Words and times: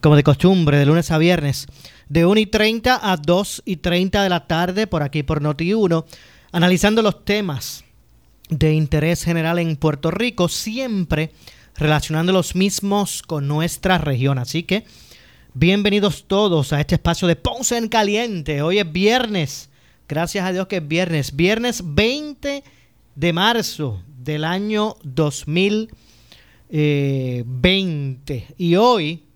como 0.00 0.16
de 0.16 0.22
costumbre, 0.22 0.78
de 0.78 0.86
lunes 0.86 1.10
a 1.10 1.18
viernes 1.18 1.66
de 2.08 2.26
1 2.26 2.40
y 2.40 2.46
30 2.46 3.12
a 3.12 3.16
2 3.16 3.62
y 3.64 3.76
30 3.76 4.22
de 4.22 4.28
la 4.28 4.46
tarde 4.46 4.86
por 4.86 5.02
aquí 5.02 5.22
por 5.22 5.40
Noti1, 5.40 6.04
analizando 6.52 7.02
los 7.02 7.24
temas 7.24 7.84
de 8.48 8.72
interés 8.72 9.22
general 9.22 9.60
en 9.60 9.76
Puerto 9.76 10.10
Rico, 10.10 10.48
siempre 10.48 11.30
relacionando 11.76 12.32
los 12.32 12.56
mismos 12.56 13.22
con 13.22 13.46
nuestra 13.46 13.98
región. 13.98 14.38
Así 14.38 14.64
que 14.64 14.84
bienvenidos 15.54 16.24
todos 16.26 16.72
a 16.72 16.80
este 16.80 16.96
espacio 16.96 17.28
de 17.28 17.36
Ponce 17.36 17.76
en 17.76 17.88
Caliente. 17.88 18.60
Hoy 18.62 18.80
es 18.80 18.90
viernes, 18.90 19.70
gracias 20.08 20.44
a 20.44 20.52
Dios 20.52 20.66
que 20.66 20.78
es 20.78 20.88
viernes, 20.88 21.36
viernes 21.36 21.82
20 21.84 22.64
de 23.14 23.32
marzo 23.32 24.02
del 24.18 24.44
año 24.44 24.96
2020. 25.04 25.94
Eh, 26.72 27.44
y 28.58 28.74
hoy 28.74 29.29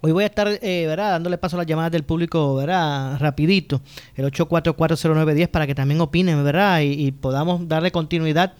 Hoy 0.00 0.12
voy 0.12 0.22
a 0.22 0.28
estar 0.28 0.46
eh, 0.62 0.84
¿verdad? 0.86 1.10
dándole 1.10 1.38
paso 1.38 1.56
a 1.56 1.58
las 1.58 1.66
llamadas 1.66 1.90
del 1.90 2.04
público 2.04 2.54
¿verdad? 2.54 3.18
rapidito, 3.18 3.80
el 4.14 4.26
8440910 4.26 5.48
para 5.48 5.66
que 5.66 5.74
también 5.74 6.00
opinen 6.00 6.44
¿verdad? 6.44 6.82
Y, 6.82 7.10
podamos 7.10 7.66
darle 7.66 7.90
continuidad 7.90 8.54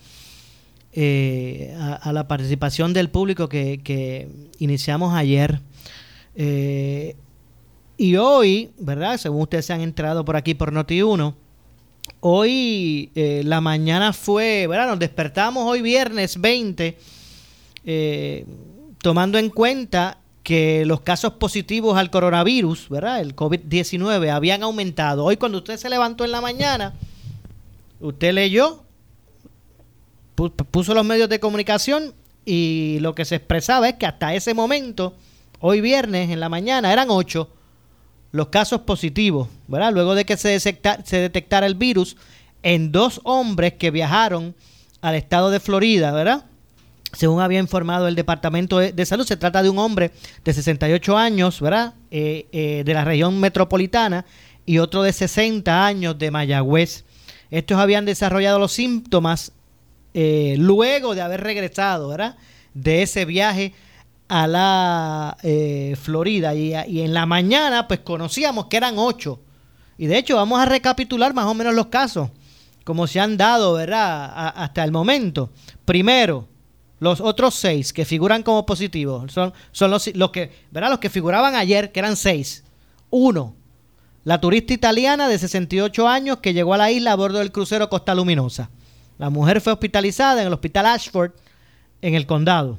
eh, 0.93 1.77
a, 1.79 2.13
la 2.13 2.27
participación 2.27 2.93
del 2.93 3.09
público 3.11 3.49
que, 3.49 4.29
iniciamos 4.59 5.15
ayer. 5.15 5.61
Eh, 6.35 7.15
y 7.97 8.17
hoy, 8.17 8.73
¿verdad? 8.79 9.17
Según 9.17 9.43
ustedes 9.43 9.67
se 9.67 9.73
han 9.73 9.81
entrado 9.81 10.25
por 10.25 10.35
aquí 10.35 10.55
por 10.55 10.73
Noti1, 10.73 11.35
hoy 12.19 13.13
la 13.15 13.61
mañana 13.61 14.13
fue, 14.13 14.67
¿verdad? 14.67 14.89
Nos 14.89 14.99
despertamos 14.99 15.65
hoy 15.67 15.83
viernes 15.83 16.41
20, 16.41 16.99
tomando 19.01 19.39
en 19.39 19.51
cuenta 19.51 20.19
que 20.49 20.87
los 20.87 21.03
casos 21.03 21.35
positivos 21.35 21.99
al 21.99 22.11
coronavirus, 22.11 22.89
¿verdad? 22.89 23.21
El 23.21 23.37
COVID-19 23.37 24.31
habían 24.31 24.63
aumentado. 24.63 25.27
Hoy 25.27 25.37
cuando 25.37 25.59
usted 25.59 25.77
se 25.77 25.91
levantó 25.91 26.25
en 26.25 26.31
la 26.33 26.41
mañana, 26.41 26.95
usted 28.01 28.33
leyó, 28.33 28.83
puso 30.35 30.95
los 30.95 31.05
medios 31.05 31.29
de 31.29 31.39
comunicación 31.39 32.15
y 32.47 32.97
lo 33.01 33.15
que 33.15 33.27
se 33.27 33.35
expresaba 33.35 33.91
es 33.91 33.97
que 33.97 34.07
hasta 34.07 34.33
ese 34.33 34.55
momento, 34.55 35.13
hoy 35.61 35.83
viernes 35.83 36.31
en 36.31 36.41
la 36.41 36.49
mañana, 36.49 36.95
eran 36.95 37.09
ocho 37.11 37.51
los 38.33 38.49
casos 38.49 38.81
positivos, 38.81 39.49
¿verdad? 39.67 39.93
Luego 39.93 40.15
de 40.15 40.25
que 40.25 40.39
se, 40.39 40.59
se 40.59 41.17
detectara 41.19 41.67
el 41.67 41.75
virus 41.75 42.17
en 42.63 42.91
dos 42.91 43.21
hombres 43.25 43.75
que 43.75 43.91
viajaron 43.91 44.55
al 45.03 45.15
estado 45.15 45.51
de 45.51 45.61
Florida, 45.61 46.11
¿verdad? 46.11 46.47
Según 47.13 47.41
había 47.41 47.59
informado 47.59 48.07
el 48.07 48.15
Departamento 48.15 48.79
de, 48.79 49.07
Salud, 49.07 49.27
se 49.27 49.37
trata 49.37 49.63
de 49.63 49.71
un 49.71 49.79
hombre 49.79 50.11
de 50.45 50.53
68 50.53 51.17
años, 51.17 51.61
¿verdad? 51.61 51.95
Eh, 52.11 52.49
eh, 52.53 52.83
de 52.85 52.95
la 52.95 53.05
región 53.05 53.41
metropolitana 53.41 54.27
y 54.67 54.79
otro 54.79 55.03
de 55.03 55.13
60 55.13 55.87
años 55.87 56.19
de 56.19 56.31
Mayagüez. 56.31 57.05
Estos 57.51 57.79
habían 57.79 58.05
desarrollado 58.05 58.59
los 58.59 58.73
síntomas 58.73 59.53
eh, 60.13 60.57
luego 60.59 61.15
de 61.15 61.23
haber 61.23 61.41
regresado, 61.41 62.09
¿verdad? 62.09 62.37
De 62.75 63.03
ese 63.03 63.25
viaje 63.25 63.73
a 64.29 64.47
la 64.47 65.39
Florida. 66.03 66.55
Y, 66.55 66.75
en 67.01 67.15
la 67.15 67.25
mañana, 67.25 67.89
pues 67.89 68.01
conocíamos 68.01 68.67
que 68.67 68.77
eran 68.77 68.99
ocho. 68.99 69.41
Y 69.97 70.07
de 70.07 70.19
hecho, 70.19 70.37
vamos 70.37 70.61
a 70.61 70.67
recapitular 70.67 71.33
más 71.33 71.47
o 71.47 71.55
menos 71.55 71.75
los 71.75 71.87
casos, 71.87 72.29
como 72.85 73.07
se 73.07 73.19
han 73.19 73.39
dado, 73.39 73.73
¿verdad? 73.73 74.53
hasta 74.55 74.85
el 74.85 74.93
momento. 74.93 75.51
Primero, 75.87 76.47
los 77.01 77.21
otros 77.21 77.55
seis 77.55 77.93
que 77.93 78.05
figuran 78.05 78.43
como 78.43 78.67
positivos 78.67 79.33
son, 79.33 79.53
son 79.73 79.91
los, 79.91 80.15
los, 80.15 80.31
que, 80.31 80.51
¿verdad? 80.71 80.91
los 80.91 80.99
que 80.99 81.11
figuraban 81.11 81.55
ayer, 81.55 81.93
que 81.93 82.01
eran 82.01 82.17
seis. 82.17 82.65
Uno, 83.11 83.55
la 84.25 84.41
turista 84.41 84.73
italiana 84.73 85.29
de 85.29 85.39
68 85.39 86.09
años 86.09 86.39
que 86.39 86.53
llegó 86.53 86.75
a 86.75 86.79
la 86.79 86.91
isla 86.91 87.13
a 87.13 87.17
bordo 87.17 87.39
del 87.39 87.53
crucero 87.53 87.89
Costa 87.89 88.15
Luminosa. 88.15 88.71
La 89.17 89.31
mujer 89.31 89.61
fue 89.61 89.73
hospitalizada 89.73 90.41
en 90.41 90.49
el 90.49 90.53
hospital 90.53 90.87
Ashford, 90.87 91.33
en 92.03 92.15
el 92.15 92.27
condado. 92.27 92.79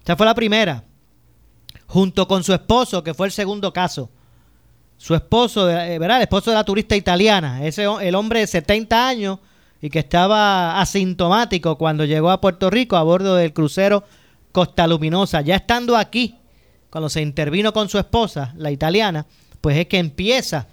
Esta 0.00 0.16
fue 0.16 0.26
la 0.26 0.34
primera. 0.34 0.84
Junto 1.86 2.28
con 2.28 2.44
su 2.44 2.52
esposo, 2.52 3.02
que 3.02 3.14
fue 3.14 3.26
el 3.26 3.32
segundo 3.32 3.72
caso. 3.72 4.10
Su 4.96 5.14
esposo, 5.14 5.68
eh, 5.70 5.98
¿verdad? 5.98 6.18
El 6.18 6.24
esposo 6.24 6.50
de 6.50 6.56
la 6.56 6.64
turista 6.64 6.96
italiana. 6.96 7.64
Ese, 7.64 7.84
el 7.84 8.14
hombre 8.14 8.40
de 8.40 8.46
70 8.46 9.08
años 9.08 9.38
y 9.84 9.90
que 9.90 9.98
estaba 9.98 10.80
asintomático 10.80 11.76
cuando 11.76 12.06
llegó 12.06 12.30
a 12.30 12.40
Puerto 12.40 12.70
Rico 12.70 12.96
a 12.96 13.02
bordo 13.02 13.34
del 13.34 13.52
crucero 13.52 14.02
Costa 14.50 14.86
Luminosa. 14.86 15.42
Ya 15.42 15.56
estando 15.56 15.94
aquí, 15.94 16.36
cuando 16.88 17.10
se 17.10 17.20
intervino 17.20 17.70
con 17.74 17.90
su 17.90 17.98
esposa, 17.98 18.54
la 18.56 18.70
italiana, 18.70 19.26
pues 19.60 19.76
es 19.76 19.86
que 19.86 19.98
empieza 19.98 20.68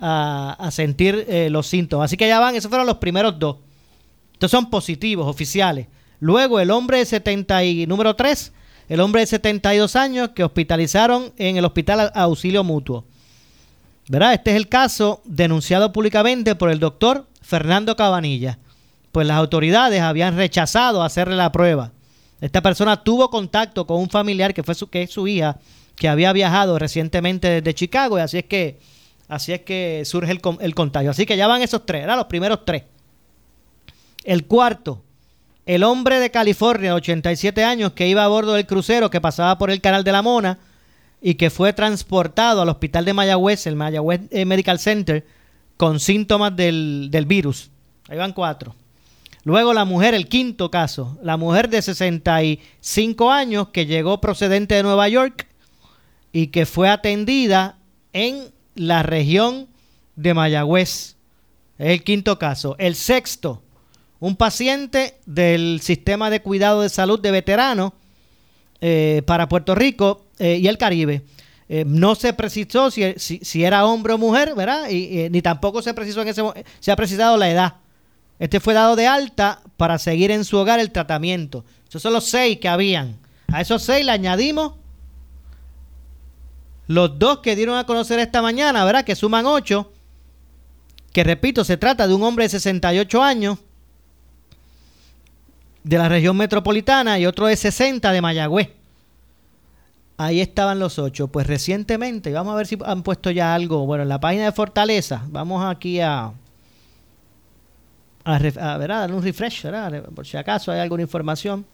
a, 0.00 0.66
sentir 0.72 1.26
eh, 1.28 1.50
los 1.50 1.66
síntomas. 1.66 2.06
Así 2.06 2.16
que 2.16 2.26
ya 2.26 2.40
van, 2.40 2.56
esos 2.56 2.70
fueron 2.70 2.86
los 2.86 2.96
primeros 2.96 3.38
dos. 3.38 3.56
Estos 4.32 4.50
son 4.50 4.70
positivos, 4.70 5.26
oficiales. 5.26 5.86
Luego 6.18 6.58
el 6.58 6.70
hombre 6.70 7.00
de 7.00 7.04
70 7.04 7.64
y 7.64 7.86
número 7.86 8.16
3, 8.16 8.54
el 8.88 9.00
hombre 9.00 9.20
de 9.20 9.26
72 9.26 9.94
años 9.94 10.30
que 10.30 10.42
hospitalizaron 10.42 11.34
en 11.36 11.58
el 11.58 11.66
hospital 11.66 12.12
auxilio 12.14 12.64
mutuo. 12.64 13.04
¿Verdad? 14.08 14.32
Este 14.32 14.52
es 14.52 14.56
el 14.56 14.68
caso 14.68 15.20
denunciado 15.26 15.92
públicamente 15.92 16.54
por 16.54 16.70
el 16.70 16.80
doctor 16.80 17.26
Fernando 17.48 17.96
Cabanilla, 17.96 18.58
pues 19.10 19.26
las 19.26 19.38
autoridades 19.38 20.02
habían 20.02 20.36
rechazado 20.36 21.02
hacerle 21.02 21.34
la 21.34 21.50
prueba. 21.50 21.92
Esta 22.42 22.60
persona 22.60 23.02
tuvo 23.02 23.30
contacto 23.30 23.86
con 23.86 24.00
un 24.00 24.10
familiar 24.10 24.52
que 24.52 24.62
fue 24.62 24.74
su, 24.74 24.90
que 24.90 25.04
es 25.04 25.10
su 25.10 25.26
hija, 25.26 25.58
que 25.96 26.10
había 26.10 26.34
viajado 26.34 26.78
recientemente 26.78 27.48
desde 27.48 27.72
Chicago 27.72 28.18
y 28.18 28.20
así 28.20 28.36
es 28.36 28.44
que 28.44 28.78
así 29.28 29.54
es 29.54 29.62
que 29.62 30.02
surge 30.04 30.30
el, 30.30 30.42
el 30.60 30.74
contagio. 30.74 31.10
Así 31.10 31.24
que 31.24 31.38
ya 31.38 31.46
van 31.46 31.62
esos 31.62 31.86
tres, 31.86 32.04
eran 32.04 32.18
los 32.18 32.26
primeros 32.26 32.66
tres. 32.66 32.82
El 34.24 34.44
cuarto, 34.44 35.02
el 35.64 35.84
hombre 35.84 36.20
de 36.20 36.30
California, 36.30 36.94
87 36.94 37.64
años, 37.64 37.92
que 37.92 38.08
iba 38.08 38.24
a 38.24 38.28
bordo 38.28 38.52
del 38.52 38.66
crucero 38.66 39.08
que 39.08 39.22
pasaba 39.22 39.56
por 39.56 39.70
el 39.70 39.80
canal 39.80 40.04
de 40.04 40.12
la 40.12 40.20
Mona 40.20 40.58
y 41.22 41.36
que 41.36 41.48
fue 41.48 41.72
transportado 41.72 42.60
al 42.60 42.68
hospital 42.68 43.06
de 43.06 43.14
Mayagüez, 43.14 43.66
el 43.66 43.76
Mayagüez 43.76 44.20
eh, 44.32 44.44
Medical 44.44 44.78
Center, 44.78 45.37
con 45.78 46.00
síntomas 46.00 46.54
del, 46.54 47.24
virus. 47.26 47.70
Ahí 48.08 48.18
van 48.18 48.32
cuatro. 48.34 48.74
Luego 49.44 49.72
la 49.72 49.86
mujer, 49.86 50.12
el 50.12 50.28
quinto 50.28 50.70
caso, 50.70 51.16
la 51.22 51.38
mujer 51.38 51.70
de 51.70 51.80
65 51.80 53.30
años 53.30 53.68
que 53.68 53.86
llegó 53.86 54.20
procedente 54.20 54.74
de 54.74 54.82
Nueva 54.82 55.08
York 55.08 55.46
y 56.32 56.48
que 56.48 56.66
fue 56.66 56.90
atendida 56.90 57.78
en 58.12 58.50
la 58.74 59.02
región 59.02 59.68
de 60.16 60.34
Mayagüez. 60.34 61.16
Es 61.78 61.90
el 61.90 62.02
quinto 62.02 62.38
caso. 62.40 62.74
El 62.78 62.96
sexto, 62.96 63.62
un 64.18 64.34
paciente 64.34 65.14
del 65.26 65.80
sistema 65.80 66.28
de 66.28 66.42
cuidado 66.42 66.82
de 66.82 66.88
salud 66.88 67.20
de 67.20 67.30
veteranos 67.30 67.92
eh, 68.80 69.22
para 69.26 69.48
Puerto 69.48 69.76
Rico 69.76 70.26
eh, 70.40 70.58
y 70.60 70.66
el 70.66 70.76
Caribe 70.76 71.22
eh, 71.68 71.84
no 71.86 72.14
se 72.14 72.32
precisó 72.32 72.90
si, 72.90 73.14
si, 73.18 73.64
era 73.64 73.84
hombre 73.84 74.14
o 74.14 74.18
mujer, 74.18 74.54
¿verdad? 74.54 74.88
Y, 74.88 75.28
ni 75.30 75.42
tampoco 75.42 75.82
se 75.82 75.92
precisó 75.92 76.22
en 76.22 76.28
ese 76.28 76.42
se 76.80 76.90
ha 76.90 76.96
precisado 76.96 77.36
la 77.36 77.50
edad. 77.50 77.74
Este 78.38 78.60
fue 78.60 78.72
dado 78.72 78.96
de 78.96 79.06
alta 79.06 79.60
para 79.76 79.98
seguir 79.98 80.30
en 80.30 80.44
su 80.44 80.56
hogar 80.56 80.80
el 80.80 80.92
tratamiento. 80.92 81.64
Esos 81.88 82.00
son 82.00 82.12
los 82.12 82.24
seis 82.24 82.58
que 82.58 82.68
habían. 82.68 83.18
A 83.48 83.60
esos 83.60 83.82
seis 83.82 84.04
le 84.04 84.12
añadimos 84.12 84.74
los 86.86 87.18
dos 87.18 87.40
que 87.40 87.54
dieron 87.54 87.76
a 87.76 87.84
conocer 87.84 88.18
esta 88.18 88.40
mañana, 88.40 88.84
¿verdad? 88.84 89.04
Que 89.04 89.14
suman 89.14 89.44
ocho. 89.44 89.92
Que 91.12 91.24
repito, 91.24 91.64
se 91.64 91.76
trata 91.76 92.06
de 92.06 92.14
un 92.14 92.22
hombre 92.22 92.44
de 92.44 92.50
68 92.50 93.22
años 93.22 93.58
de 95.84 95.98
la 95.98 96.08
región 96.08 96.36
metropolitana 96.36 97.18
y 97.18 97.26
otro 97.26 97.46
de 97.46 97.56
60 97.56 98.10
de 98.12 98.20
Mayagüez. 98.20 98.77
Ahí 100.18 100.40
estaban 100.40 100.80
los 100.80 100.98
ocho. 100.98 101.28
Pues 101.28 101.46
recientemente, 101.46 102.32
vamos 102.32 102.52
a 102.52 102.56
ver 102.56 102.66
si 102.66 102.76
han 102.84 103.02
puesto 103.02 103.30
ya 103.30 103.54
algo. 103.54 103.86
Bueno, 103.86 104.02
en 104.02 104.08
la 104.08 104.18
página 104.20 104.46
de 104.46 104.52
Fortaleza, 104.52 105.22
vamos 105.28 105.64
aquí 105.64 106.00
a, 106.00 106.32
a, 108.24 108.38
dar 108.38 109.12
un 109.14 109.22
refresh, 109.22 109.66
por 110.14 110.26
si 110.26 110.36
acaso 110.36 110.72
hay 110.72 110.80
alguna 110.80 111.02
información 111.02 111.64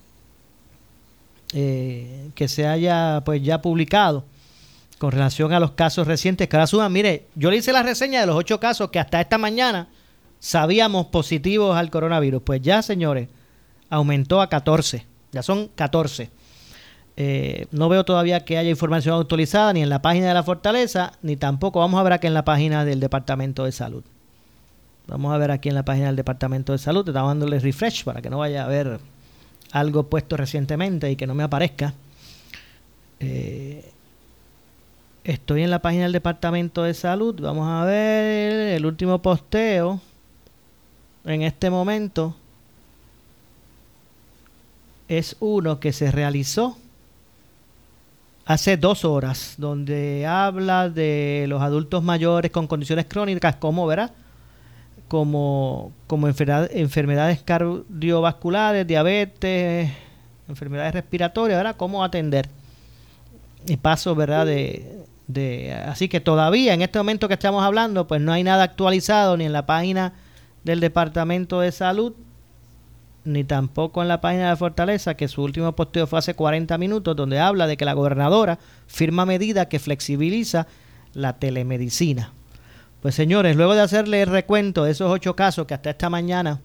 eh, 1.54 2.30
que 2.34 2.46
se 2.46 2.66
haya 2.66 3.22
pues 3.24 3.42
ya 3.42 3.62
publicado 3.62 4.24
con 4.98 5.10
relación 5.10 5.52
a 5.52 5.60
los 5.60 5.72
casos 5.72 6.06
recientes 6.06 6.46
que 6.46 6.56
ahora 6.56 6.66
suban. 6.66 6.92
Mire, 6.92 7.26
yo 7.34 7.50
le 7.50 7.56
hice 7.56 7.72
la 7.72 7.82
reseña 7.82 8.20
de 8.20 8.26
los 8.26 8.36
ocho 8.36 8.60
casos 8.60 8.90
que 8.90 8.98
hasta 8.98 9.22
esta 9.22 9.38
mañana 9.38 9.88
sabíamos 10.38 11.06
positivos 11.06 11.76
al 11.76 11.90
coronavirus. 11.90 12.42
Pues 12.42 12.60
ya, 12.60 12.82
señores, 12.82 13.28
aumentó 13.88 14.42
a 14.42 14.50
14. 14.50 15.06
Ya 15.32 15.42
son 15.42 15.70
14. 15.74 16.30
Eh, 17.16 17.66
no 17.70 17.88
veo 17.88 18.04
todavía 18.04 18.44
que 18.44 18.58
haya 18.58 18.70
información 18.70 19.20
actualizada 19.20 19.72
ni 19.72 19.82
en 19.82 19.88
la 19.88 20.02
página 20.02 20.28
de 20.28 20.34
la 20.34 20.42
Fortaleza, 20.42 21.12
ni 21.22 21.36
tampoco 21.36 21.78
vamos 21.78 22.00
a 22.00 22.02
ver 22.02 22.12
aquí 22.12 22.26
en 22.26 22.34
la 22.34 22.44
página 22.44 22.84
del 22.84 23.00
Departamento 23.00 23.64
de 23.64 23.72
Salud. 23.72 24.02
Vamos 25.06 25.32
a 25.32 25.38
ver 25.38 25.50
aquí 25.50 25.68
en 25.68 25.74
la 25.74 25.84
página 25.84 26.06
del 26.06 26.16
Departamento 26.16 26.72
de 26.72 26.78
Salud. 26.78 27.06
Estamos 27.06 27.30
dándole 27.30 27.60
refresh 27.60 28.04
para 28.04 28.22
que 28.22 28.30
no 28.30 28.38
vaya 28.38 28.62
a 28.62 28.64
haber 28.64 28.98
algo 29.70 30.04
puesto 30.04 30.36
recientemente 30.36 31.10
y 31.10 31.16
que 31.16 31.26
no 31.26 31.34
me 31.34 31.42
aparezca. 31.42 31.94
Eh, 33.20 33.92
estoy 35.22 35.62
en 35.62 35.70
la 35.70 35.82
página 35.82 36.04
del 36.04 36.12
Departamento 36.12 36.82
de 36.82 36.94
Salud. 36.94 37.38
Vamos 37.40 37.68
a 37.68 37.84
ver 37.84 38.74
el 38.74 38.86
último 38.86 39.20
posteo. 39.20 40.00
En 41.24 41.42
este 41.42 41.70
momento 41.70 42.34
es 45.08 45.36
uno 45.40 45.80
que 45.80 45.92
se 45.92 46.10
realizó 46.10 46.76
hace 48.44 48.76
dos 48.76 49.04
horas, 49.04 49.54
donde 49.58 50.26
habla 50.26 50.90
de 50.90 51.46
los 51.48 51.62
adultos 51.62 52.02
mayores 52.02 52.50
con 52.50 52.66
condiciones 52.66 53.06
crónicas, 53.06 53.56
como 53.56 53.86
verá, 53.86 54.12
como, 55.08 55.92
como 56.06 56.28
enfermedades 56.28 57.42
cardiovasculares, 57.42 58.86
diabetes, 58.86 59.90
enfermedades 60.48 60.94
respiratorias, 60.94 61.58
¿verdad? 61.58 61.76
Cómo 61.76 62.04
atender. 62.04 62.48
Y 63.66 63.76
paso, 63.76 64.14
¿verdad? 64.14 64.46
De, 64.46 65.04
de, 65.26 65.72
así 65.72 66.08
que 66.08 66.20
todavía 66.20 66.74
en 66.74 66.82
este 66.82 66.98
momento 66.98 67.28
que 67.28 67.34
estamos 67.34 67.62
hablando, 67.64 68.06
pues 68.06 68.20
no 68.20 68.32
hay 68.32 68.42
nada 68.42 68.64
actualizado 68.64 69.36
ni 69.36 69.44
en 69.44 69.52
la 69.52 69.66
página 69.66 70.12
del 70.64 70.80
Departamento 70.80 71.60
de 71.60 71.72
Salud 71.72 72.14
ni 73.24 73.44
tampoco 73.44 74.02
en 74.02 74.08
la 74.08 74.20
página 74.20 74.50
de 74.50 74.56
Fortaleza, 74.56 75.14
que 75.14 75.28
su 75.28 75.42
último 75.42 75.74
posteo 75.74 76.06
fue 76.06 76.18
hace 76.18 76.34
40 76.34 76.76
minutos, 76.78 77.16
donde 77.16 77.40
habla 77.40 77.66
de 77.66 77.76
que 77.76 77.84
la 77.84 77.94
gobernadora 77.94 78.58
firma 78.86 79.24
medida 79.24 79.68
que 79.68 79.78
flexibiliza 79.78 80.66
la 81.14 81.38
telemedicina. 81.38 82.32
Pues 83.00 83.14
señores, 83.14 83.56
luego 83.56 83.74
de 83.74 83.82
hacerle 83.82 84.22
el 84.22 84.28
recuento 84.28 84.84
de 84.84 84.92
esos 84.92 85.10
ocho 85.10 85.36
casos 85.36 85.66
que 85.66 85.74
hasta 85.74 85.90
esta 85.90 86.10
mañana 86.10 86.60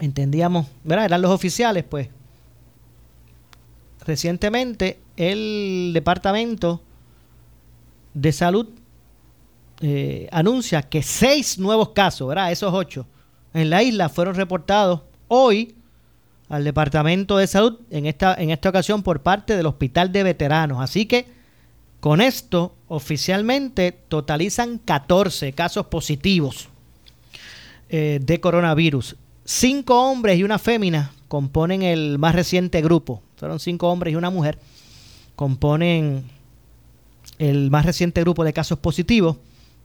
entendíamos, 0.00 0.66
¿verdad? 0.84 1.06
Eran 1.06 1.22
los 1.22 1.30
oficiales, 1.30 1.84
pues 1.84 2.08
recientemente 4.06 5.00
el 5.16 5.90
Departamento 5.92 6.80
de 8.14 8.32
Salud 8.32 8.68
eh, 9.80 10.28
anuncia 10.30 10.82
que 10.82 11.02
seis 11.02 11.58
nuevos 11.58 11.90
casos, 11.90 12.28
¿verdad? 12.28 12.52
Esos 12.52 12.72
ocho 12.72 13.06
en 13.52 13.70
la 13.70 13.82
isla 13.82 14.08
fueron 14.08 14.34
reportados 14.34 15.00
hoy 15.28 15.74
al 16.48 16.64
Departamento 16.64 17.38
de 17.38 17.46
Salud, 17.46 17.80
en 17.90 18.06
esta, 18.06 18.34
en 18.34 18.50
esta 18.50 18.68
ocasión 18.68 19.02
por 19.02 19.20
parte 19.20 19.56
del 19.56 19.66
Hospital 19.66 20.12
de 20.12 20.22
Veteranos. 20.22 20.80
Así 20.80 21.06
que 21.06 21.26
con 22.00 22.20
esto 22.20 22.74
oficialmente 22.88 23.92
totalizan 23.92 24.78
14 24.78 25.52
casos 25.52 25.86
positivos 25.86 26.68
eh, 27.88 28.20
de 28.22 28.40
coronavirus. 28.40 29.16
Cinco 29.44 30.10
hombres 30.10 30.38
y 30.38 30.44
una 30.44 30.58
fémina 30.58 31.12
componen 31.28 31.82
el 31.82 32.18
más 32.18 32.34
reciente 32.34 32.80
grupo. 32.82 33.22
Fueron 33.36 33.58
cinco 33.58 33.88
hombres 33.88 34.12
y 34.12 34.16
una 34.16 34.30
mujer. 34.30 34.58
Componen 35.34 36.24
el 37.38 37.70
más 37.70 37.84
reciente 37.84 38.20
grupo 38.20 38.44
de 38.44 38.52
casos 38.52 38.78
positivos. 38.78 39.36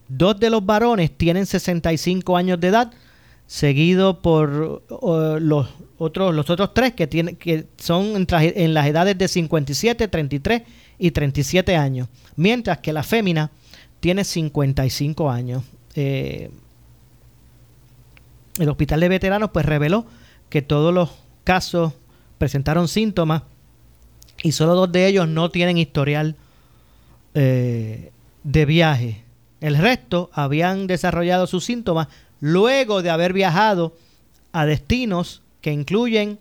Dos 0.08 0.40
de 0.40 0.50
los 0.50 0.66
varones 0.66 1.12
tienen 1.18 1.46
65 1.46 2.38
años 2.38 2.60
de 2.60 2.68
edad 2.68 2.92
seguido 3.52 4.22
por 4.22 4.82
los 5.42 5.68
otros 5.98 6.34
los 6.34 6.50
otros 6.50 6.74
tres 6.74 6.94
que 6.94 7.06
tienen 7.06 7.36
que 7.36 7.68
son 7.76 8.26
en, 8.30 8.74
las 8.74 8.88
edades 8.88 9.18
de 9.18 9.28
57, 9.28 10.08
33 10.08 10.62
y 10.98 11.12
37 11.12 11.76
años, 11.76 12.08
mientras 12.38 12.78
que 12.78 12.94
la 12.94 13.04
fémina 13.04 13.52
tiene 14.00 14.24
55 14.24 15.30
años. 15.30 15.64
Eh, 15.96 16.50
el 18.58 18.70
hospital 18.70 19.02
de 19.02 19.10
veteranos 19.10 19.50
pues 19.52 19.66
reveló 19.66 20.06
que 20.48 20.62
todos 20.62 20.94
los 20.94 21.10
casos 21.44 21.92
presentaron 22.38 22.88
síntomas 22.88 23.44
y 24.44 24.54
solo 24.54 24.76
dos 24.76 24.94
de 24.94 25.08
ellos 25.08 25.28
no 25.28 25.52
tienen 25.52 25.78
historial 25.78 26.38
eh, 27.34 28.14
de 28.46 28.66
viaje. 28.66 29.26
El 29.60 29.78
resto 29.78 30.30
habían 30.32 30.88
desarrollado 30.88 31.48
sus 31.48 31.66
síntomas 31.66 32.08
luego 32.42 33.02
de 33.02 33.10
haber 33.10 33.32
viajado 33.32 33.96
a 34.52 34.66
destinos 34.66 35.42
que 35.62 35.72
incluyen 35.72 36.40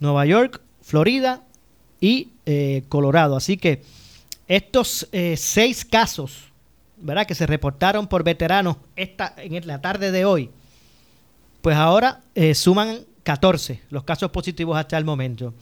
Nueva 0.00 0.26
York, 0.26 0.60
Florida 0.82 1.42
y 2.00 2.30
eh, 2.46 2.82
Colorado. 2.88 3.36
Así 3.36 3.56
que 3.56 3.82
estos 4.48 5.08
eh, 5.12 5.36
seis 5.36 5.84
casos, 5.84 6.52
¿verdad? 6.96 7.26
Que 7.26 7.34
se 7.34 7.46
reportaron 7.46 8.08
por 8.08 8.24
veteranos 8.24 8.78
esta, 8.96 9.34
en 9.36 9.66
la 9.66 9.80
tarde 9.80 10.10
de 10.10 10.24
hoy, 10.24 10.50
pues 11.62 11.76
ahora 11.76 12.20
eh, 12.34 12.54
suman 12.54 13.00
14 13.22 13.80
los 13.90 14.04
casos 14.04 14.30
positivos 14.30 14.76
hasta 14.76 14.98
el 14.98 15.04
momento. 15.04 15.54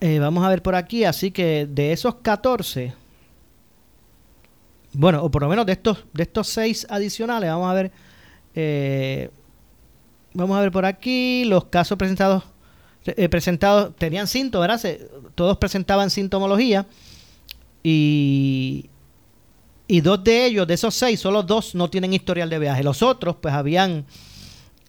vamos 0.00 0.44
a 0.44 0.48
ver 0.48 0.62
por 0.62 0.74
aquí, 0.74 1.04
así 1.04 1.30
que 1.30 1.66
de 1.68 1.92
esos 1.92 2.16
14, 2.16 2.94
bueno, 4.98 5.22
o 5.22 5.30
por 5.30 5.42
lo 5.42 5.48
menos 5.48 5.66
de 5.66 5.72
estos, 5.72 5.98
de 6.14 6.22
estos 6.22 6.48
seis 6.48 6.86
adicionales, 6.88 7.50
vamos 7.50 7.70
a 7.70 7.74
ver, 7.74 7.92
eh, 8.54 9.28
vamos 10.32 10.56
a 10.56 10.62
ver 10.62 10.72
por 10.72 10.86
aquí, 10.86 11.44
los 11.44 11.66
casos 11.66 11.98
presentados, 11.98 12.44
eh, 13.04 13.28
presentados 13.28 13.94
tenían 13.96 14.26
síntomas, 14.26 14.82
¿verdad? 14.82 15.08
todos 15.34 15.58
presentaban 15.58 16.08
sintomología 16.08 16.86
y, 17.82 18.88
y 19.86 20.00
dos 20.00 20.24
de 20.24 20.46
ellos, 20.46 20.66
de 20.66 20.72
esos 20.72 20.94
seis, 20.94 21.20
solo 21.20 21.42
dos 21.42 21.74
no 21.74 21.90
tienen 21.90 22.14
historial 22.14 22.48
de 22.48 22.58
viaje. 22.58 22.82
Los 22.82 23.02
otros, 23.02 23.36
pues 23.36 23.52
habían 23.52 24.06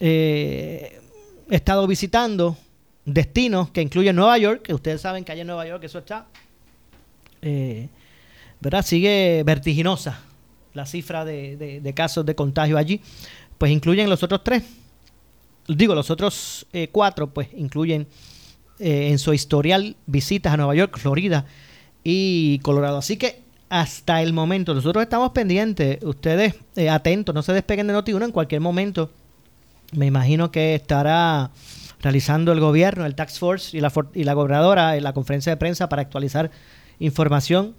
eh, 0.00 1.02
estado 1.50 1.86
visitando 1.86 2.56
destinos 3.04 3.68
que 3.72 3.82
incluyen 3.82 4.16
Nueva 4.16 4.38
York, 4.38 4.62
que 4.62 4.72
ustedes 4.72 5.02
saben 5.02 5.22
que 5.22 5.32
allá 5.32 5.42
en 5.42 5.48
Nueva 5.48 5.66
York 5.66 5.84
eso 5.84 5.98
está 5.98 6.26
¿verdad? 8.60 8.84
Sigue 8.84 9.42
vertiginosa 9.44 10.20
la 10.74 10.86
cifra 10.86 11.24
de, 11.24 11.92
casos 11.94 12.24
de 12.24 12.34
contagio 12.34 12.78
allí. 12.78 13.00
Pues 13.58 13.72
incluyen 13.72 14.08
los 14.08 14.22
otros 14.22 14.42
tres. 14.44 14.62
Digo, 15.66 15.94
los 15.94 16.10
otros 16.10 16.66
eh, 16.72 16.88
cuatro, 16.90 17.28
pues 17.28 17.48
incluyen 17.56 18.06
eh, 18.78 19.08
en 19.10 19.18
su 19.18 19.34
historial 19.34 19.96
visitas 20.06 20.54
a 20.54 20.56
Nueva 20.56 20.74
York, 20.74 20.96
Florida 20.98 21.44
y 22.04 22.60
Colorado. 22.60 22.98
Así 22.98 23.16
que 23.16 23.42
hasta 23.68 24.22
el 24.22 24.32
momento, 24.32 24.72
nosotros 24.72 25.02
estamos 25.02 25.32
pendientes, 25.32 25.98
ustedes 26.02 26.54
eh, 26.76 26.88
atentos, 26.88 27.34
no 27.34 27.42
se 27.42 27.52
despeguen 27.52 27.88
de 27.88 27.94
Noti1 27.94 28.24
en 28.24 28.32
cualquier 28.32 28.62
momento. 28.62 29.10
Me 29.92 30.06
imagino 30.06 30.50
que 30.50 30.74
estará 30.74 31.50
realizando 32.00 32.52
el 32.52 32.60
gobierno, 32.60 33.04
el 33.04 33.14
Tax 33.14 33.38
Force 33.38 33.76
y 33.76 33.80
la, 33.80 33.92
y 34.14 34.24
la 34.24 34.32
gobernadora 34.32 34.96
en 34.96 35.02
la 35.02 35.12
conferencia 35.12 35.50
de 35.50 35.56
prensa 35.56 35.88
para 35.88 36.02
actualizar 36.02 36.50
información 36.98 37.74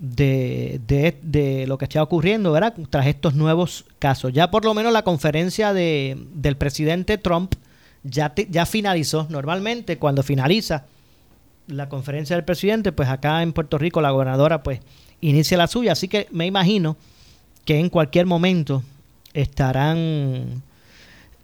de, 0.00 0.80
de, 1.22 1.66
lo 1.66 1.76
que 1.76 1.84
está 1.84 2.02
ocurriendo 2.02 2.52
¿verdad? 2.52 2.74
tras 2.88 3.06
estos 3.06 3.34
nuevos 3.34 3.84
casos. 3.98 4.32
Ya 4.32 4.50
por 4.50 4.64
lo 4.64 4.72
menos 4.74 4.92
la 4.92 5.02
conferencia 5.02 5.72
de, 5.74 6.18
del 6.34 6.56
presidente 6.56 7.18
Trump 7.18 7.54
ya, 8.02 8.32
ya 8.48 8.64
finalizó. 8.66 9.26
Normalmente 9.28 9.98
cuando 9.98 10.22
finaliza 10.22 10.86
la 11.66 11.88
conferencia 11.88 12.34
del 12.34 12.44
presidente, 12.44 12.92
pues 12.92 13.08
acá 13.10 13.42
en 13.42 13.52
Puerto 13.52 13.76
Rico 13.76 14.00
la 14.00 14.10
gobernadora 14.10 14.62
pues 14.62 14.80
inicia 15.20 15.58
la 15.58 15.66
suya. 15.66 15.92
Así 15.92 16.08
que 16.08 16.26
me 16.30 16.46
imagino 16.46 16.96
que 17.64 17.78
en 17.78 17.90
cualquier 17.90 18.26
momento 18.26 18.82
estarán... 19.34 20.62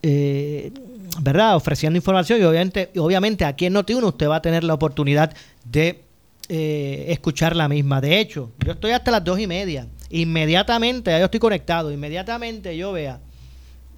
Eh, 0.02 0.72
¿verdad? 1.20 1.56
ofreciendo 1.56 1.96
información 1.96 2.40
y 2.40 2.44
obviamente, 2.44 2.90
obviamente 2.96 3.44
aquí 3.44 3.66
en 3.66 3.74
Noti1 3.74 4.04
usted 4.04 4.28
va 4.28 4.36
a 4.36 4.42
tener 4.42 4.64
la 4.64 4.74
oportunidad 4.74 5.34
de 5.64 6.05
eh, 6.48 7.06
escuchar 7.08 7.56
la 7.56 7.68
misma. 7.68 8.00
De 8.00 8.18
hecho, 8.20 8.52
yo 8.64 8.72
estoy 8.72 8.92
hasta 8.92 9.10
las 9.10 9.24
dos 9.24 9.38
y 9.38 9.46
media. 9.46 9.88
Inmediatamente, 10.10 11.10
ya 11.10 11.18
yo 11.18 11.24
estoy 11.26 11.40
conectado, 11.40 11.92
inmediatamente 11.92 12.76
yo 12.76 12.92
vea 12.92 13.20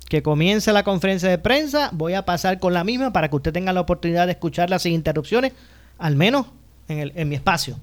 que 0.08 0.22
comience 0.22 0.72
la 0.72 0.84
conferencia 0.84 1.28
de 1.28 1.38
prensa. 1.38 1.90
Voy 1.92 2.14
a 2.14 2.24
pasar 2.24 2.58
con 2.58 2.72
la 2.72 2.82
misma 2.84 3.12
para 3.12 3.28
que 3.28 3.36
usted 3.36 3.52
tenga 3.52 3.72
la 3.72 3.80
oportunidad 3.80 4.26
de 4.26 4.32
escucharla 4.32 4.78
sin 4.78 4.94
interrupciones, 4.94 5.52
al 5.98 6.16
menos 6.16 6.46
en, 6.88 7.12
en 7.14 7.28
mi 7.28 7.34
espacio. 7.34 7.76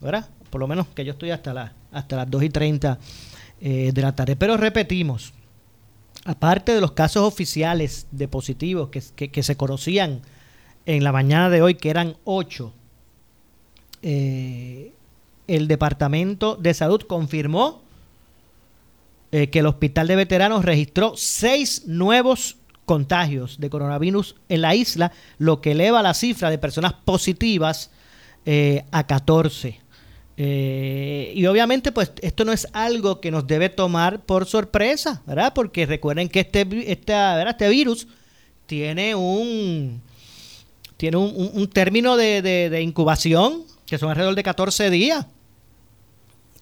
¿Verdad? 0.00 0.26
Por 0.48 0.60
lo 0.60 0.66
menos 0.66 0.86
que 0.88 1.04
yo 1.04 1.12
estoy 1.12 1.30
hasta, 1.30 1.52
la, 1.52 1.72
hasta 1.92 2.16
las 2.16 2.30
2 2.30 2.42
y 2.44 2.50
30 2.50 2.98
eh, 3.60 3.90
de 3.92 4.02
la 4.02 4.14
tarde. 4.14 4.36
Pero 4.36 4.56
repetimos, 4.56 5.34
aparte 6.24 6.74
de 6.74 6.80
los 6.80 6.92
casos 6.92 7.22
oficiales 7.22 8.06
de 8.10 8.26
positivos 8.26 8.88
que, 8.88 9.42
se 9.42 9.56
conocían 9.56 10.22
en 10.86 11.04
la 11.04 11.12
mañana 11.12 11.50
de 11.50 11.60
hoy, 11.60 11.74
que 11.74 11.90
eran 11.90 12.16
8, 12.24 12.72
eh, 14.02 14.92
el 15.46 15.66
Departamento 15.66 16.56
de 16.56 16.74
Salud 16.74 17.02
confirmó 17.02 17.82
eh, 19.32 19.48
que 19.48 19.60
el 19.60 19.66
Hospital 19.66 20.08
de 20.08 20.16
Veteranos 20.16 20.64
registró 20.64 21.14
seis 21.16 21.84
nuevos 21.86 22.56
contagios 22.84 23.60
de 23.60 23.70
coronavirus 23.70 24.34
en 24.48 24.62
la 24.62 24.74
isla, 24.74 25.12
lo 25.38 25.60
que 25.60 25.72
eleva 25.72 26.02
la 26.02 26.14
cifra 26.14 26.50
de 26.50 26.58
personas 26.58 26.92
positivas 26.92 27.92
eh, 28.44 28.84
a 28.90 29.06
14. 29.06 29.80
Eh, 30.36 31.32
y 31.36 31.46
obviamente, 31.46 31.92
pues 31.92 32.10
esto 32.22 32.44
no 32.44 32.52
es 32.52 32.66
algo 32.72 33.20
que 33.20 33.30
nos 33.30 33.46
debe 33.46 33.68
tomar 33.68 34.24
por 34.24 34.46
sorpresa, 34.46 35.22
¿verdad? 35.26 35.52
Porque 35.54 35.86
recuerden 35.86 36.28
que 36.28 36.40
este, 36.40 36.66
este 36.90 37.68
virus 37.68 38.08
tiene 38.66 39.14
un, 39.14 40.02
tiene 40.96 41.18
un, 41.18 41.68
término 41.68 42.16
de, 42.16 42.42
de 42.42 42.82
incubación 42.82 43.69
que 43.90 43.98
son 43.98 44.08
alrededor 44.08 44.36
de 44.36 44.44
14 44.44 44.88
días 44.88 45.26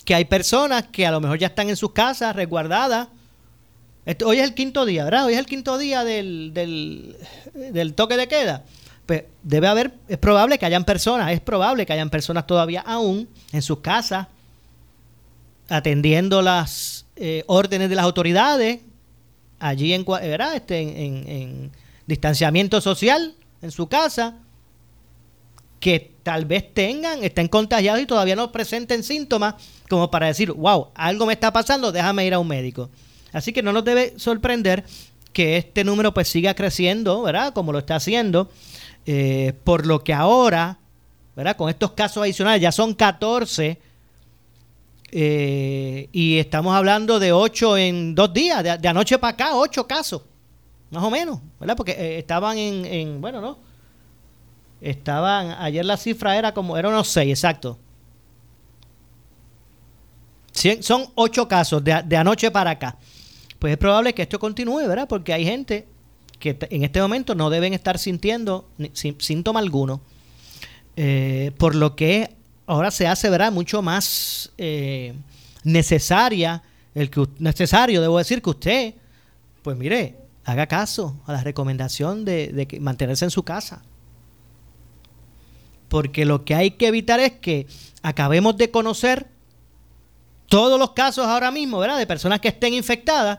que 0.06 0.14
hay 0.14 0.24
personas 0.24 0.84
que 0.90 1.06
a 1.06 1.10
lo 1.10 1.20
mejor 1.20 1.38
ya 1.38 1.48
están 1.48 1.68
en 1.68 1.76
sus 1.76 1.92
casas 1.92 2.34
resguardadas. 2.34 3.08
hoy 4.24 4.38
es 4.38 4.44
el 4.44 4.54
quinto 4.54 4.86
día, 4.86 5.04
¿verdad? 5.04 5.26
Hoy 5.26 5.34
es 5.34 5.38
el 5.38 5.44
quinto 5.44 5.76
día 5.76 6.04
del, 6.04 6.54
del, 6.54 7.94
toque 7.94 8.16
de 8.16 8.26
queda. 8.28 8.64
Pues 9.04 9.24
debe 9.42 9.68
haber, 9.68 9.92
es 10.08 10.16
probable 10.16 10.58
que 10.58 10.64
hayan 10.64 10.84
personas, 10.84 11.30
es 11.30 11.40
probable 11.40 11.84
que 11.84 11.92
hayan 11.92 12.08
personas 12.08 12.46
todavía 12.46 12.80
aún 12.80 13.28
en 13.52 13.60
sus 13.60 13.80
casas 13.80 14.28
atendiendo 15.68 16.40
las 16.40 17.04
eh, 17.16 17.44
órdenes 17.46 17.90
de 17.90 17.96
las 17.96 18.06
autoridades, 18.06 18.80
allí 19.58 19.92
en, 19.92 20.06
¿verdad? 20.06 20.56
Este, 20.56 20.80
en, 20.80 21.28
en 21.28 21.72
distanciamiento 22.06 22.80
social 22.80 23.34
en 23.60 23.70
su 23.70 23.86
casa, 23.86 24.36
que 25.80 26.17
tal 26.28 26.44
vez 26.44 26.74
tengan, 26.74 27.24
estén 27.24 27.48
contagiados 27.48 28.02
y 28.02 28.04
todavía 28.04 28.36
no 28.36 28.52
presenten 28.52 29.02
síntomas 29.02 29.54
como 29.88 30.10
para 30.10 30.26
decir, 30.26 30.52
wow, 30.52 30.88
algo 30.94 31.24
me 31.24 31.32
está 31.32 31.50
pasando, 31.54 31.90
déjame 31.90 32.26
ir 32.26 32.34
a 32.34 32.38
un 32.38 32.46
médico. 32.46 32.90
Así 33.32 33.50
que 33.50 33.62
no 33.62 33.72
nos 33.72 33.82
debe 33.82 34.12
sorprender 34.18 34.84
que 35.32 35.56
este 35.56 35.84
número 35.84 36.12
pues 36.12 36.28
siga 36.28 36.52
creciendo, 36.52 37.22
¿verdad? 37.22 37.54
Como 37.54 37.72
lo 37.72 37.78
está 37.78 37.96
haciendo, 37.96 38.50
eh, 39.06 39.54
por 39.64 39.86
lo 39.86 40.04
que 40.04 40.12
ahora, 40.12 40.80
¿verdad? 41.34 41.56
Con 41.56 41.70
estos 41.70 41.92
casos 41.92 42.22
adicionales 42.22 42.60
ya 42.60 42.72
son 42.72 42.92
14 42.92 43.78
eh, 45.10 46.08
y 46.12 46.36
estamos 46.36 46.74
hablando 46.74 47.18
de 47.18 47.32
8 47.32 47.78
en 47.78 48.14
dos 48.14 48.34
días, 48.34 48.62
de, 48.62 48.86
anoche 48.86 49.16
para 49.18 49.32
acá, 49.32 49.56
8 49.56 49.86
casos, 49.86 50.24
más 50.90 51.02
o 51.02 51.08
menos, 51.08 51.40
¿verdad? 51.58 51.74
Porque 51.74 51.92
eh, 51.92 52.18
estaban 52.18 52.58
en, 52.58 52.84
en, 52.84 53.20
bueno, 53.22 53.40
¿no? 53.40 53.67
Estaban, 54.80 55.56
ayer 55.58 55.84
la 55.84 55.96
cifra 55.96 56.36
era 56.36 56.54
como, 56.54 56.76
era 56.76 56.88
unos 56.88 57.08
6, 57.08 57.30
exacto 57.30 57.78
son 60.80 61.06
ocho 61.14 61.46
casos 61.46 61.82
de, 61.84 62.16
anoche 62.16 62.50
para 62.50 62.70
acá. 62.70 62.96
Pues 63.58 63.72
es 63.72 63.78
probable 63.78 64.14
que 64.14 64.22
esto 64.22 64.38
continúe, 64.38 64.86
¿verdad? 64.86 65.08
Porque 65.08 65.32
hay 65.32 65.44
gente 65.44 65.86
que 66.38 66.56
en 66.70 66.84
este 66.84 67.00
momento 67.00 67.34
no 67.34 67.50
deben 67.50 67.74
estar 67.74 67.98
sintiendo 67.98 68.68
síntoma 68.92 69.60
alguno. 69.60 70.00
Eh, 70.96 71.52
por 71.58 71.74
lo 71.74 71.94
que 71.94 72.34
ahora 72.66 72.90
se 72.90 73.06
hace, 73.06 73.30
¿verdad? 73.30 73.52
Mucho 73.52 73.82
más 73.82 74.52
eh, 74.58 75.14
necesaria, 75.64 76.62
el 76.94 77.10
que, 77.10 77.26
necesario, 77.38 78.00
debo 78.00 78.18
decir, 78.18 78.42
que 78.42 78.50
usted, 78.50 78.94
pues 79.62 79.76
mire, 79.76 80.16
haga 80.44 80.66
caso 80.66 81.16
a 81.26 81.32
la 81.32 81.42
recomendación 81.42 82.24
de, 82.24 82.48
de 82.48 82.80
mantenerse 82.80 83.24
en 83.24 83.30
su 83.30 83.42
casa. 83.42 83.82
Porque 85.88 86.24
lo 86.24 86.44
que 86.44 86.54
hay 86.54 86.72
que 86.72 86.88
evitar 86.88 87.20
es 87.20 87.32
que 87.32 87.66
acabemos 88.02 88.56
de 88.56 88.70
conocer 88.70 89.26
todos 90.48 90.78
los 90.78 90.92
casos 90.92 91.26
ahora 91.26 91.50
mismo, 91.50 91.78
¿verdad? 91.78 91.98
De 91.98 92.06
personas 92.06 92.40
que 92.40 92.48
estén 92.48 92.74
infectadas, 92.74 93.38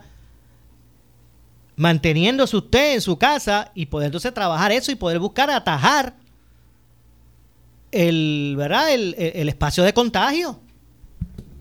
manteniéndose 1.75 2.58
usted 2.58 2.94
en 2.94 3.01
su 3.01 3.18
casa 3.18 3.72
y 3.74 3.88
poder 3.88 4.08
entonces 4.08 4.34
trabajar 4.34 4.72
eso 4.72 4.91
y 4.91 4.96
poder 4.96 5.20
buscar 5.20 5.50
atajar 5.50 6.15
el, 7.91 8.56
¿verdad? 8.58 8.94
El, 8.94 9.50
espacio 9.50 9.84
de 9.84 9.94
contagio. 9.94 10.60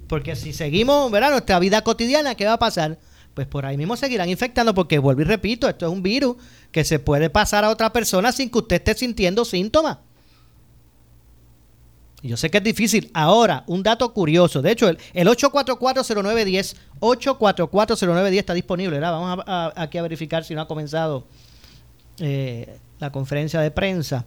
Porque 0.07 0.37
si 0.37 0.53
seguimos, 0.53 1.11
¿verdad? 1.11 1.31
Nuestra 1.31 1.59
vida 1.59 1.83
cotidiana, 1.83 2.35
¿qué 2.35 2.47
va 2.47 2.55
a 2.55 2.59
pasar? 2.59 2.99
Pues 3.35 3.47
por 3.47 3.65
ahí 3.65 3.77
mismo 3.77 3.97
seguirán 3.97 4.29
infectando 4.29 4.75
porque 4.75 4.99
vuelvo 4.99 5.21
y 5.21 5.25
repito, 5.25 5.69
esto 5.69 5.87
es 5.87 5.93
un 5.93 6.03
virus 6.03 6.37
que 6.73 6.85
se 6.85 6.99
puede 6.99 7.31
pasar 7.31 7.65
a 7.65 7.71
otra 7.71 7.93
persona 7.93 8.33
sin 8.33 8.51
que 8.51 8.59
usted 8.59 8.77
esté 8.77 8.95
sintiendo 8.95 9.45
síntomas. 9.45 9.99
Yo 12.23 12.37
sé 12.37 12.51
que 12.51 12.59
es 12.59 12.65
difícil. 12.65 13.11
Ahora, 13.15 13.65
un 13.69 13.83
dato 13.83 14.13
curioso. 14.13 14.61
De 14.61 14.73
hecho, 14.73 14.89
el, 14.89 14.99
el 15.15 15.29
8440910, 15.29 16.77
8440910 17.01 18.39
está 18.39 18.55
disponible. 18.55 18.99
Vamos 18.99 19.45
a, 19.47 19.73
aquí 19.77 19.99
a 19.99 20.03
verificar 20.03 20.45
si 20.45 20.55
no 20.55 20.63
ha 20.63 20.69
comenzado 20.69 21.27
eh, 22.19 22.79
la 22.99 23.13
conferencia 23.13 23.61
de 23.61 23.71
prensa. 23.71 24.25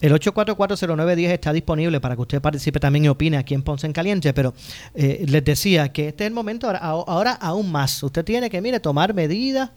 El 0.00 0.12
8440910 0.12 1.30
está 1.30 1.52
disponible 1.52 2.00
para 2.00 2.14
que 2.14 2.22
usted 2.22 2.42
participe 2.42 2.78
también 2.78 3.06
y 3.06 3.08
opine 3.08 3.38
aquí 3.38 3.54
en 3.54 3.62
Ponce 3.62 3.86
en 3.86 3.92
Caliente, 3.92 4.34
pero 4.34 4.52
eh, 4.94 5.24
les 5.26 5.44
decía 5.44 5.92
que 5.92 6.08
este 6.08 6.24
es 6.24 6.28
el 6.28 6.34
momento, 6.34 6.66
ahora, 6.66 6.80
ahora 6.80 7.32
aún 7.32 7.70
más. 7.70 8.02
Usted 8.02 8.24
tiene 8.24 8.50
que, 8.50 8.60
mire, 8.60 8.80
tomar 8.80 9.14
medidas 9.14 9.70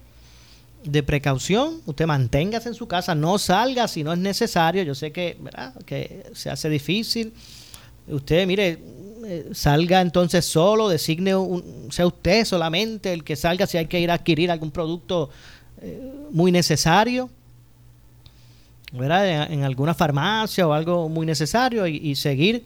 de 0.83 1.03
precaución, 1.03 1.81
usted 1.85 2.05
manténgase 2.05 2.69
en 2.69 2.75
su 2.75 2.87
casa, 2.87 3.13
no 3.15 3.37
salga 3.37 3.87
si 3.87 4.03
no 4.03 4.13
es 4.13 4.19
necesario. 4.19 4.83
Yo 4.83 4.95
sé 4.95 5.11
que, 5.11 5.37
¿verdad? 5.39 5.73
que 5.85 6.25
se 6.33 6.49
hace 6.49 6.69
difícil. 6.69 7.33
Usted, 8.07 8.47
mire, 8.47 8.79
eh, 9.25 9.49
salga 9.53 9.99
entonces 9.99 10.45
solo, 10.45 10.87
designe, 10.87 11.35
un, 11.35 11.87
sea 11.91 12.07
usted 12.07 12.45
solamente 12.45 13.11
el 13.11 13.23
que 13.23 13.35
salga 13.35 13.67
si 13.67 13.77
hay 13.77 13.87
que 13.87 13.99
ir 13.99 14.11
a 14.11 14.13
adquirir 14.13 14.49
algún 14.51 14.71
producto 14.71 15.29
eh, 15.81 16.13
muy 16.31 16.51
necesario, 16.51 17.29
¿verdad? 18.93 19.51
En, 19.51 19.63
alguna 19.63 19.93
farmacia 19.93 20.65
o 20.67 20.71
algo 20.71 21.09
muy 21.09 21.25
necesario 21.25 21.85
y, 21.87 22.15
seguir 22.15 22.63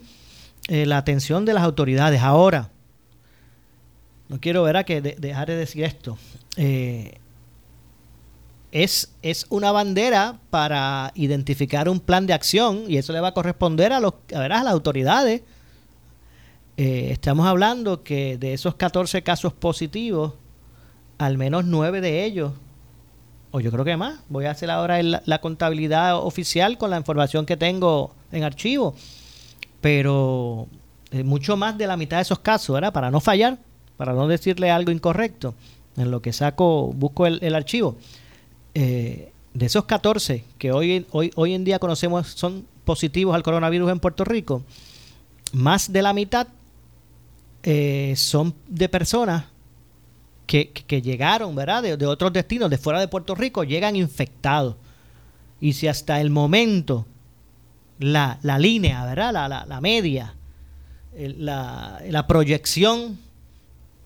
eh, 0.68 0.86
la 0.86 0.98
atención 0.98 1.46
de 1.46 1.54
las 1.54 1.64
autoridades. 1.64 2.22
Ahora, 2.22 2.70
no 4.30 4.40
quiero, 4.40 4.62
ver 4.64 4.86
que 4.86 5.02
dejar 5.02 5.48
de 5.48 5.56
decir 5.56 5.84
esto. 5.84 6.18
Es, 8.72 9.14
es 9.22 9.46
una 9.50 9.72
bandera 9.72 10.38
para 10.50 11.12
identificar 11.16 11.90
un 11.90 12.00
plan 12.00 12.26
de 12.26 12.34
acción 12.34 12.86
y 12.88 12.98
eso 12.98 13.12
le 13.14 13.20
va 13.20 13.30
a 13.30 13.34
corresponder 13.34 13.92
a, 13.94 14.00
los, 14.00 14.14
a, 14.34 14.48
las 14.48 14.68
autoridades. 14.68 15.42
Eh, 16.78 17.10
estamos 17.12 17.46
hablando 17.48 18.04
que 18.04 18.38
de 18.38 18.54
esos 18.54 18.76
14 18.76 19.24
casos 19.24 19.54
positivos, 19.54 20.34
al 21.18 21.38
menos 21.38 21.66
9 21.66 22.00
de 22.00 22.24
ellos, 22.24 22.54
o 23.52 23.60
yo 23.60 23.72
creo 23.72 23.84
que 23.84 23.98
más, 23.98 24.22
voy 24.30 24.46
a 24.46 24.52
hacer 24.52 24.72
ahora 24.72 25.02
la 25.04 25.42
contabilidad 25.42 26.18
oficial 26.18 26.78
con 26.78 26.90
la 26.90 26.98
información 26.98 27.46
que 27.46 27.58
tengo 27.58 28.16
en 28.32 28.46
archivo, 28.46 28.96
pero 29.82 30.68
eh, 31.12 31.24
mucho 31.24 31.58
más 31.58 31.78
de 31.78 31.88
la 31.88 31.98
mitad 31.98 32.18
de 32.18 32.22
esos 32.22 32.40
casos, 32.40 32.74
¿verdad? 32.74 32.94
Para 32.94 33.12
no 33.12 33.20
fallar, 33.20 33.60
para 33.98 34.14
no 34.14 34.30
decirle 34.30 34.72
algo 34.72 34.92
incorrecto, 34.92 35.54
en 35.98 36.10
lo 36.10 36.22
que 36.22 36.32
saco, 36.32 36.94
busco 36.94 37.28
el 37.28 37.54
archivo 37.54 37.98
eh, 38.74 39.32
de 39.54 39.66
esos 39.66 39.86
14 39.86 40.44
que 40.58 40.72
hoy, 40.72 41.06
en 41.54 41.64
día 41.64 41.80
conocemos 41.80 42.28
son 42.28 42.66
positivos 42.86 43.36
al 43.36 43.44
coronavirus 43.44 43.92
en 43.92 44.00
Puerto 44.00 44.24
Rico, 44.24 44.64
más 45.54 45.92
de 45.92 46.02
la 46.02 46.14
mitad 46.14 46.48
eh, 47.64 48.14
son 48.16 48.56
de 48.68 48.90
personas 48.90 49.46
que, 50.48 51.02
llegaron, 51.02 51.56
¿verdad? 51.56 51.84
De, 51.84 52.06
otros 52.06 52.34
destinos, 52.34 52.70
de 52.70 52.78
fuera 52.78 53.00
de 53.00 53.08
Puerto 53.08 53.36
Rico, 53.36 53.64
llegan 53.64 53.96
infectados. 53.96 54.76
Y 55.62 55.74
si 55.74 55.88
hasta 55.88 56.20
el 56.20 56.30
momento 56.30 57.06
la, 58.00 58.38
línea, 58.60 59.06
¿verdad? 59.06 59.66
La, 59.68 59.82
media, 59.82 60.34
la 61.16 62.26
proyección 62.28 63.18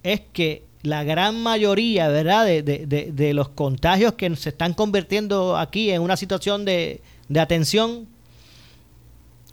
es 0.03 0.21
que 0.33 0.63
la 0.85 1.03
gran 1.03 1.41
mayoría, 1.41 2.07
¿verdad?, 2.07 2.45
de, 2.45 2.61
de, 2.61 3.11
de, 3.11 3.33
los 3.33 3.49
contagios 3.49 4.13
que 4.13 4.33
se 4.35 4.49
están 4.49 4.73
convirtiendo 4.73 5.57
aquí 5.57 5.91
en 5.91 6.01
una 6.01 6.15
situación 6.15 6.65
de, 6.65 7.01
atención 7.39 8.07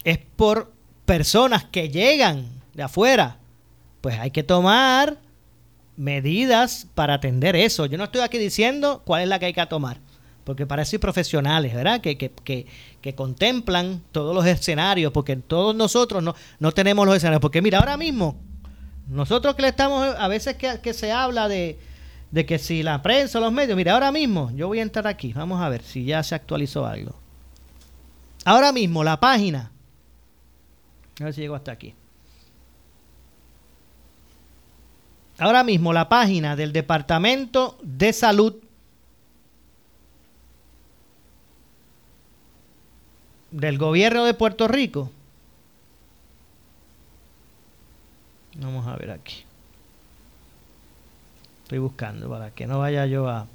es 0.05 0.19
por 0.37 0.73
personas 1.07 1.65
que 1.65 1.89
llegan 1.89 2.47
de 2.75 2.83
afuera. 2.83 3.39
Pues 4.01 4.19
hay 4.19 4.31
que 4.31 4.43
tomar 4.43 5.19
medidas 5.97 6.87
para 6.95 7.15
atender 7.15 7.57
eso. 7.57 7.87
Yo 7.87 7.99
no 7.99 8.05
estoy 8.05 8.21
aquí 8.21 8.39
diciendo 8.39 9.03
cuál 9.05 9.23
es 9.23 9.29
la 9.29 9.39
que 9.39 9.47
hay 9.47 9.53
que 9.53 9.67
tomar, 9.67 9.99
porque 10.45 10.67
para 10.67 10.83
eso 10.83 10.99
profesionales, 10.99 11.75
¿verdad? 11.75 12.01
Que, 12.01 12.19
que, 12.19 12.31
que, 12.31 12.67
que 13.01 13.15
contemplan 13.15 14.03
todos 14.13 14.35
los 14.35 14.45
escenarios, 14.47 15.13
porque 15.13 15.37
todos 15.37 15.75
nosotros 15.75 16.23
no, 16.23 16.35
no 16.59 16.73
tenemos 16.73 17.07
los 17.07 17.17
escenarios. 17.17 17.41
Porque 17.41 17.63
mira, 17.63 17.79
ahora 17.79 17.97
mismo, 17.97 18.37
nosotros 19.09 19.55
que 19.55 19.63
le 19.63 19.69
estamos, 19.69 20.15
a 20.17 20.29
veces 20.29 20.57
que, 20.57 20.93
se 20.95 21.13
habla 21.13 21.49
de, 21.49 21.79
de 22.31 22.47
que 22.47 22.59
si 22.59 22.83
la 22.83 23.03
prensa 23.03 23.41
los 23.41 23.53
medios, 23.53 23.77
mira, 23.77 23.95
ahora 23.95 24.13
mismo, 24.13 24.51
yo 24.55 24.69
voy 24.69 24.79
a 24.79 24.83
entrar 24.83 25.07
aquí, 25.07 25.33
vamos 25.33 25.61
a 25.61 25.69
ver 25.69 25.83
si 25.83 26.05
ya 26.05 26.23
se 26.23 26.35
actualizó 26.35 26.87
algo. 26.87 27.15
Ahora 28.45 28.73
mismo, 28.73 29.05
la 29.05 29.21
página, 29.21 29.71
a 31.21 31.25
ver 31.25 31.35
si 31.35 31.43
llego 31.43 31.55
hasta 31.55 31.73
aquí. 31.73 31.95
ahora 35.43 35.65
mismo 35.65 35.93
la 35.93 36.09
página 36.09 36.55
del 36.55 36.73
Departamento 36.73 37.77
de 37.83 38.13
Salud 38.13 38.55
del 43.51 43.77
gobierno 43.77 44.25
de 44.25 44.35
Puerto 44.35 44.69
Rico. 44.69 45.11
Vamos 48.57 48.87
a 48.87 48.97
ver 48.97 49.11
aquí. 49.11 49.45
Estoy 51.65 51.79
buscando 51.79 52.29
para 52.29 52.51
que 52.51 52.67
no 52.67 52.79
vaya 52.79 53.07
yo 53.07 53.29
a... 53.29 53.47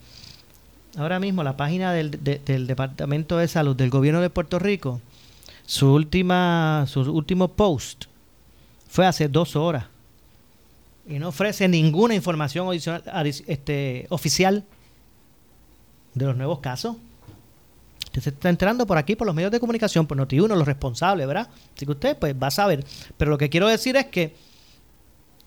Ahora 0.98 1.20
mismo 1.20 1.44
la 1.44 1.56
página 1.58 1.94
del, 1.94 2.12
del 2.24 2.66
Departamento 2.66 3.38
de 3.38 3.48
Salud 3.48 3.76
del 3.76 3.92
gobierno 3.92 4.20
de 4.22 4.32
Puerto 4.32 4.58
Rico, 4.58 5.00
su 5.68 5.94
última, 5.94 6.86
su 6.88 7.02
último 7.02 7.50
post 7.50 8.06
fue 8.88 9.06
hace 9.06 9.28
dos 9.28 9.56
horas 9.56 9.86
y 11.08 11.20
no 11.20 11.30
ofrece 11.30 11.68
ninguna 11.68 12.16
información 12.16 12.68
adicional, 12.68 13.28
este, 13.48 14.08
oficial 14.10 14.66
de 16.14 16.26
los 16.26 16.36
nuevos 16.36 16.60
casos. 16.60 16.96
Usted 18.06 18.22
se 18.22 18.30
está 18.30 18.50
entrando 18.50 18.86
por 18.86 18.98
aquí, 18.98 19.16
por 19.16 19.28
los 19.28 19.36
medios 19.36 19.52
de 19.52 19.60
comunicación, 19.60 20.08
por 20.08 20.18
Noti1, 20.18 20.48
los 20.48 20.66
responsables, 20.66 21.28
¿verdad? 21.28 21.50
Así 21.76 21.86
que 21.86 21.92
usted 21.92 22.18
pues 22.18 22.36
va 22.36 22.48
a 22.48 22.52
saber. 22.52 22.84
Pero 23.18 23.32
lo 23.32 23.38
que 23.38 23.50
quiero 23.50 23.68
decir 23.68 23.96
es 23.96 24.08
que 24.08 24.36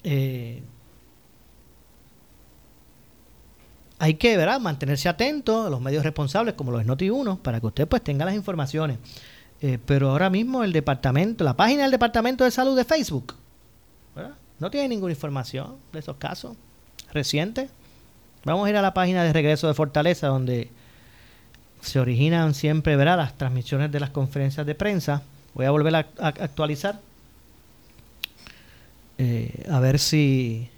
eh, 0.04 0.62
hay 3.98 4.14
que, 4.14 4.36
¿verdad? 4.36 4.60
Mantenerse 4.60 5.08
atento 5.08 5.66
a 5.66 5.70
los 5.70 5.80
medios 5.80 6.04
responsables, 6.04 6.54
como 6.54 6.72
los 6.72 6.84
Noti1, 6.84 7.38
para 7.38 7.60
que 7.60 7.66
usted 7.66 7.88
pues 7.88 8.02
tenga 8.02 8.24
las 8.24 8.34
informaciones. 8.34 8.98
Eh, 9.60 9.78
pero 9.84 10.10
ahora 10.10 10.30
mismo 10.30 10.64
el 10.64 10.72
departamento, 10.72 11.44
la 11.44 11.54
página 11.54 11.82
del 11.82 11.90
Departamento 11.90 12.44
de 12.44 12.50
Salud 12.50 12.74
de 12.76 12.84
Facebook, 12.84 13.34
¿verdad? 14.16 14.32
No 14.58 14.70
tiene 14.70 14.88
ninguna 14.88 15.12
información 15.12 15.76
de 15.92 15.98
esos 15.98 16.16
casos 16.16 16.56
recientes. 17.12 17.70
Vamos 18.44 18.66
a 18.66 18.70
ir 18.70 18.76
a 18.76 18.82
la 18.82 18.94
página 18.94 19.22
de 19.22 19.32
regreso 19.32 19.68
de 19.68 19.74
Fortaleza, 19.74 20.28
donde 20.28 20.70
se 21.82 22.00
originan 22.00 22.54
siempre 22.54 22.96
¿verdad? 22.96 23.16
las 23.16 23.36
transmisiones 23.36 23.92
de 23.92 24.00
las 24.00 24.10
conferencias 24.10 24.66
de 24.66 24.74
prensa. 24.74 25.22
Voy 25.54 25.66
a 25.66 25.70
volver 25.70 25.94
a, 25.94 25.98
actualizar. 26.18 27.00
Eh, 29.22 29.66
a 29.68 29.80
ver 29.80 29.98
si, 29.98 30.70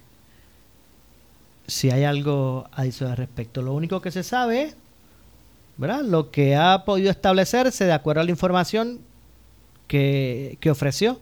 si 1.69 1.93
hay 1.93 2.03
algo 2.03 2.67
adicional 2.73 3.13
al 3.13 3.19
respecto. 3.19 3.63
Lo 3.63 3.73
único 3.73 4.03
que 4.03 4.11
se 4.11 4.25
sabe 4.25 4.75
¿verdad? 5.77 6.03
lo 6.03 6.33
que 6.33 6.57
ha 6.57 6.85
podido 6.85 7.13
establecerse 7.13 7.85
de 7.85 7.93
acuerdo 7.93 8.21
a 8.21 8.25
la 8.25 8.33
información 8.33 8.99
que, 9.87 10.59
que 10.59 10.73
ofreció 10.73 11.21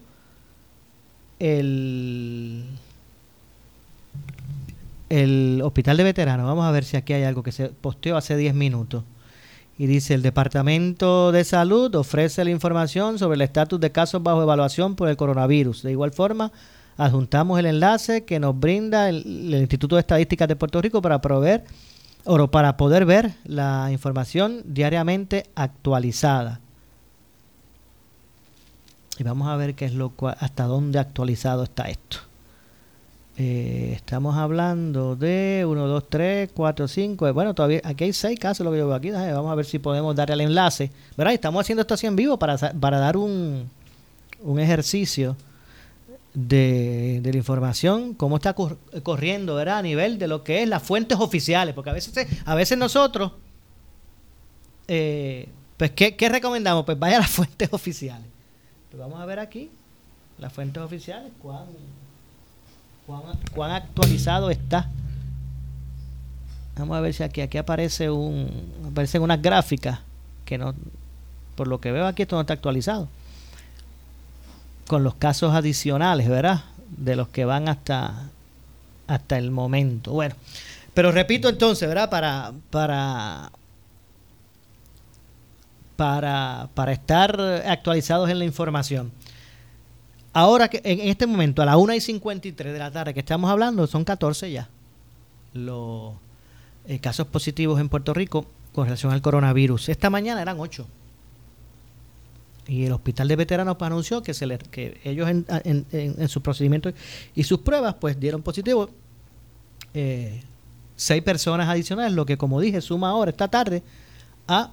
el, 1.41 2.65
el 5.11 5.61
hospital 5.63 5.99
de 5.99 6.05
veteranos. 6.05 6.47
Vamos 6.47 6.65
a 6.65 6.71
ver 6.71 6.85
si 6.85 6.97
aquí 6.97 7.13
hay 7.13 7.25
algo 7.25 7.43
que 7.43 7.53
se 7.53 7.69
posteó 7.69 8.17
hace 8.17 8.35
10 8.35 8.55
minutos. 8.55 9.05
Y 9.77 9.87
dice, 9.89 10.15
el 10.15 10.23
Departamento 10.23 11.33
de 11.33 11.45
Salud 11.45 11.95
ofrece 11.97 12.43
la 12.47 12.51
información 12.51 13.19
sobre 13.19 13.35
el 13.35 13.43
estatus 13.43 13.79
de 13.79 13.93
casos 13.93 14.23
bajo 14.23 14.41
evaluación 14.41 14.97
por 14.97 15.11
el 15.11 15.19
coronavirus. 15.19 15.83
De 15.83 15.91
igual 15.91 16.13
forma, 16.13 16.51
adjuntamos 16.97 17.59
el 17.59 17.67
enlace 17.67 18.25
que 18.25 18.41
nos 18.41 18.59
brinda 18.59 19.09
el, 19.09 19.55
Instituto 19.55 19.97
de 19.97 20.01
Estadísticas 20.01 20.49
de 20.49 20.57
Puerto 20.57 20.81
Rico 20.81 21.01
para 21.01 21.21
proveer 21.21 21.65
o 22.25 22.49
para 22.49 22.77
poder 22.77 23.07
ver 23.07 23.33
la 23.45 23.89
información 23.91 24.63
diariamente 24.65 25.47
actualizada. 25.55 26.61
Y 29.19 29.23
vamos 29.23 29.49
a 29.49 29.57
ver 29.57 29.75
qué 29.75 29.85
es 29.85 29.95
lo 29.95 30.13
hasta 30.39 30.65
dónde 30.65 30.99
actualizado 30.99 31.63
está 31.65 31.85
esto. 31.89 32.19
Eh, 33.37 33.93
estamos 33.95 34.37
hablando 34.37 35.17
de 35.17 35.65
1, 35.67 35.87
2, 35.87 36.05
3, 36.11 36.51
4, 36.53 36.89
5. 36.89 37.33
Bueno, 37.33 37.55
todavía 37.55 37.81
aquí 37.85 38.05
hay 38.05 38.13
6 38.13 38.39
casos 38.39 38.65
lo 38.65 38.73
que 38.73 38.79
yo 38.79 38.87
veo 38.87 38.97
aquí. 38.97 39.11
Vamos 39.11 39.51
a 39.51 39.55
ver 39.55 39.65
si 39.65 39.79
podemos 39.79 40.15
dar 40.15 40.31
el 40.31 40.43
enlace. 40.43 40.91
¿Verdad? 41.17 41.33
Estamos 41.33 41.63
haciendo 41.63 41.81
esto 41.81 41.95
así 41.95 42.07
en 42.07 42.17
vivo 42.17 42.39
para, 42.39 42.59
para 42.59 42.99
dar 42.99 43.17
un, 43.17 43.71
un 44.43 44.61
ejercicio 44.61 45.37
de, 46.35 47.21
la 47.25 47.37
información, 47.37 48.15
cómo 48.15 48.37
está 48.37 48.55
corriendo 48.55 49.55
¿verdad? 49.57 49.79
a 49.79 49.83
nivel 49.83 50.19
de 50.19 50.29
lo 50.29 50.45
que 50.45 50.63
es 50.63 50.69
las 50.69 50.83
fuentes 50.83 51.19
oficiales. 51.19 51.75
Porque 51.75 51.91
a 51.91 51.95
veces, 51.95 52.27
a 52.45 52.55
veces 52.55 52.79
nosotros, 52.79 53.33
eh, 54.89 55.49
pues, 55.77 55.93
¿qué, 55.93 56.17
¿qué 56.17 56.29
recomendamos? 56.29 56.85
Pues 56.85 56.99
vaya 56.99 57.17
a 57.17 57.21
las 57.21 57.31
fuentes 57.31 57.69
oficiales. 57.73 58.27
Pues 58.91 59.01
vamos 59.01 59.21
a 59.21 59.27
ver 59.27 59.39
aquí 59.39 59.71
las 60.39 60.53
fuentes 60.53 60.83
oficiales, 60.83 61.31
cuán, 61.41 61.67
cuán, 63.55 63.71
actualizado 63.71 64.51
está. 64.51 64.89
Vamos 66.77 66.97
a 66.97 67.01
ver 67.01 67.13
si 67.13 67.23
aquí, 67.23 67.43
aquí 67.43 67.59
aparece 67.59 68.11
un, 68.11 68.49
aparecen 68.91 69.21
unas 69.21 69.43
gráficas 69.43 70.01
que 70.47 70.57
no, 70.57 70.75
por 71.57 71.69
lo 71.69 71.79
que 71.81 71.93
veo 71.93 72.07
aquí 72.07 72.23
esto 72.23 72.37
no 72.37 72.41
está 72.41 72.55
actualizado. 72.55 73.07
Con 74.91 75.05
los 75.05 75.15
casos 75.15 75.55
adicionales, 75.55 76.29
¿verdad? 76.29 76.65
De 76.89 77.15
los 77.15 77.29
que 77.29 77.45
van 77.45 77.69
hasta, 77.69 78.29
hasta 79.07 79.39
el 79.39 79.53
momento. 79.53 80.11
Bueno, 80.11 80.35
pero 80.95 81.13
repito 81.13 81.49
entonces, 81.49 81.89
¿verdad? 81.89 82.11
Para, 82.11 82.51
para, 82.71 83.53
para, 85.95 86.69
para 86.75 86.91
estar 86.91 87.41
actualizados 87.69 88.29
en 88.31 88.41
la 88.41 88.45
información. 88.45 89.13
Ahora 90.33 90.67
que 90.67 90.81
en 90.83 90.99
este 91.09 91.25
momento, 91.29 91.63
a 91.63 91.67
las 91.67 91.77
1 91.77 91.95
y 91.95 92.01
53 92.01 92.73
de 92.73 92.79
la 92.81 92.91
tarde 92.91 93.15
que 93.15 93.21
estamos 93.21 93.49
hablando, 93.49 93.87
son 93.87 94.03
14 94.03 94.51
ya 94.51 94.69
los 95.53 96.15
eh, 96.89 96.99
casos 96.99 97.29
positivos 97.29 97.81
en 97.81 97.89
Puerto 97.89 98.13
Rico 98.13 98.45
con 98.73 98.87
relación 98.87 99.13
al 99.13 99.23
coronavirus. 99.23 99.89
Esta 99.89 100.11
mañana 100.11 100.43
eran 100.43 100.59
8. 100.59 100.85
Y 102.71 102.87
el 102.87 102.93
hospital 102.93 103.27
de 103.27 103.35
veteranos 103.35 103.77
anunció 103.81 104.23
que, 104.23 104.33
se 104.33 104.47
le, 104.47 104.57
que 104.57 105.01
ellos 105.03 105.29
en, 105.29 105.45
en, 105.65 105.87
en, 105.93 106.29
sus 106.29 106.41
procedimientos 106.41 106.95
y 107.35 107.43
sus 107.43 107.59
pruebas 107.59 107.97
pues 107.99 108.21
dieron 108.21 108.43
positivo 108.43 108.89
eh, 109.93 110.41
seis 110.95 111.21
personas 111.25 111.69
adicionales, 111.69 112.13
lo 112.13 112.25
que 112.25 112.39
como 112.39 112.61
dije 112.61 112.81
suma 112.81 113.09
ahora 113.11 113.33
esta 113.33 113.49
tarde 113.49 113.83
a 114.47 114.71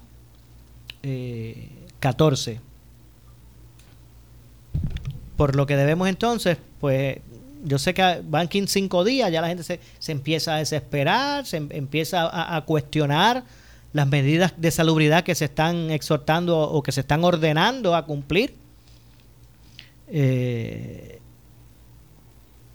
eh, 1.01 1.69
14. 1.99 2.59
Por 5.35 5.55
lo 5.55 5.65
que 5.65 5.75
debemos 5.75 6.07
entonces, 6.07 6.59
pues 6.79 7.17
yo 7.63 7.79
sé 7.79 7.95
que 7.95 8.21
van 8.25 8.47
5 8.47 9.03
días, 9.05 9.31
ya 9.31 9.41
la 9.41 9.47
gente 9.47 9.63
se, 9.63 9.79
se, 9.97 10.11
empieza 10.11 10.53
a 10.53 10.59
desesperar, 10.59 11.47
se 11.47 11.57
em, 11.57 11.69
empieza 11.71 12.55
a, 12.55 12.63
cuestionar 12.65 13.43
las 13.97 14.07
medidas 14.07 14.53
de 14.57 14.71
salubridad 14.71 15.23
que 15.23 15.35
se 15.35 15.45
están 15.45 15.91
exhortando 15.91 16.57
o 16.57 16.81
que 16.81 16.91
se 16.91 17.01
están 17.01 17.23
ordenando 17.23 17.95
a 17.95 18.05
cumplir. 18.05 18.55
Eh, 20.07 21.19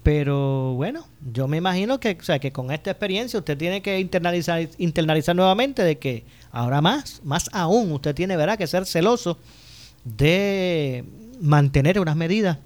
pero 0.03 0.75
bueno, 0.75 1.07
yo 1.33 1.47
me 1.47 1.57
imagino 1.57 2.01
que, 2.01 2.19
o 2.21 2.25
sea, 2.25 2.39
que 2.39 2.53
con 2.53 2.73
esta 2.73 2.91
experiencia 2.91 3.39
usted 3.39 3.57
tiene 3.57 3.81
que 3.81 4.01
internalizar, 4.01 4.69
internalizar 4.79 5.35
nuevamente 5.35 5.83
de 5.83 5.97
que 5.99 6.25
ahora 6.51 6.81
más, 6.81 7.21
más 7.25 7.49
aún, 7.53 7.93
usted 7.93 8.15
tiene 8.15 8.37
¿verdad? 8.37 8.59
que 8.59 8.67
ser 8.67 8.85
celoso 8.85 9.39
de 10.05 11.05
mantener 11.41 12.01
unas 12.01 12.17
medidas 12.17 12.59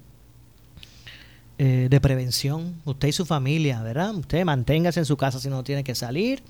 eh, 1.58 1.88
de 1.90 2.00
prevención, 2.00 2.80
usted 2.86 3.08
y 3.08 3.12
su 3.12 3.26
familia, 3.26 3.82
¿verdad? 3.82 4.14
Usted 4.14 4.44
manténgase 4.44 5.00
en 5.00 5.06
su 5.06 5.16
casa 5.16 5.38
si 5.38 5.48
no 5.48 5.62
tiene 5.62 5.84
que 5.84 5.94
salir 5.94 6.42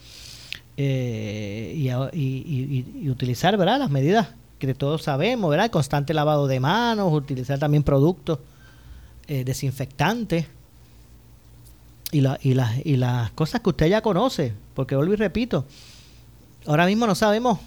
eh, 0.76 2.10
y, 2.12 3.08
utilizar, 3.08 3.56
¿verdad? 3.56 3.78
Las 3.78 3.90
medidas 3.90 4.28
que 4.58 4.74
todos 4.74 5.02
sabemos, 5.02 5.50
¿verdad? 5.50 5.70
constante 5.70 6.14
lavado 6.14 6.46
de 6.46 6.60
manos, 6.60 7.12
utilizar 7.12 7.58
también 7.58 7.82
productos 7.82 8.38
eh, 9.28 9.44
desinfectantes 9.44 10.46
y, 12.12 12.20
la, 12.20 12.38
y, 12.42 12.54
las, 12.54 12.84
y 12.84 12.96
las 12.96 13.30
cosas 13.32 13.60
que 13.60 13.70
usted 13.70 13.86
ya 13.86 14.00
conoce, 14.00 14.54
porque 14.74 14.96
vuelvo 14.96 15.14
y 15.14 15.16
repito, 15.16 15.66
ahora 16.66 16.86
mismo 16.86 17.06
no 17.06 17.14
sabemos, 17.14 17.58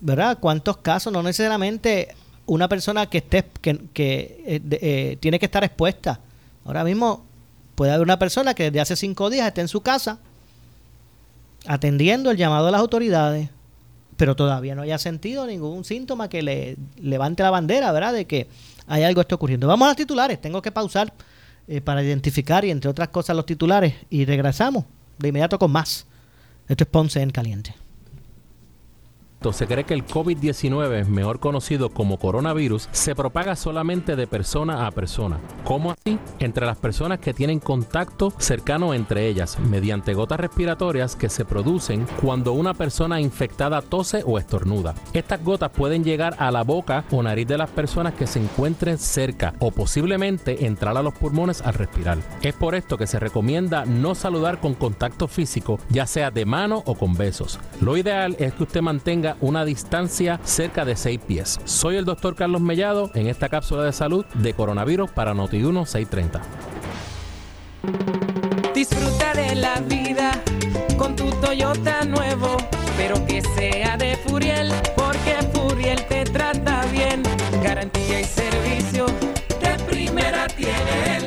¿verdad? 0.00 0.38
Cuántos 0.40 0.78
casos, 0.78 1.12
no 1.12 1.22
necesariamente 1.22 2.14
una 2.46 2.68
persona 2.68 3.06
que 3.06 3.18
esté, 3.18 3.44
que, 3.60 3.78
que 3.92 4.42
eh, 4.46 4.60
eh, 4.70 5.16
tiene 5.20 5.38
que 5.38 5.46
estar 5.46 5.64
expuesta. 5.64 6.20
Ahora 6.64 6.84
mismo 6.84 7.24
puede 7.74 7.92
haber 7.92 8.04
una 8.04 8.18
persona 8.18 8.54
que 8.54 8.64
desde 8.64 8.80
hace 8.80 8.96
cinco 8.96 9.30
días 9.30 9.46
esté 9.46 9.60
en 9.60 9.68
su 9.68 9.80
casa 9.80 10.18
atendiendo 11.66 12.30
el 12.30 12.36
llamado 12.36 12.66
de 12.66 12.72
las 12.72 12.80
autoridades, 12.80 13.50
pero 14.16 14.34
todavía 14.36 14.74
no 14.74 14.82
haya 14.82 14.98
sentido 14.98 15.46
ningún 15.46 15.84
síntoma 15.84 16.28
que 16.28 16.42
le 16.42 16.76
levante 16.96 17.42
la 17.42 17.50
bandera, 17.50 17.92
¿verdad? 17.92 18.12
De 18.12 18.26
que 18.26 18.48
hay 18.86 19.02
algo 19.02 19.20
está 19.20 19.34
ocurriendo. 19.34 19.66
Vamos 19.66 19.86
a 19.86 19.90
los 19.90 19.96
titulares, 19.96 20.40
tengo 20.40 20.62
que 20.62 20.72
pausar 20.72 21.12
eh, 21.68 21.80
para 21.80 22.02
identificar 22.02 22.64
y 22.64 22.70
entre 22.70 22.90
otras 22.90 23.08
cosas 23.08 23.36
los 23.36 23.46
titulares 23.46 23.94
y 24.08 24.24
regresamos 24.24 24.84
de 25.18 25.28
inmediato 25.28 25.58
con 25.58 25.70
más. 25.70 26.06
Esto 26.68 26.84
es 26.84 26.90
Ponce 26.90 27.20
en 27.20 27.30
Caliente. 27.30 27.74
Se 29.52 29.66
cree 29.66 29.84
que 29.84 29.94
el 29.94 30.04
COVID-19, 30.04 31.06
mejor 31.06 31.38
conocido 31.38 31.90
como 31.90 32.18
coronavirus, 32.18 32.88
se 32.90 33.14
propaga 33.14 33.54
solamente 33.54 34.16
de 34.16 34.26
persona 34.26 34.86
a 34.86 34.90
persona. 34.90 35.38
¿Cómo 35.64 35.92
así? 35.92 36.18
Entre 36.40 36.66
las 36.66 36.76
personas 36.76 37.20
que 37.20 37.32
tienen 37.32 37.60
contacto 37.60 38.32
cercano 38.38 38.92
entre 38.92 39.28
ellas, 39.28 39.58
mediante 39.60 40.14
gotas 40.14 40.40
respiratorias 40.40 41.14
que 41.14 41.28
se 41.28 41.44
producen 41.44 42.06
cuando 42.20 42.52
una 42.52 42.74
persona 42.74 43.20
infectada 43.20 43.82
tose 43.82 44.22
o 44.26 44.38
estornuda. 44.38 44.94
Estas 45.12 45.42
gotas 45.44 45.70
pueden 45.70 46.02
llegar 46.02 46.34
a 46.38 46.50
la 46.50 46.64
boca 46.64 47.04
o 47.10 47.22
nariz 47.22 47.46
de 47.46 47.58
las 47.58 47.70
personas 47.70 48.14
que 48.14 48.26
se 48.26 48.40
encuentren 48.40 48.98
cerca 48.98 49.54
o 49.60 49.70
posiblemente 49.70 50.66
entrar 50.66 50.96
a 50.96 51.02
los 51.02 51.14
pulmones 51.14 51.62
al 51.62 51.74
respirar. 51.74 52.18
Es 52.42 52.54
por 52.54 52.74
esto 52.74 52.98
que 52.98 53.06
se 53.06 53.20
recomienda 53.20 53.84
no 53.86 54.14
saludar 54.14 54.60
con 54.60 54.74
contacto 54.74 55.28
físico, 55.28 55.78
ya 55.88 56.06
sea 56.06 56.30
de 56.30 56.44
mano 56.44 56.82
o 56.84 56.94
con 56.96 57.14
besos. 57.14 57.60
Lo 57.80 57.96
ideal 57.96 58.36
es 58.38 58.52
que 58.54 58.64
usted 58.64 58.82
mantenga 58.82 59.25
una 59.40 59.64
distancia 59.64 60.38
cerca 60.44 60.84
de 60.84 60.94
6 60.94 61.20
pies. 61.26 61.58
Soy 61.64 61.96
el 61.96 62.04
doctor 62.04 62.36
Carlos 62.36 62.60
Mellado 62.60 63.10
en 63.14 63.26
esta 63.26 63.48
cápsula 63.48 63.82
de 63.82 63.92
salud 63.92 64.24
de 64.34 64.54
coronavirus 64.54 65.10
para 65.10 65.34
Notiuno 65.34 65.86
630. 65.86 66.42
Disfruta 68.74 69.32
de 69.34 69.54
la 69.56 69.80
vida 69.80 70.30
con 70.96 71.16
tu 71.16 71.30
Toyota 71.40 72.04
nuevo, 72.04 72.56
pero 72.96 73.24
que 73.26 73.42
sea 73.42 73.96
de 73.96 74.16
Furiel, 74.16 74.72
porque 74.94 75.36
Furiel 75.52 76.04
te 76.06 76.24
trata 76.24 76.84
bien. 76.92 77.22
Garantía 77.62 78.20
y 78.20 78.24
servicio 78.24 79.06
de 79.60 79.84
primera 79.88 80.46
tiene 80.48 81.25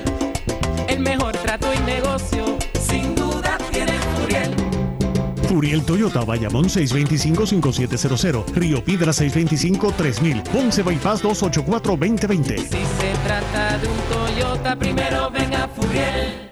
Furiel 5.49 5.83
Toyota, 5.83 6.23
Bayamón 6.23 6.65
625-5700, 6.65 8.53
Río 8.53 8.83
Piedra 8.83 9.11
625-3000, 9.11 10.43
Ponce 10.43 10.83
Bypass 10.83 11.23
284-2020. 11.23 12.57
Si 12.57 12.67
se 12.67 13.13
trata 13.25 13.79
de 13.79 13.87
un 13.87 13.97
Toyota, 14.11 14.75
primero 14.75 15.31
venga 15.31 15.67
Furiel. 15.69 16.51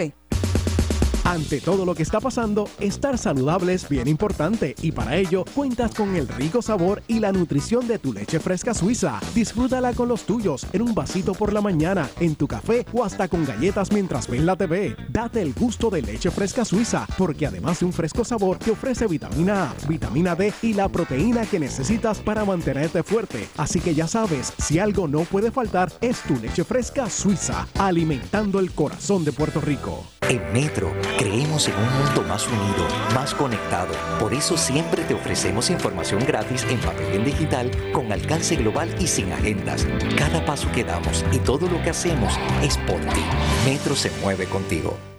ante 1.23 1.61
todo 1.61 1.85
lo 1.85 1.95
que 1.95 2.03
está 2.03 2.19
pasando, 2.19 2.67
estar 2.79 3.17
saludable 3.17 3.73
es 3.73 3.87
bien 3.87 4.07
importante 4.07 4.75
y 4.81 4.91
para 4.91 5.15
ello 5.15 5.45
cuentas 5.53 5.93
con 5.93 6.15
el 6.15 6.27
rico 6.27 6.61
sabor 6.61 7.03
y 7.07 7.19
la 7.19 7.31
nutrición 7.31 7.87
de 7.87 7.99
tu 7.99 8.13
leche 8.13 8.39
fresca 8.39 8.73
suiza. 8.73 9.19
Disfrútala 9.33 9.93
con 9.93 10.07
los 10.07 10.23
tuyos 10.23 10.65
en 10.73 10.81
un 10.81 10.93
vasito 10.93 11.33
por 11.33 11.53
la 11.53 11.61
mañana, 11.61 12.09
en 12.19 12.35
tu 12.35 12.47
café 12.47 12.85
o 12.93 13.03
hasta 13.03 13.27
con 13.27 13.45
galletas 13.45 13.91
mientras 13.91 14.27
ven 14.27 14.45
la 14.45 14.55
TV. 14.55 14.95
Date 15.09 15.41
el 15.41 15.53
gusto 15.53 15.89
de 15.89 16.01
leche 16.01 16.31
fresca 16.31 16.65
suiza 16.65 17.07
porque 17.17 17.45
además 17.45 17.79
de 17.79 17.85
un 17.85 17.93
fresco 17.93 18.23
sabor 18.23 18.57
te 18.57 18.71
ofrece 18.71 19.07
vitamina 19.07 19.71
A, 19.71 19.75
vitamina 19.87 20.35
D 20.35 20.53
y 20.61 20.73
la 20.73 20.89
proteína 20.89 21.45
que 21.45 21.59
necesitas 21.59 22.19
para 22.19 22.45
mantenerte 22.45 23.03
fuerte. 23.03 23.47
Así 23.57 23.79
que 23.79 23.93
ya 23.93 24.07
sabes, 24.07 24.53
si 24.57 24.79
algo 24.79 25.07
no 25.07 25.21
puede 25.21 25.51
faltar 25.51 25.91
es 26.01 26.21
tu 26.21 26.35
leche 26.37 26.63
fresca 26.63 27.09
suiza, 27.09 27.67
alimentando 27.77 28.59
el 28.59 28.71
corazón 28.71 29.23
de 29.23 29.31
Puerto 29.31 29.61
Rico. 29.61 30.03
En 30.21 30.41
Metro 30.53 30.93
creemos 31.17 31.67
en 31.67 31.75
un 31.75 32.03
mundo 32.03 32.23
más 32.23 32.47
unido, 32.47 32.87
más 33.13 33.33
conectado. 33.33 33.93
Por 34.19 34.33
eso 34.33 34.57
siempre 34.57 35.03
te 35.03 35.13
ofrecemos 35.13 35.69
información 35.69 36.23
gratis 36.25 36.65
en 36.69 36.79
papel 36.79 37.07
y 37.13 37.17
en 37.17 37.25
digital 37.25 37.71
con 37.93 38.11
alcance 38.11 38.55
global 38.55 38.93
y 38.99 39.07
sin 39.07 39.31
agendas. 39.31 39.87
Cada 40.17 40.43
paso 40.45 40.71
que 40.71 40.83
damos 40.83 41.25
y 41.31 41.37
todo 41.39 41.67
lo 41.67 41.81
que 41.81 41.89
hacemos 41.91 42.33
es 42.61 42.77
por 42.77 42.99
ti. 42.99 43.23
Metro 43.65 43.95
se 43.95 44.11
mueve 44.21 44.45
contigo. 44.45 45.10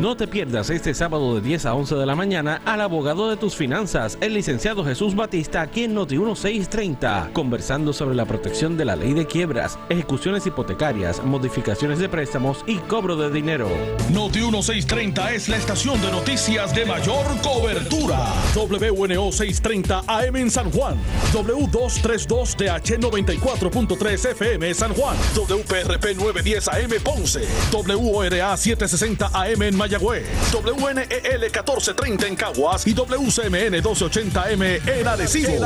No 0.00 0.16
te 0.16 0.26
pierdas 0.26 0.70
este 0.70 0.94
sábado 0.94 1.34
de 1.34 1.42
10 1.42 1.66
a 1.66 1.74
11 1.74 1.94
de 1.94 2.06
la 2.06 2.14
mañana 2.14 2.62
al 2.64 2.80
abogado 2.80 3.28
de 3.28 3.36
tus 3.36 3.54
finanzas, 3.54 4.16
el 4.22 4.32
licenciado 4.32 4.82
Jesús 4.82 5.14
Batista, 5.14 5.60
aquí 5.60 5.84
en 5.84 5.92
Noti 5.92 6.16
1630, 6.16 7.28
conversando 7.34 7.92
sobre 7.92 8.14
la 8.14 8.24
protección 8.24 8.78
de 8.78 8.86
la 8.86 8.96
ley 8.96 9.12
de 9.12 9.26
quiebras, 9.26 9.78
ejecuciones 9.90 10.46
hipotecarias, 10.46 11.22
modificaciones 11.22 11.98
de 11.98 12.08
préstamos 12.08 12.64
y 12.66 12.78
cobro 12.78 13.14
de 13.14 13.30
dinero. 13.30 13.68
Noti 14.10 14.38
1630 14.38 15.34
es 15.34 15.50
la 15.50 15.58
estación 15.58 16.00
de 16.00 16.10
noticias 16.10 16.74
de 16.74 16.86
mayor 16.86 17.26
cobertura. 17.42 18.32
WNO 18.54 19.32
630 19.32 20.04
AM 20.06 20.36
en 20.36 20.50
San 20.50 20.70
Juan, 20.70 20.96
W232 21.34 22.56
DH 22.56 22.98
94.3 22.98 24.30
FM 24.30 24.72
San 24.72 24.94
Juan, 24.94 25.14
WPRP 25.36 26.16
910 26.16 26.68
AM 26.68 26.90
Ponce, 27.04 27.46
WORA 27.70 28.56
760 28.56 29.30
AM 29.34 29.60
en 29.60 29.89
Mayagüez, 29.90 30.24
WNEL 30.52 31.40
1430 31.40 32.28
en 32.28 32.36
Caguas 32.36 32.86
y 32.86 32.94
WCMN 32.94 33.82
1280M 33.82 34.88
en 34.88 35.08
Arecibo. 35.08 35.58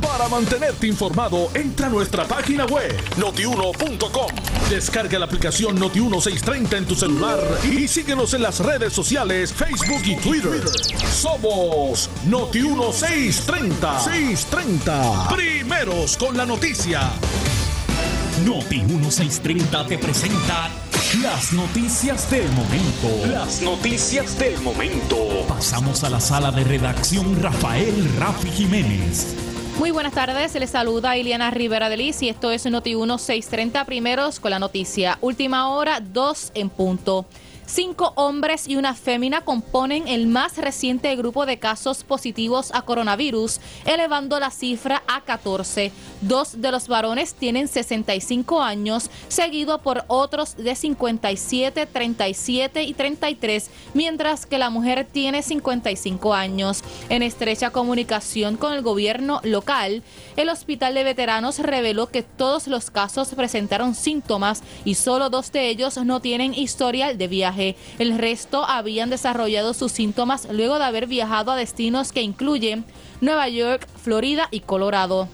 Para 0.00 0.28
mantenerte 0.28 0.86
informado, 0.86 1.50
entra 1.52 1.88
a 1.88 1.90
nuestra 1.90 2.24
página 2.24 2.64
web 2.64 2.90
notiuno.com. 3.18 4.30
Descarga 4.70 5.18
la 5.18 5.26
aplicación 5.26 5.78
Noti1630 5.78 6.78
en 6.78 6.86
tu 6.86 6.94
celular 6.94 7.38
y 7.70 7.86
síguenos 7.86 8.32
en 8.32 8.40
las 8.40 8.60
redes 8.60 8.94
sociales 8.94 9.52
Facebook 9.52 10.00
y 10.06 10.16
Twitter. 10.16 10.66
Somos 11.12 12.08
Noti1630. 12.30 14.04
630. 14.04 15.28
Primeros 15.34 16.16
con 16.16 16.34
la 16.34 16.46
noticia. 16.46 17.12
Noti 18.46 18.80
1630 18.80 19.86
te 19.86 19.98
presenta 19.98 20.70
las 21.16 21.54
noticias 21.54 22.30
del 22.30 22.46
momento. 22.52 23.26
Las 23.32 23.62
noticias 23.62 24.38
del 24.38 24.60
momento. 24.60 25.16
Pasamos 25.48 26.04
a 26.04 26.10
la 26.10 26.20
sala 26.20 26.50
de 26.50 26.64
redacción 26.64 27.42
Rafael 27.42 27.94
Rafi 28.18 28.50
Jiménez. 28.50 29.34
Muy 29.78 29.90
buenas 29.90 30.12
tardes, 30.12 30.52
se 30.52 30.60
les 30.60 30.68
saluda 30.68 31.16
Iliana 31.16 31.50
Rivera 31.50 31.88
de 31.88 31.96
Liz 31.96 32.20
y 32.22 32.28
esto 32.28 32.50
es 32.50 32.66
Noti 32.66 32.94
1630 32.94 33.86
primeros 33.86 34.38
con 34.38 34.50
la 34.50 34.58
noticia. 34.58 35.16
Última 35.22 35.70
hora, 35.70 36.00
2 36.00 36.52
en 36.54 36.68
punto. 36.68 37.24
Cinco 37.70 38.14
hombres 38.16 38.66
y 38.66 38.76
una 38.76 38.94
fémina 38.94 39.42
componen 39.42 40.08
el 40.08 40.26
más 40.26 40.56
reciente 40.56 41.14
grupo 41.16 41.44
de 41.44 41.58
casos 41.58 42.02
positivos 42.02 42.70
a 42.72 42.80
coronavirus, 42.80 43.60
elevando 43.84 44.40
la 44.40 44.50
cifra 44.50 45.02
a 45.06 45.20
14. 45.20 45.92
Dos 46.22 46.62
de 46.62 46.72
los 46.72 46.88
varones 46.88 47.34
tienen 47.34 47.68
65 47.68 48.62
años, 48.62 49.10
seguido 49.28 49.82
por 49.82 50.04
otros 50.06 50.56
de 50.56 50.74
57, 50.74 51.84
37 51.84 52.84
y 52.84 52.94
33, 52.94 53.70
mientras 53.92 54.46
que 54.46 54.56
la 54.56 54.70
mujer 54.70 55.06
tiene 55.12 55.42
55 55.42 56.32
años. 56.32 56.82
En 57.10 57.22
estrecha 57.22 57.68
comunicación 57.68 58.56
con 58.56 58.72
el 58.72 58.80
gobierno 58.80 59.42
local, 59.44 60.02
el 60.36 60.48
Hospital 60.48 60.94
de 60.94 61.04
Veteranos 61.04 61.58
reveló 61.58 62.06
que 62.06 62.22
todos 62.22 62.66
los 62.66 62.90
casos 62.90 63.28
presentaron 63.34 63.94
síntomas 63.94 64.62
y 64.86 64.94
solo 64.94 65.28
dos 65.28 65.52
de 65.52 65.68
ellos 65.68 65.98
no 65.98 66.20
tienen 66.20 66.54
historial 66.54 67.18
de 67.18 67.28
viaje. 67.28 67.57
El 67.98 68.18
resto 68.18 68.64
habían 68.64 69.10
desarrollado 69.10 69.74
sus 69.74 69.92
síntomas 69.92 70.48
luego 70.50 70.78
de 70.78 70.84
haber 70.84 71.06
viajado 71.06 71.52
a 71.52 71.56
destinos 71.56 72.12
que 72.12 72.22
incluyen 72.22 72.84
Nueva 73.20 73.48
York, 73.48 73.86
Florida 74.02 74.48
y 74.50 74.60
Colorado. 74.60 75.28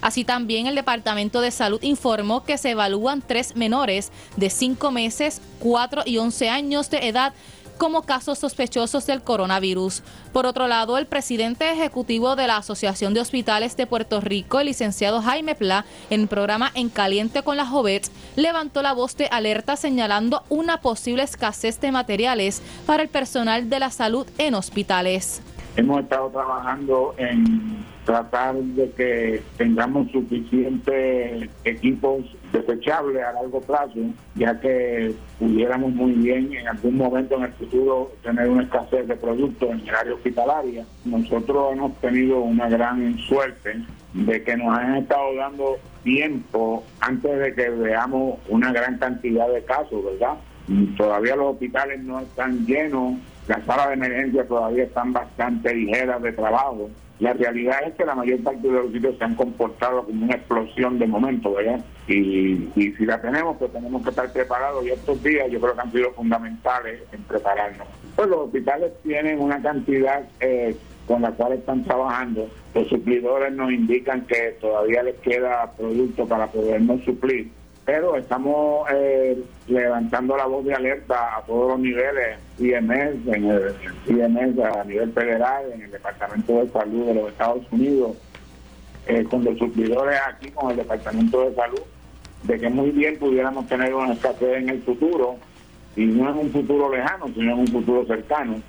Así 0.00 0.24
también 0.24 0.66
el 0.66 0.74
Departamento 0.74 1.40
de 1.40 1.50
Salud 1.50 1.82
informó 1.82 2.44
que 2.44 2.58
se 2.58 2.72
evalúan 2.72 3.22
tres 3.26 3.56
menores 3.56 4.12
de 4.36 4.50
5 4.50 4.90
meses, 4.90 5.40
4 5.60 6.02
y 6.04 6.18
11 6.18 6.50
años 6.50 6.90
de 6.90 7.08
edad 7.08 7.32
como 7.78 8.02
casos 8.02 8.38
sospechosos 8.38 9.06
del 9.06 9.22
coronavirus. 9.22 10.02
Por 10.32 10.46
otro 10.46 10.66
lado, 10.66 10.98
el 10.98 11.06
presidente 11.06 11.70
ejecutivo 11.70 12.36
de 12.36 12.46
la 12.46 12.56
Asociación 12.56 13.14
de 13.14 13.20
Hospitales 13.20 13.76
de 13.76 13.86
Puerto 13.86 14.20
Rico, 14.20 14.60
el 14.60 14.66
licenciado 14.66 15.22
Jaime 15.22 15.54
Pla, 15.54 15.84
en 16.10 16.28
programa 16.28 16.70
En 16.74 16.88
Caliente 16.88 17.42
con 17.42 17.56
la 17.56 17.66
Jovet, 17.66 18.10
levantó 18.36 18.82
la 18.82 18.92
voz 18.92 19.16
de 19.16 19.26
alerta 19.26 19.76
señalando 19.76 20.42
una 20.48 20.80
posible 20.80 21.22
escasez 21.22 21.80
de 21.80 21.92
materiales 21.92 22.62
para 22.86 23.02
el 23.02 23.08
personal 23.08 23.68
de 23.68 23.78
la 23.78 23.90
salud 23.90 24.26
en 24.38 24.54
hospitales. 24.54 25.42
Hemos 25.76 26.00
estado 26.02 26.30
trabajando 26.30 27.14
en 27.18 27.84
tratar 28.04 28.54
de 28.54 28.90
que 28.92 29.42
tengamos 29.56 30.10
suficientes 30.10 31.48
equipos 31.64 32.24
desechables 32.52 33.22
a 33.22 33.32
largo 33.32 33.60
plazo, 33.60 34.00
ya 34.34 34.58
que 34.60 35.14
pudiéramos 35.38 35.92
muy 35.92 36.12
bien 36.12 36.52
en 36.52 36.68
algún 36.68 36.96
momento 36.96 37.36
en 37.36 37.44
el 37.44 37.52
futuro 37.52 38.12
tener 38.22 38.48
una 38.48 38.62
escasez 38.64 39.08
de 39.08 39.16
productos 39.16 39.70
en 39.70 39.80
el 39.88 39.94
área 39.94 40.14
hospitalaria. 40.14 40.84
Nosotros 41.04 41.72
hemos 41.72 41.94
tenido 42.00 42.40
una 42.40 42.68
gran 42.68 43.18
suerte 43.18 43.82
de 44.12 44.42
que 44.42 44.56
nos 44.56 44.78
han 44.78 44.96
estado 44.96 45.34
dando 45.34 45.76
tiempo 46.02 46.84
antes 47.00 47.38
de 47.38 47.54
que 47.54 47.70
veamos 47.70 48.38
una 48.48 48.72
gran 48.72 48.98
cantidad 48.98 49.48
de 49.48 49.64
casos, 49.64 50.04
¿verdad? 50.04 50.34
Todavía 50.96 51.36
los 51.36 51.54
hospitales 51.54 52.02
no 52.02 52.20
están 52.20 52.64
llenos, 52.66 53.14
las 53.48 53.64
salas 53.64 53.88
de 53.88 53.94
emergencia 53.94 54.46
todavía 54.46 54.84
están 54.84 55.12
bastante 55.12 55.74
ligeras 55.74 56.22
de 56.22 56.32
trabajo 56.32 56.88
la 57.20 57.32
realidad 57.32 57.78
es 57.86 57.94
que 57.94 58.04
la 58.04 58.14
mayor 58.14 58.42
parte 58.42 58.66
de 58.66 58.72
los 58.72 58.92
sitios 58.92 59.16
se 59.16 59.24
han 59.24 59.36
comportado 59.36 60.04
como 60.04 60.24
una 60.24 60.34
explosión 60.34 60.98
de 60.98 61.06
momento, 61.06 61.54
¿verdad? 61.54 61.84
Y, 62.08 62.70
si 62.74 63.06
la 63.06 63.20
tenemos, 63.20 63.56
pues 63.56 63.72
tenemos 63.72 64.02
que 64.02 64.10
estar 64.10 64.32
preparados 64.32 64.84
y 64.84 64.90
estos 64.90 65.22
días 65.22 65.48
yo 65.50 65.60
creo 65.60 65.74
que 65.74 65.80
han 65.80 65.92
sido 65.92 66.10
fundamentales 66.12 67.02
en 67.12 67.22
prepararnos. 67.22 67.86
Pues 68.16 68.28
los 68.28 68.40
hospitales 68.40 68.92
tienen 69.02 69.40
una 69.40 69.62
cantidad 69.62 70.24
eh, 70.40 70.76
con 71.06 71.22
la 71.22 71.30
cual 71.32 71.52
están 71.52 71.84
trabajando. 71.84 72.48
Los 72.74 72.88
suplidores 72.88 73.52
nos 73.52 73.70
indican 73.70 74.26
que 74.26 74.56
todavía 74.60 75.04
les 75.04 75.16
queda 75.16 75.72
producto 75.76 76.26
para 76.26 76.48
podernos 76.48 77.02
suplir 77.04 77.50
pero 77.84 78.16
estamos 78.16 78.86
eh, 78.92 79.42
levantando 79.68 80.36
la 80.36 80.46
voz 80.46 80.64
de 80.64 80.74
alerta 80.74 81.36
a 81.36 81.42
todos 81.42 81.72
los 81.72 81.80
niveles, 81.80 82.38
IMS, 82.58 83.34
en 83.34 83.44
el 83.50 83.74
IMS 84.06 84.58
a 84.64 84.84
nivel 84.84 85.12
federal, 85.12 85.64
en 85.72 85.82
el 85.82 85.90
Departamento 85.90 86.64
de 86.64 86.70
Salud 86.70 87.06
de 87.06 87.14
los 87.14 87.28
Estados 87.30 87.64
Unidos, 87.70 88.16
eh, 89.06 89.24
con 89.24 89.44
los 89.44 89.58
suplidores 89.58 90.18
aquí, 90.26 90.50
con 90.50 90.70
el 90.70 90.78
Departamento 90.78 91.48
de 91.48 91.54
Salud, 91.54 91.82
de 92.44 92.58
que 92.58 92.70
muy 92.70 92.90
bien 92.90 93.18
pudiéramos 93.18 93.66
tener 93.66 93.94
una 93.94 94.14
escasez 94.14 94.62
en 94.62 94.70
el 94.70 94.82
futuro, 94.82 95.36
y 95.96 96.06
no 96.06 96.30
en 96.30 96.38
un 96.38 96.50
futuro 96.50 96.90
lejano, 96.90 97.26
sino 97.34 97.52
en 97.52 97.58
un 97.60 97.68
futuro 97.68 98.04
cercano. 98.06 98.60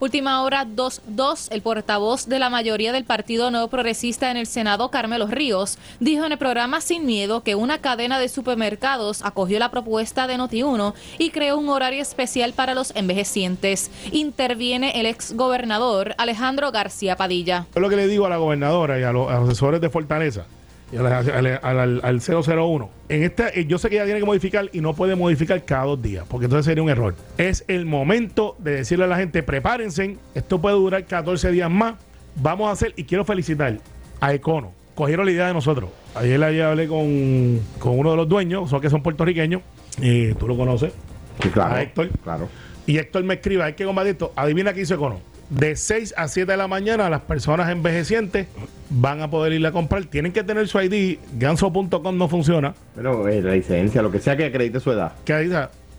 Última 0.00 0.42
hora 0.44 0.64
2.2, 0.64 1.48
el 1.50 1.60
portavoz 1.60 2.26
de 2.26 2.38
la 2.38 2.50
mayoría 2.50 2.92
del 2.92 3.02
Partido 3.02 3.50
Nuevo 3.50 3.66
Progresista 3.66 4.30
en 4.30 4.36
el 4.36 4.46
Senado, 4.46 4.92
Carmelo 4.92 5.26
Ríos, 5.26 5.76
dijo 5.98 6.24
en 6.24 6.30
el 6.30 6.38
programa 6.38 6.80
Sin 6.80 7.04
Miedo 7.04 7.42
que 7.42 7.56
una 7.56 7.78
cadena 7.78 8.20
de 8.20 8.28
supermercados 8.28 9.24
acogió 9.24 9.58
la 9.58 9.72
propuesta 9.72 10.28
de 10.28 10.38
Noti1 10.38 10.94
y 11.18 11.30
creó 11.30 11.58
un 11.58 11.68
horario 11.68 12.00
especial 12.00 12.52
para 12.52 12.74
los 12.74 12.94
envejecientes. 12.94 13.90
Interviene 14.12 15.00
el 15.00 15.06
ex 15.06 15.32
gobernador 15.32 16.14
Alejandro 16.16 16.70
García 16.70 17.16
Padilla. 17.16 17.66
Es 17.74 17.82
lo 17.82 17.88
que 17.88 17.96
le 17.96 18.06
digo 18.06 18.24
a 18.24 18.28
la 18.28 18.36
gobernadora 18.36 19.00
y 19.00 19.02
a 19.02 19.10
los 19.10 19.28
asesores 19.28 19.80
de 19.80 19.90
Fortaleza 19.90 20.46
al, 20.96 22.00
al, 22.02 22.20
001. 22.20 22.90
En 23.08 23.22
este, 23.22 23.66
yo 23.66 23.78
sé 23.78 23.88
que 23.88 23.96
ella 23.96 24.04
tiene 24.04 24.20
que 24.20 24.26
modificar 24.26 24.70
y 24.72 24.80
no 24.80 24.94
puede 24.94 25.14
modificar 25.16 25.64
cada 25.64 25.84
dos 25.84 26.02
días, 26.02 26.24
porque 26.28 26.46
entonces 26.46 26.66
sería 26.66 26.82
un 26.82 26.90
error. 26.90 27.14
Es 27.36 27.64
el 27.68 27.86
momento 27.86 28.56
de 28.58 28.76
decirle 28.76 29.04
a 29.04 29.08
la 29.08 29.16
gente, 29.16 29.42
prepárense, 29.42 30.16
esto 30.34 30.60
puede 30.60 30.76
durar 30.76 31.04
14 31.04 31.50
días 31.52 31.70
más, 31.70 31.94
vamos 32.36 32.68
a 32.68 32.72
hacer, 32.72 32.94
y 32.96 33.04
quiero 33.04 33.24
felicitar 33.24 33.78
a 34.20 34.34
Econo. 34.34 34.72
Cogieron 34.94 35.26
la 35.26 35.32
idea 35.32 35.46
de 35.46 35.54
nosotros. 35.54 35.90
Ayer, 36.14 36.42
ayer 36.42 36.62
hablé 36.62 36.88
con, 36.88 37.60
con 37.78 37.98
uno 37.98 38.10
de 38.12 38.16
los 38.16 38.28
dueños, 38.28 38.70
son 38.70 38.80
que 38.80 38.90
son 38.90 39.02
puertorriqueños, 39.02 39.62
y 40.00 40.32
tú 40.34 40.48
lo 40.48 40.56
conoces. 40.56 40.92
claro, 41.52 41.74
a 41.74 41.82
Héctor. 41.82 42.08
Claro. 42.24 42.48
Y 42.86 42.98
Héctor 42.98 43.22
me 43.24 43.34
escribe, 43.34 43.62
hay 43.62 43.74
que 43.74 43.84
combatir 43.84 44.12
esto. 44.12 44.32
Adivina 44.34 44.72
qué 44.72 44.80
hizo 44.80 44.94
Econo 44.94 45.27
de 45.50 45.76
6 45.76 46.14
a 46.16 46.28
7 46.28 46.50
de 46.50 46.58
la 46.58 46.68
mañana 46.68 47.08
las 47.08 47.22
personas 47.22 47.70
envejecientes 47.70 48.46
van 48.90 49.22
a 49.22 49.30
poder 49.30 49.52
ir 49.52 49.66
a 49.66 49.72
comprar. 49.72 50.04
Tienen 50.04 50.32
que 50.32 50.42
tener 50.42 50.68
su 50.68 50.80
ID. 50.80 51.18
Ganso.com 51.38 52.16
no 52.16 52.28
funciona. 52.28 52.74
Pero 52.94 53.28
eh, 53.28 53.40
la 53.42 53.52
licencia, 53.52 54.02
lo 54.02 54.10
que 54.10 54.20
sea 54.20 54.36
que 54.36 54.46
acredite 54.46 54.80
su 54.80 54.92
edad. 54.92 55.12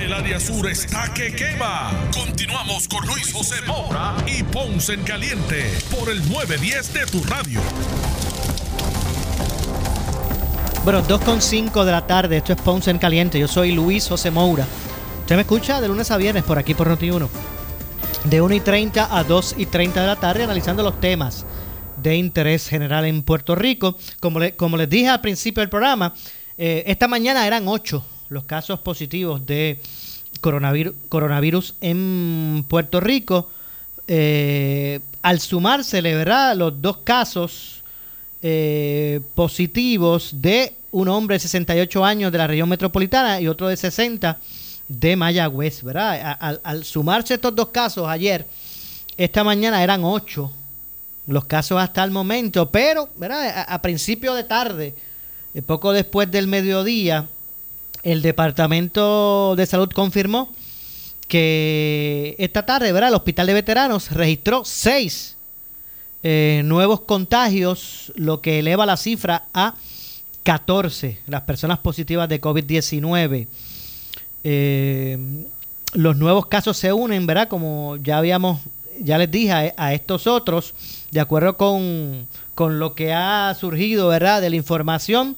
El 0.00 0.12
área 0.12 0.40
sur 0.40 0.68
está 0.68 1.12
que 1.14 1.34
quema. 1.34 1.90
Continuamos 2.14 2.88
con 2.88 3.06
Luis 3.06 3.32
José 3.32 3.56
Moura 3.66 4.16
y 4.26 4.42
Ponce 4.42 4.94
en 4.94 5.02
Caliente 5.02 5.70
por 5.90 6.08
el 6.10 6.18
910 6.28 6.92
de 6.94 7.06
tu 7.06 7.22
radio. 7.24 7.60
Bueno, 10.84 11.02
2.5 11.06 11.84
de 11.84 11.92
la 11.92 12.06
tarde, 12.06 12.38
esto 12.38 12.52
es 12.54 12.60
Ponce 12.60 12.90
en 12.90 12.98
Caliente. 12.98 13.38
Yo 13.38 13.46
soy 13.48 13.72
Luis 13.72 14.08
José 14.08 14.30
Moura. 14.30 14.66
Usted 15.20 15.34
me 15.36 15.42
escucha 15.42 15.80
de 15.80 15.88
lunes 15.88 16.10
a 16.10 16.16
viernes 16.16 16.44
por 16.44 16.58
aquí 16.58 16.74
por 16.74 16.88
Noti1. 16.88 17.28
De 18.24 18.40
1 18.40 18.54
y 18.54 18.60
30 18.60 19.16
a 19.18 19.24
2 19.24 19.54
y 19.58 19.66
30 19.66 20.00
de 20.00 20.06
la 20.06 20.16
tarde, 20.16 20.44
analizando 20.44 20.82
los 20.82 20.98
temas 21.00 21.44
de 22.02 22.16
interés 22.16 22.68
general 22.68 23.04
en 23.04 23.22
Puerto 23.22 23.54
Rico. 23.54 23.96
Como, 24.20 24.40
le- 24.40 24.56
como 24.56 24.76
les 24.76 24.88
dije 24.88 25.08
al 25.08 25.20
principio 25.20 25.60
del 25.60 25.68
programa, 25.70 26.14
eh, 26.56 26.84
esta 26.86 27.06
mañana 27.08 27.46
eran 27.46 27.68
8 27.68 28.04
los 28.30 28.44
casos 28.44 28.80
positivos 28.80 29.44
de 29.44 29.78
coronavirus, 30.40 30.94
coronavirus 31.08 31.74
en 31.80 32.64
Puerto 32.66 33.00
Rico. 33.00 33.50
Eh, 34.08 35.00
al 35.22 35.40
sumársele, 35.40 36.14
¿verdad? 36.14 36.56
Los 36.56 36.80
dos 36.80 36.98
casos 36.98 37.82
eh, 38.42 39.20
positivos 39.34 40.30
de 40.32 40.72
un 40.92 41.08
hombre 41.08 41.34
de 41.34 41.40
68 41.40 42.04
años 42.04 42.32
de 42.32 42.38
la 42.38 42.46
región 42.46 42.68
metropolitana 42.68 43.40
y 43.40 43.46
otro 43.46 43.68
de 43.68 43.76
60 43.76 44.38
de 44.88 45.16
Mayagüez, 45.16 45.82
¿verdad? 45.82 46.36
Al, 46.40 46.60
al 46.64 46.84
sumarse 46.84 47.34
estos 47.34 47.54
dos 47.54 47.68
casos 47.68 48.08
ayer, 48.08 48.46
esta 49.16 49.44
mañana 49.44 49.82
eran 49.82 50.02
8 50.02 50.50
los 51.26 51.44
casos 51.44 51.80
hasta 51.80 52.02
el 52.02 52.10
momento, 52.10 52.70
pero, 52.70 53.08
¿verdad? 53.16 53.48
A, 53.48 53.74
a 53.74 53.82
principio 53.82 54.34
de 54.34 54.44
tarde, 54.44 54.94
eh, 55.54 55.62
poco 55.62 55.92
después 55.92 56.30
del 56.30 56.48
mediodía, 56.48 57.28
el 58.02 58.22
Departamento 58.22 59.54
de 59.56 59.66
Salud 59.66 59.90
confirmó 59.90 60.52
que 61.28 62.34
esta 62.38 62.66
tarde, 62.66 62.92
¿verdad? 62.92 63.10
El 63.10 63.14
Hospital 63.16 63.46
de 63.46 63.54
Veteranos 63.54 64.10
registró 64.10 64.64
seis 64.64 65.36
eh, 66.22 66.62
nuevos 66.64 67.02
contagios, 67.02 68.12
lo 68.16 68.40
que 68.40 68.58
eleva 68.58 68.84
la 68.84 68.96
cifra 68.96 69.44
a 69.54 69.74
14 70.42 71.20
las 71.26 71.42
personas 71.42 71.78
positivas 71.78 72.28
de 72.28 72.40
COVID-19. 72.40 73.46
Eh, 74.42 75.46
los 75.92 76.16
nuevos 76.16 76.46
casos 76.46 76.76
se 76.76 76.92
unen, 76.92 77.26
¿verdad? 77.26 77.48
Como 77.48 77.96
ya 77.96 78.18
habíamos, 78.18 78.60
ya 78.98 79.18
les 79.18 79.30
dije 79.30 79.52
a, 79.52 79.74
a 79.76 79.94
estos 79.94 80.26
otros, 80.26 80.74
de 81.10 81.20
acuerdo 81.20 81.56
con, 81.56 82.26
con 82.54 82.78
lo 82.78 82.94
que 82.94 83.12
ha 83.12 83.54
surgido, 83.58 84.08
¿verdad? 84.08 84.40
De 84.40 84.50
la 84.50 84.56
información, 84.56 85.36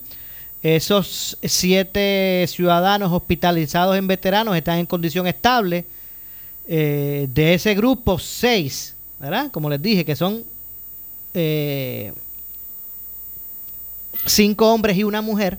esos 0.62 1.36
siete 1.42 2.44
ciudadanos 2.48 3.12
hospitalizados 3.12 3.96
en 3.96 4.06
veteranos 4.06 4.56
están 4.56 4.78
en 4.78 4.86
condición 4.86 5.26
estable. 5.26 5.84
Eh, 6.68 7.26
de 7.34 7.54
ese 7.54 7.74
grupo, 7.74 8.18
seis, 8.18 8.94
¿verdad? 9.18 9.50
Como 9.50 9.68
les 9.68 9.82
dije, 9.82 10.04
que 10.04 10.14
son 10.14 10.44
eh, 11.34 12.12
cinco 14.24 14.72
hombres 14.72 14.96
y 14.96 15.02
una 15.02 15.20
mujer, 15.20 15.58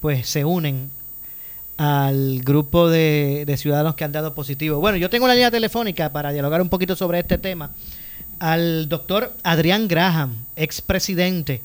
pues 0.00 0.28
se 0.28 0.44
unen 0.44 0.90
al 1.76 2.40
grupo 2.42 2.88
de, 2.88 3.44
de 3.44 3.56
ciudadanos 3.56 3.96
que 3.96 4.04
han 4.04 4.12
dado 4.12 4.34
positivo. 4.34 4.78
Bueno, 4.78 4.96
yo 4.96 5.10
tengo 5.10 5.24
una 5.24 5.34
línea 5.34 5.50
telefónica 5.50 6.12
para 6.12 6.32
dialogar 6.32 6.62
un 6.62 6.68
poquito 6.68 6.94
sobre 6.94 7.18
este 7.18 7.38
tema 7.38 7.72
al 8.38 8.88
doctor 8.88 9.34
Adrián 9.42 9.88
Graham, 9.88 10.44
expresidente 10.54 11.60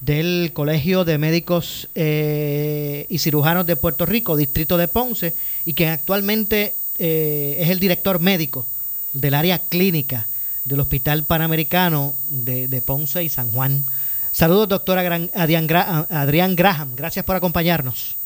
del 0.00 0.50
Colegio 0.52 1.04
de 1.04 1.18
Médicos 1.18 1.88
eh, 1.94 3.06
y 3.08 3.18
Cirujanos 3.18 3.66
de 3.66 3.76
Puerto 3.76 4.06
Rico, 4.06 4.36
Distrito 4.36 4.76
de 4.76 4.88
Ponce, 4.88 5.34
y 5.66 5.72
que 5.72 5.88
actualmente 5.88 6.74
eh, 6.98 7.56
es 7.60 7.70
el 7.70 7.80
director 7.80 8.20
médico 8.20 8.66
del 9.12 9.34
área 9.34 9.58
clínica 9.58 10.26
del 10.64 10.80
Hospital 10.80 11.24
Panamericano 11.24 12.14
de, 12.30 12.68
de 12.68 12.82
Ponce 12.82 13.24
y 13.24 13.28
San 13.28 13.50
Juan. 13.52 13.84
Saludos, 14.30 14.68
doctor 14.68 14.98
Adrián, 14.98 15.66
Gra- 15.66 16.06
Adrián 16.10 16.54
Graham. 16.54 16.94
Gracias 16.94 17.24
por 17.24 17.34
acompañarnos. 17.34 18.16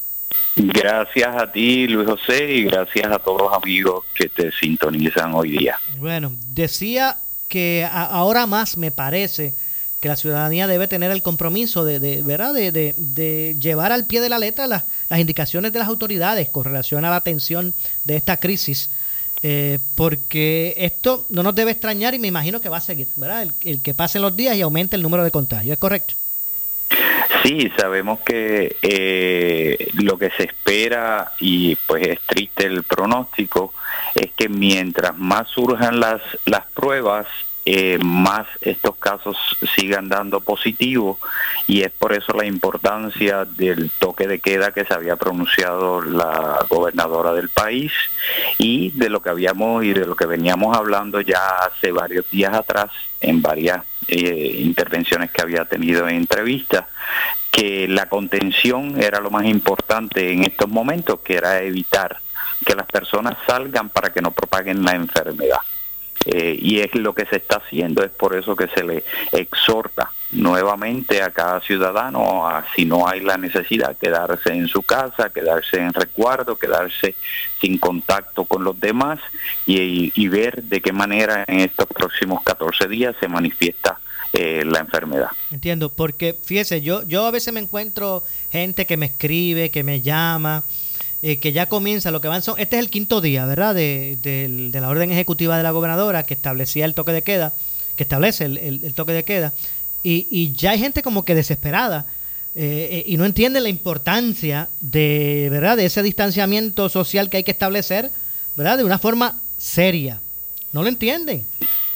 Gracias 0.57 1.35
a 1.37 1.51
ti, 1.51 1.87
Luis 1.87 2.07
José, 2.09 2.53
y 2.55 2.65
gracias 2.65 3.07
a 3.11 3.19
todos 3.19 3.43
los 3.43 3.53
amigos 3.55 4.05
que 4.15 4.29
te 4.29 4.51
sintonizan 4.53 5.33
hoy 5.35 5.53
día. 5.59 5.79
Bueno, 5.99 6.33
decía 6.49 7.17
que 7.49 7.87
a- 7.91 8.05
ahora 8.07 8.47
más 8.47 8.77
me 8.77 8.91
parece 8.91 9.55
que 10.03 10.09
la 10.09 10.17
ciudadanía 10.17 10.67
debe 10.67 10.89
tener 10.89 11.13
el 11.13 11.23
compromiso 11.23 11.85
de, 11.85 12.23
¿verdad? 12.23 12.53
De, 12.55 13.57
llevar 13.61 13.93
al 13.93 14.05
pie 14.05 14.21
de 14.21 14.29
la 14.29 14.41
letra 14.41 14.67
las, 14.67 14.83
las 15.09 15.21
indicaciones 15.21 15.73
de 15.73 15.79
las 15.79 15.87
autoridades 15.87 16.49
con 16.49 16.65
relación 16.65 17.05
a 17.05 17.11
la 17.11 17.17
atención 17.17 17.73
de 18.05 18.17
esta 18.17 18.39
crisis, 18.39 18.91
eh, 19.45 19.79
porque 19.95 20.75
esto 20.77 21.25
no 21.31 21.45
nos 21.45 21.55
debe 21.55 21.71
extrañar 21.71 22.15
y 22.15 22.19
me 22.19 22.27
imagino 22.27 22.61
que 22.61 22.69
va 22.69 22.79
a 22.79 22.81
seguir, 22.81 23.07
¿verdad? 23.15 23.45
El, 23.45 23.53
el 23.63 23.81
que 23.81 23.95
pasen 23.95 24.23
los 24.23 24.35
días 24.35 24.57
y 24.57 24.63
aumente 24.63 24.97
el 24.97 25.03
número 25.03 25.23
de 25.23 25.31
contagios, 25.31 25.75
¿es 25.75 25.79
correcto? 25.79 26.15
Sí, 27.45 27.71
sabemos 27.77 28.19
que 28.21 28.77
eh, 28.83 29.89
lo 29.95 30.19
que 30.19 30.31
se 30.31 30.45
espera, 30.45 31.33
y 31.39 31.77
pues 31.77 32.09
es 32.09 32.21
triste 32.23 32.67
el 32.67 32.83
pronóstico, 32.83 33.73
es 34.17 34.33
que 34.33 34.49
mientras 34.49 35.17
más 35.17 35.49
surjan 35.49 36.01
las, 36.01 36.21
las 36.45 36.67
pruebas, 36.75 37.29
eh, 37.65 37.99
más 38.03 38.47
estos 38.61 38.97
casos 38.97 39.37
sigan 39.77 40.09
dando 40.09 40.41
positivo 40.41 41.19
y 41.69 41.83
es 41.83 41.91
por 41.93 42.13
eso 42.13 42.33
la 42.33 42.45
importancia 42.45 43.45
del 43.45 43.91
toque 43.91 44.27
de 44.27 44.41
queda 44.41 44.73
que 44.73 44.85
se 44.85 44.95
había 44.95 45.17
pronunciado 45.17 46.03
la 46.03 46.67
gobernadora 46.69 47.33
del 47.33 47.49
país 47.49 47.93
y 48.59 48.91
de 48.91 49.09
lo 49.09 49.23
que 49.23 49.31
habíamos 49.31 49.85
y 49.85 49.93
de 49.93 50.07
lo 50.07 50.17
que 50.17 50.27
veníamos 50.27 50.77
hablando 50.77 51.21
ya 51.21 51.47
hace 51.67 51.93
varios 51.93 52.29
días 52.31 52.53
atrás 52.53 52.91
en 53.21 53.43
varias 53.43 53.85
eh, 54.09 54.57
intervenciones 54.61 55.31
que 55.31 55.43
había 55.43 55.65
tenido 55.65 56.09
en 56.09 56.17
entrevistas 56.17 56.87
que 57.53 57.87
la 57.87 58.09
contención 58.09 59.01
era 59.01 59.21
lo 59.21 59.31
más 59.31 59.45
importante 59.45 60.33
en 60.33 60.43
estos 60.43 60.69
momentos, 60.69 61.21
que 61.21 61.35
era 61.35 61.61
evitar 61.63 62.19
que 62.65 62.75
las 62.75 62.87
personas 62.87 63.37
salgan 63.47 63.91
para 63.91 64.11
que 64.13 64.23
no 64.23 64.31
propaguen 64.31 64.83
la 64.83 64.93
enfermedad. 64.93 65.59
Eh, 66.25 66.57
y 66.61 66.81
es 66.81 66.95
lo 66.95 67.15
que 67.15 67.27
se 67.27 67.37
está 67.37 67.57
haciendo, 67.57 68.05
es 68.05 68.11
por 68.11 68.37
eso 68.37 68.55
que 68.55 68.69
se 68.69 68.85
le 68.85 69.05
exhorta 69.33 70.11
nuevamente 70.31 71.21
a 71.23 71.31
cada 71.31 71.61
ciudadano, 71.61 72.49
a, 72.49 72.65
si 72.75 72.85
no 72.85 73.07
hay 73.07 73.21
la 73.21 73.37
necesidad, 73.37 73.97
quedarse 73.97 74.53
en 74.53 74.69
su 74.69 74.83
casa, 74.83 75.31
quedarse 75.31 75.79
en 75.79 75.93
resguardo, 75.93 76.57
quedarse 76.57 77.15
sin 77.61 77.79
contacto 77.79 78.45
con 78.45 78.65
los 78.65 78.79
demás 78.79 79.19
y, 79.67 80.13
y 80.15 80.29
ver 80.29 80.63
de 80.63 80.81
qué 80.81 80.93
manera 80.93 81.45
en 81.47 81.61
estos 81.61 81.87
próximos 81.87 82.43
14 82.43 82.89
días 82.89 83.15
se 83.21 83.29
manifiesta 83.29 83.99
eh, 84.35 84.65
la 84.65 84.79
enfermedad. 84.79 85.29
Entiendo, 85.51 85.91
porque 85.91 86.35
fíjese, 86.43 86.81
yo, 86.81 87.03
yo 87.07 87.27
a 87.27 87.31
veces 87.31 87.53
me 87.53 87.61
encuentro 87.61 88.23
gente 88.51 88.87
que 88.87 88.97
me 88.97 89.05
escribe, 89.05 89.71
que 89.71 89.85
me 89.85 90.01
llama, 90.01 90.65
eh, 91.23 91.37
que 91.39 91.53
ya 91.53 91.67
comienza, 91.67 92.11
lo 92.11 92.21
que 92.21 92.29
van 92.29 92.43
son, 92.43 92.59
este 92.59 92.77
es 92.77 92.81
el 92.83 92.91
quinto 92.91 93.21
día, 93.21 93.47
¿verdad? 93.47 93.75
De, 93.75 94.19
de 94.23 94.81
la 94.81 94.89
orden 94.89 95.11
ejecutiva 95.13 95.57
de 95.57 95.63
la 95.63 95.71
gobernadora 95.71 96.25
que 96.25 96.35
establecía 96.35 96.85
el 96.85 96.95
toque 96.95 97.13
de 97.13 97.23
queda, 97.23 97.53
que 97.97 98.03
establece 98.03 98.45
el, 98.47 98.59
el- 98.59 98.95
toque 98.95 99.13
de 99.13 99.23
queda, 99.25 99.53
y, 100.03 100.27
y 100.31 100.53
ya 100.53 100.73
hay 100.73 100.79
gente 100.81 101.03
como 101.03 101.25
que 101.25 101.35
desesperada 101.35 102.07
eh, 102.55 102.89
eh, 102.91 103.05
y 103.07 103.17
no 103.17 103.25
entiende 103.25 103.61
la 103.61 103.69
importancia 103.69 104.69
de, 104.81 105.49
¿verdad? 105.51 105.77
De 105.77 105.87
ese 105.87 106.03
distanciamiento 106.03 106.89
social 106.89 107.31
que 107.31 107.37
hay 107.39 107.45
que 107.45 107.53
establecer, 107.53 108.11
¿verdad? 108.57 108.79
De 108.79 108.85
una 108.85 108.99
forma 108.99 109.41
seria. 109.59 110.21
No 110.73 110.83
lo 110.83 110.89
entienden. 110.89 111.45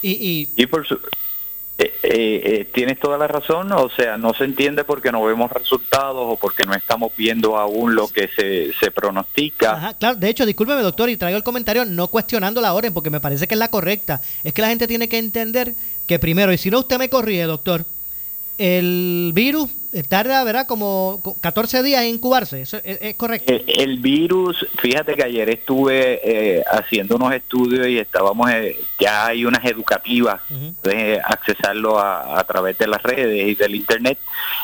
Y, 0.02 0.10
y 0.12 0.48
Y 0.56 0.66
por 0.66 0.86
su, 0.86 0.98
eh, 1.78 1.94
eh, 2.02 2.40
eh, 2.44 2.68
tienes 2.72 2.98
toda 2.98 3.18
la 3.18 3.28
razón, 3.28 3.70
o 3.72 3.90
sea, 3.90 4.16
no 4.16 4.32
se 4.32 4.44
entiende 4.44 4.84
porque 4.84 5.12
no 5.12 5.22
vemos 5.22 5.50
resultados 5.50 6.22
o 6.26 6.36
porque 6.36 6.64
no 6.64 6.72
estamos 6.74 7.12
viendo 7.14 7.58
aún 7.58 7.94
lo 7.94 8.08
que 8.08 8.28
se, 8.28 8.72
se 8.80 8.90
pronostica. 8.90 9.72
Ajá, 9.72 9.94
claro, 9.94 10.16
de 10.16 10.30
hecho, 10.30 10.46
discúlpeme, 10.46 10.80
doctor, 10.80 11.10
y 11.10 11.18
traigo 11.18 11.36
el 11.36 11.44
comentario 11.44 11.84
no 11.84 12.08
cuestionando 12.08 12.62
la 12.62 12.72
orden, 12.72 12.94
porque 12.94 13.10
me 13.10 13.20
parece 13.20 13.46
que 13.46 13.54
es 13.54 13.58
la 13.58 13.68
correcta. 13.68 14.22
Es 14.42 14.54
que 14.54 14.62
la 14.62 14.68
gente 14.68 14.86
tiene 14.86 15.08
que 15.10 15.18
entender 15.18 15.74
que 16.06 16.18
primero, 16.18 16.50
y 16.50 16.56
si 16.56 16.70
no 16.70 16.78
usted 16.78 16.98
me 16.98 17.10
corrige, 17.10 17.42
doctor, 17.42 17.84
el 18.58 19.32
virus 19.34 19.70
tarda, 20.02 20.42
¿verdad? 20.44 20.66
Como 20.66 21.20
14 21.40 21.82
días 21.82 22.02
en 22.02 22.14
incubarse. 22.14 22.60
¿Eso 22.60 22.78
es, 22.84 22.98
es 23.00 23.14
correcto? 23.14 23.52
El, 23.52 23.64
el 23.66 23.98
virus, 23.98 24.66
fíjate 24.78 25.14
que 25.14 25.24
ayer 25.24 25.48
estuve 25.50 26.20
eh, 26.24 26.64
haciendo 26.70 27.16
unos 27.16 27.32
estudios 27.32 27.86
y 27.88 27.98
estábamos, 27.98 28.50
eh, 28.50 28.76
ya 28.98 29.26
hay 29.26 29.44
unas 29.44 29.64
educativas, 29.64 30.40
puedes 30.82 31.20
accesarlo 31.24 31.98
a, 31.98 32.38
a 32.38 32.44
través 32.44 32.76
de 32.78 32.86
las 32.86 33.02
redes 33.02 33.48
y 33.48 33.54
del 33.54 33.74
internet. 33.74 34.18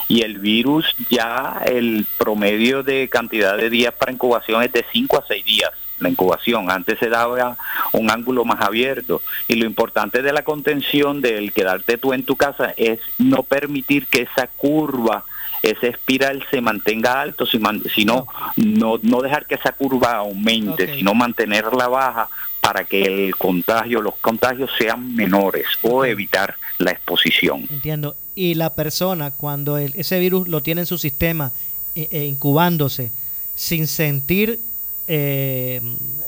Y 0.08 0.22
el 0.22 0.38
virus 0.38 0.94
ya, 1.08 1.62
el 1.64 2.06
promedio 2.18 2.82
de 2.82 3.08
cantidad 3.08 3.56
de 3.56 3.70
días 3.70 3.94
para 3.94 4.12
incubación 4.12 4.62
es 4.62 4.72
de 4.72 4.84
5 4.92 5.18
a 5.18 5.24
6 5.26 5.44
días 5.44 5.70
la 6.02 6.08
incubación. 6.08 6.70
Antes 6.70 6.98
se 6.98 7.08
daba 7.08 7.56
un 7.92 8.10
ángulo 8.10 8.44
más 8.44 8.60
abierto. 8.60 9.22
Y 9.48 9.54
lo 9.54 9.64
importante 9.66 10.22
de 10.22 10.32
la 10.32 10.42
contención 10.42 11.20
del 11.20 11.52
quedarte 11.52 11.98
tú 11.98 12.12
en 12.12 12.24
tu 12.24 12.36
casa 12.36 12.74
es 12.76 12.98
no 13.18 13.42
permitir 13.42 14.06
que 14.06 14.22
esa 14.22 14.46
curva 14.46 15.24
esa 15.62 15.86
espiral 15.86 16.44
se 16.50 16.60
mantenga 16.60 17.20
alto, 17.20 17.46
sino 17.46 18.26
no, 18.56 18.98
no 19.00 19.20
dejar 19.20 19.46
que 19.46 19.54
esa 19.54 19.70
curva 19.70 20.16
aumente, 20.16 20.92
sino 20.96 21.14
mantenerla 21.14 21.86
baja 21.86 22.28
para 22.60 22.82
que 22.84 23.02
el 23.02 23.36
contagio, 23.36 24.02
los 24.02 24.16
contagios 24.16 24.70
sean 24.76 25.14
menores 25.14 25.66
o 25.82 26.04
evitar 26.04 26.56
la 26.78 26.90
exposición. 26.90 27.64
Entiendo. 27.70 28.16
Y 28.34 28.54
la 28.54 28.74
persona, 28.74 29.30
cuando 29.30 29.78
el- 29.78 29.94
ese 29.94 30.18
virus 30.18 30.48
lo 30.48 30.62
tiene 30.64 30.80
en 30.80 30.86
su 30.88 30.98
sistema, 30.98 31.52
eh, 31.94 32.24
incubándose, 32.28 33.12
sin 33.54 33.86
sentir... 33.86 34.58
eh, 35.06 35.80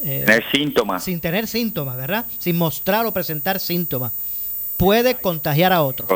eh, 0.02 0.24
Tener 0.26 0.44
síntomas. 0.50 1.04
Sin 1.04 1.20
tener 1.20 1.46
síntomas, 1.46 1.96
¿verdad? 1.96 2.26
Sin 2.38 2.56
mostrar 2.56 3.06
o 3.06 3.12
presentar 3.12 3.58
síntomas. 3.60 4.12
Puede 4.76 5.14
contagiar 5.16 5.72
a 5.72 5.82
otro. 5.82 6.06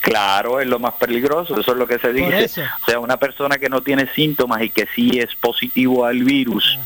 Claro, 0.00 0.60
es 0.60 0.66
lo 0.68 0.78
más 0.78 0.94
peligroso, 0.94 1.58
eso 1.60 1.72
es 1.72 1.76
lo 1.76 1.86
que 1.86 1.98
se 1.98 2.12
dice. 2.12 2.62
O 2.82 2.86
sea, 2.86 3.00
una 3.00 3.16
persona 3.16 3.58
que 3.58 3.68
no 3.68 3.82
tiene 3.82 4.08
síntomas 4.14 4.62
y 4.62 4.70
que 4.70 4.86
sí 4.94 5.18
es 5.18 5.34
positivo 5.34 6.04
al 6.04 6.22
virus, 6.22 6.78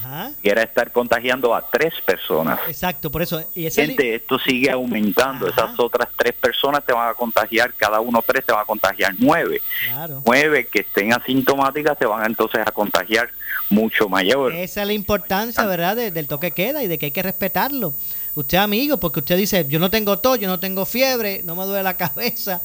quiera 0.42 0.62
estar 0.62 0.90
contagiando 0.92 1.54
a 1.54 1.68
tres 1.70 1.92
personas. 2.04 2.58
Exacto, 2.68 3.10
por 3.10 3.22
eso. 3.22 3.44
Y 3.54 3.66
ese 3.66 3.86
Gente, 3.86 4.14
esto 4.14 4.38
sigue 4.38 4.70
aumentando. 4.70 5.46
Esas 5.46 5.78
otras 5.78 6.08
tres 6.16 6.32
personas 6.32 6.84
te 6.84 6.92
van 6.92 7.10
a 7.10 7.14
contagiar, 7.14 7.74
cada 7.74 8.00
uno 8.00 8.22
tres 8.26 8.44
te 8.46 8.52
van 8.52 8.62
a 8.62 8.64
contagiar 8.64 9.14
nueve. 9.18 9.60
Claro. 9.92 10.22
Nueve 10.24 10.68
que 10.72 10.80
estén 10.80 11.12
asintomáticas 11.12 11.98
te 11.98 12.06
van 12.06 12.24
entonces 12.24 12.60
a 12.66 12.70
contagiar 12.72 13.28
mucho 13.68 14.08
mayor. 14.08 14.52
Esa 14.52 14.80
es 14.82 14.86
la 14.86 14.92
importancia, 14.94 15.64
¿verdad?, 15.66 15.96
de- 15.96 16.10
del 16.10 16.26
toque 16.26 16.50
queda 16.50 16.82
y 16.82 16.88
de 16.88 16.98
que 16.98 17.06
hay 17.06 17.12
que 17.12 17.22
respetarlo. 17.22 17.94
Usted, 18.34 18.58
amigo, 18.58 18.98
porque 18.98 19.20
usted 19.20 19.36
dice, 19.36 19.66
yo 19.68 19.78
no 19.78 19.90
tengo 19.90 20.18
tos, 20.18 20.38
yo 20.38 20.48
no 20.48 20.60
tengo 20.60 20.86
fiebre, 20.86 21.42
no 21.44 21.56
me 21.56 21.64
duele 21.64 21.82
la 21.82 21.96
cabeza, 21.96 22.62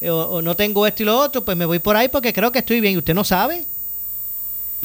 eh, 0.00 0.10
o, 0.10 0.22
o 0.22 0.42
no 0.42 0.56
tengo 0.56 0.86
esto 0.86 1.02
y 1.02 1.06
lo 1.06 1.18
otro, 1.18 1.44
pues 1.44 1.56
me 1.56 1.64
voy 1.64 1.78
por 1.78 1.96
ahí 1.96 2.08
porque 2.08 2.32
creo 2.32 2.52
que 2.52 2.60
estoy 2.60 2.80
bien. 2.80 2.94
¿Y 2.94 2.98
usted 2.98 3.14
no 3.14 3.24
sabe? 3.24 3.66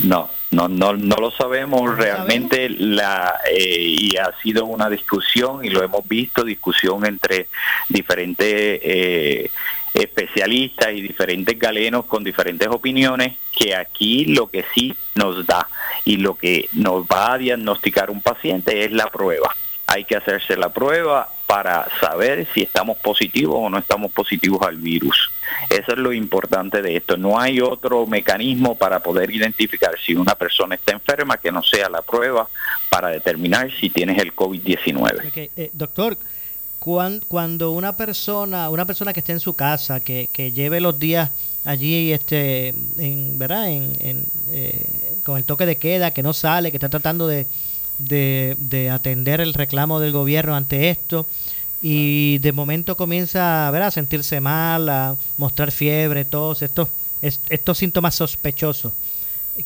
No, 0.04 0.30
no, 0.50 0.68
no, 0.68 0.94
no 0.94 1.16
lo 1.18 1.32
sabemos 1.32 1.96
realmente 1.96 2.70
la 2.70 3.40
eh, 3.50 3.96
y 4.00 4.18
ha 4.18 4.32
sido 4.42 4.66
una 4.66 4.90
discusión 4.90 5.64
y 5.64 5.70
lo 5.70 5.84
hemos 5.84 6.08
visto 6.08 6.44
discusión 6.44 7.06
entre 7.06 7.48
diferentes 7.88 8.80
eh, 8.84 9.52
especialistas 9.94 10.94
y 10.94 11.02
diferentes 11.02 11.58
galenos 11.60 12.06
con 12.06 12.24
diferentes 12.24 12.68
opiniones 12.70 13.36
que 13.56 13.76
aquí 13.76 14.26
lo 14.26 14.50
que 14.50 14.66
sí 14.74 14.96
nos 15.16 15.46
da 15.46 15.68
y 16.04 16.18
lo 16.18 16.36
que 16.36 16.68
nos 16.74 17.06
va 17.06 17.34
a 17.34 17.38
diagnosticar 17.38 18.10
un 18.10 18.22
paciente 18.22 18.86
es 18.86 18.92
la 18.92 19.08
prueba. 19.08 19.56
Hay 19.94 20.06
que 20.06 20.16
hacerse 20.16 20.56
la 20.56 20.70
prueba 20.70 21.30
para 21.48 21.86
saber 22.00 22.48
si 22.54 22.62
estamos 22.62 22.98
positivos 23.00 23.56
o 23.60 23.70
no 23.70 23.78
estamos 23.78 24.10
positivos 24.12 24.62
al 24.62 24.78
virus. 24.78 25.30
Eso 25.70 25.92
es 25.92 25.98
lo 25.98 26.14
importante 26.14 26.82
de 26.82 26.96
esto. 26.96 27.18
No 27.18 27.38
hay 27.38 27.60
otro 27.60 28.08
mecanismo 28.08 28.76
para 28.76 29.02
poder 29.02 29.30
identificar 29.32 29.92
si 30.06 30.14
una 30.16 30.36
persona 30.36 30.76
está 30.76 30.94
enferma 30.94 31.36
que 31.38 31.52
no 31.52 31.62
sea 31.62 31.89
la 31.89 32.02
prueba 32.04 32.48
para 32.89 33.10
determinar 33.10 33.70
si 33.82 33.89
tienes 33.89 34.18
el 34.20 34.34
COVID-19. 34.34 35.28
Ok, 35.28 35.38
eh, 35.58 35.70
doctor, 35.74 36.18
cuan- 36.80 37.22
cuando 37.28 37.72
una 37.72 37.98
persona, 37.98 38.70
una 38.70 38.86
persona 38.86 39.12
que 39.12 39.20
esté 39.20 39.34
en 39.34 39.42
su 39.42 39.54
casa, 39.58 40.00
que, 40.00 40.30
que 40.32 40.54
lleve 40.54 40.80
los 40.80 40.98
días 41.00 41.32
allí, 41.66 42.14
este, 42.14 42.70
en, 42.98 43.38
¿verdad? 43.38 43.70
En, 43.70 43.92
en, 44.00 44.26
eh, 44.52 45.18
con 45.26 45.36
el 45.38 45.44
toque 45.44 45.66
de 45.66 45.76
queda, 45.78 46.12
que 46.12 46.24
no 46.24 46.32
sale, 46.32 46.72
que 46.72 46.78
está 46.78 46.88
tratando 46.88 47.28
de, 47.28 47.46
de, 48.04 48.56
de 48.60 48.89
atender 48.89 49.41
el 49.41 49.54
reclamo 49.54 49.99
del 49.99 50.12
gobierno 50.12 50.56
ante 50.56 50.89
esto 50.89 51.26
y 51.82 52.38
de 52.39 52.52
momento 52.52 52.95
comienza 52.97 53.70
¿verdad? 53.72 53.88
a 53.88 53.91
sentirse 53.91 54.39
mal, 54.41 54.88
a 54.89 55.16
mostrar 55.38 55.72
fiebre, 55.72 56.26
todos 56.26 56.62
estos, 56.62 56.89
est- 57.22 57.41
estos 57.49 57.78
síntomas 57.78 58.16
sospechosos. 58.16 58.93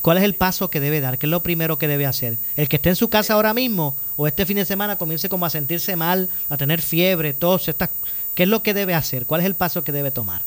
¿Cuál 0.01 0.17
es 0.17 0.23
el 0.23 0.33
paso 0.33 0.69
que 0.69 0.79
debe 0.79 0.99
dar? 0.99 1.17
¿Qué 1.17 1.25
es 1.27 1.29
lo 1.29 1.43
primero 1.43 1.77
que 1.77 1.87
debe 1.87 2.05
hacer? 2.05 2.37
¿El 2.55 2.67
que 2.67 2.77
esté 2.77 2.89
en 2.89 2.95
su 2.95 3.07
casa 3.09 3.33
ahora 3.35 3.53
mismo 3.53 3.95
o 4.17 4.27
este 4.27 4.45
fin 4.45 4.57
de 4.57 4.65
semana 4.65 4.97
comience 4.97 5.29
como 5.29 5.45
a 5.45 5.49
sentirse 5.49 5.95
mal, 5.95 6.29
a 6.49 6.57
tener 6.57 6.81
fiebre, 6.81 7.33
tos, 7.33 7.67
estas, 7.67 7.89
¿qué 8.33 8.43
es 8.43 8.49
lo 8.49 8.63
que 8.63 8.73
debe 8.73 8.93
hacer? 8.95 9.25
¿Cuál 9.25 9.41
es 9.41 9.45
el 9.47 9.55
paso 9.55 9.83
que 9.83 9.91
debe 9.91 10.09
tomar? 10.11 10.41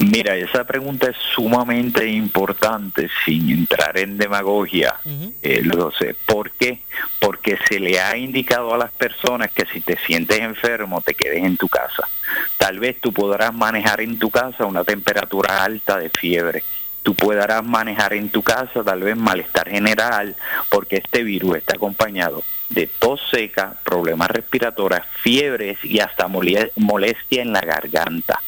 Mira, 0.00 0.34
esa 0.34 0.64
pregunta 0.64 1.10
es 1.10 1.16
sumamente 1.34 2.06
importante 2.08 3.08
sin 3.24 3.50
entrar 3.50 3.98
en 3.98 4.16
demagogia. 4.16 4.96
Eh, 5.42 5.60
lo 5.62 5.90
sé. 5.92 6.14
¿Por 6.26 6.50
qué? 6.52 6.80
Porque 7.18 7.58
se 7.68 7.78
le 7.78 8.00
ha 8.00 8.16
indicado 8.16 8.72
a 8.74 8.78
las 8.78 8.90
personas 8.92 9.50
que 9.52 9.66
si 9.66 9.80
te 9.82 9.98
sientes 10.06 10.40
enfermo 10.40 11.02
te 11.02 11.14
quedes 11.14 11.44
en 11.44 11.58
tu 11.58 11.68
casa. 11.68 12.08
Tal 12.56 12.78
vez 12.78 12.98
tú 13.00 13.12
podrás 13.12 13.52
manejar 13.52 14.00
en 14.00 14.18
tu 14.18 14.30
casa 14.30 14.64
una 14.64 14.84
temperatura 14.84 15.62
alta 15.64 15.98
de 15.98 16.08
fiebre. 16.08 16.62
Tú 17.02 17.14
podrás 17.14 17.62
manejar 17.62 18.14
en 18.14 18.30
tu 18.30 18.42
casa 18.42 18.82
tal 18.82 19.00
vez 19.02 19.16
malestar 19.16 19.68
general 19.68 20.34
porque 20.70 20.96
este 20.96 21.22
virus 21.24 21.58
está 21.58 21.74
acompañado 21.74 22.42
de 22.70 22.86
tos 22.86 23.20
seca, 23.30 23.74
problemas 23.84 24.30
respiratorios, 24.30 25.02
fiebres 25.22 25.76
y 25.84 26.00
hasta 26.00 26.26
mole- 26.26 26.72
molestia 26.76 27.42
en 27.42 27.52
la 27.52 27.60
garganta 27.60 28.40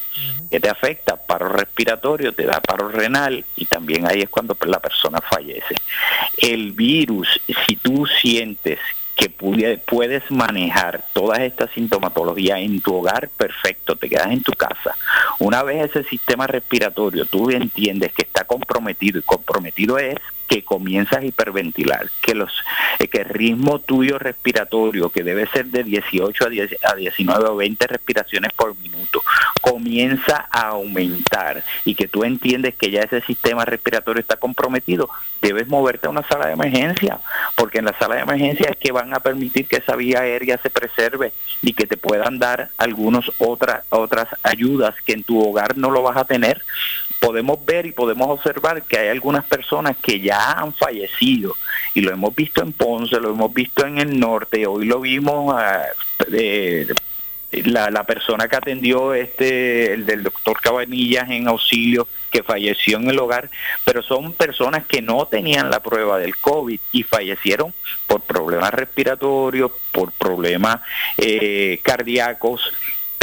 que 0.51 0.61
te 0.61 0.69
afecta, 0.69 1.17
paro 1.17 1.49
respiratorio, 1.49 2.33
te 2.33 2.45
da 2.45 2.61
paro 2.61 2.89
renal 2.89 3.45
y 3.57 3.65
también 3.67 4.07
ahí 4.07 4.21
es 4.21 4.29
cuando 4.29 4.57
la 4.67 4.81
persona 4.81 5.21
fallece. 5.21 5.77
El 6.37 6.73
virus, 6.73 7.29
si 7.67 7.77
tú 7.77 8.07
sientes 8.07 8.79
que 9.17 9.29
puedes 9.29 10.31
manejar 10.31 11.05
todas 11.13 11.41
estas 11.41 11.71
sintomatologías 11.73 12.59
en 12.59 12.81
tu 12.81 12.97
hogar, 12.97 13.29
perfecto, 13.29 13.95
te 13.97 14.09
quedas 14.09 14.31
en 14.33 14.43
tu 14.43 14.53
casa. 14.53 14.97
Una 15.39 15.63
vez 15.63 15.91
ese 15.91 16.09
sistema 16.09 16.47
respiratorio 16.47 17.27
tú 17.27 17.51
entiendes 17.51 18.13
que 18.13 18.23
está 18.23 18.45
comprometido 18.45 19.19
y 19.19 19.23
comprometido 19.23 19.99
es 19.99 20.17
que 20.47 20.63
comienzas 20.63 21.21
a 21.21 21.25
hiperventilar, 21.25 22.09
que 22.21 22.35
los 22.35 22.53
eh, 22.99 23.09
que 23.09 23.19
el 23.19 23.29
ritmo 23.29 23.79
tuyo 23.79 24.19
respiratorio, 24.19 25.11
que 25.11 25.23
debe 25.23 25.47
ser 25.49 25.67
de 25.67 25.85
18 25.85 26.45
a, 26.45 26.49
10 26.49 26.77
a 26.85 26.95
19 26.95 27.49
o 27.49 27.57
20 27.57 27.87
respiraciones 27.87 28.53
por 28.53 28.77
minuto, 28.79 29.23
comienza 29.61 30.47
a 30.51 30.69
aumentar 30.69 31.65
y 31.85 31.95
que 31.95 32.09
tú 32.09 32.25
entiendes 32.25 32.75
que 32.75 32.91
ya 32.91 33.01
ese 33.01 33.21
sistema 33.23 33.65
respiratorio 33.65 34.21
está 34.21 34.37
comprometido, 34.37 35.09
debes 35.41 35.69
moverte 35.69 36.07
a 36.07 36.11
una 36.11 36.27
sala 36.27 36.47
de 36.47 36.53
emergencia, 36.53 37.19
porque 37.57 37.79
en 37.79 37.87
la 37.87 37.99
sala 37.99 38.17
de 38.17 38.23
emergencia 38.23 38.69
es 38.71 38.77
que 38.77 38.93
van 38.93 39.15
a 39.15 39.21
permitir 39.21 39.67
que 39.67 39.77
esa 39.77 39.97
vía 39.97 40.21
aérea 40.21 40.59
se 40.63 40.71
preserve 40.71 41.33
y 41.63 41.73
que 41.73 41.87
te 41.87 41.97
puedan 41.97 42.39
dar 42.39 42.71
algunas 42.77 43.31
otras 43.39 43.83
otras 43.91 44.29
ayudas 44.43 44.95
que 45.05 45.13
en 45.13 45.23
tu 45.23 45.41
hogar 45.41 45.77
no 45.77 45.91
lo 45.91 46.03
vas 46.03 46.17
a 46.17 46.25
tener 46.25 46.63
podemos 47.23 47.65
ver 47.65 47.87
y 47.87 47.93
podemos 47.93 48.29
observar 48.29 48.83
que 48.83 48.99
hay 48.99 49.09
algunas 49.09 49.45
personas 49.45 49.97
que 50.03 50.19
ya 50.19 50.55
han 50.55 50.75
fallecido. 50.75 51.57
Y 51.95 52.01
lo 52.01 52.11
hemos 52.11 52.35
visto 52.35 52.63
en 52.63 52.73
Ponce, 52.73 53.21
lo 53.21 53.31
hemos 53.31 53.55
visto 53.55 53.87
en 53.87 53.99
el 53.99 54.19
norte, 54.19 54.67
hoy 54.67 54.87
lo 54.87 55.01
vimos 55.01 55.55
eh, 56.33 56.89
la, 57.53 57.91
la 57.93 58.05
persona 58.05 58.49
que 58.49 58.57
atendió 58.57 59.15
este 59.15 59.93
el 59.93 60.05
del 60.05 60.25
doctor 60.25 60.61
Cabanillas 60.61 61.31
en 61.31 61.47
auxilio 61.47 62.09
que 62.31 62.43
falleció 62.43 62.97
en 62.97 63.09
el 63.09 63.19
hogar, 63.21 63.51
pero 63.85 64.03
son 64.03 64.33
personas 64.33 64.85
que 64.87 65.01
no 65.01 65.27
tenían 65.27 65.71
la 65.71 65.81
prueba 65.81 66.19
del 66.19 66.37
COVID 66.37 66.81
y 66.91 67.03
fallecieron 67.05 67.73
por 68.09 68.23
problemas 68.23 68.75
respiratorios, 68.75 69.71
por 69.93 70.11
problemas 70.11 70.81
eh, 71.19 71.79
cardíacos 71.85 72.73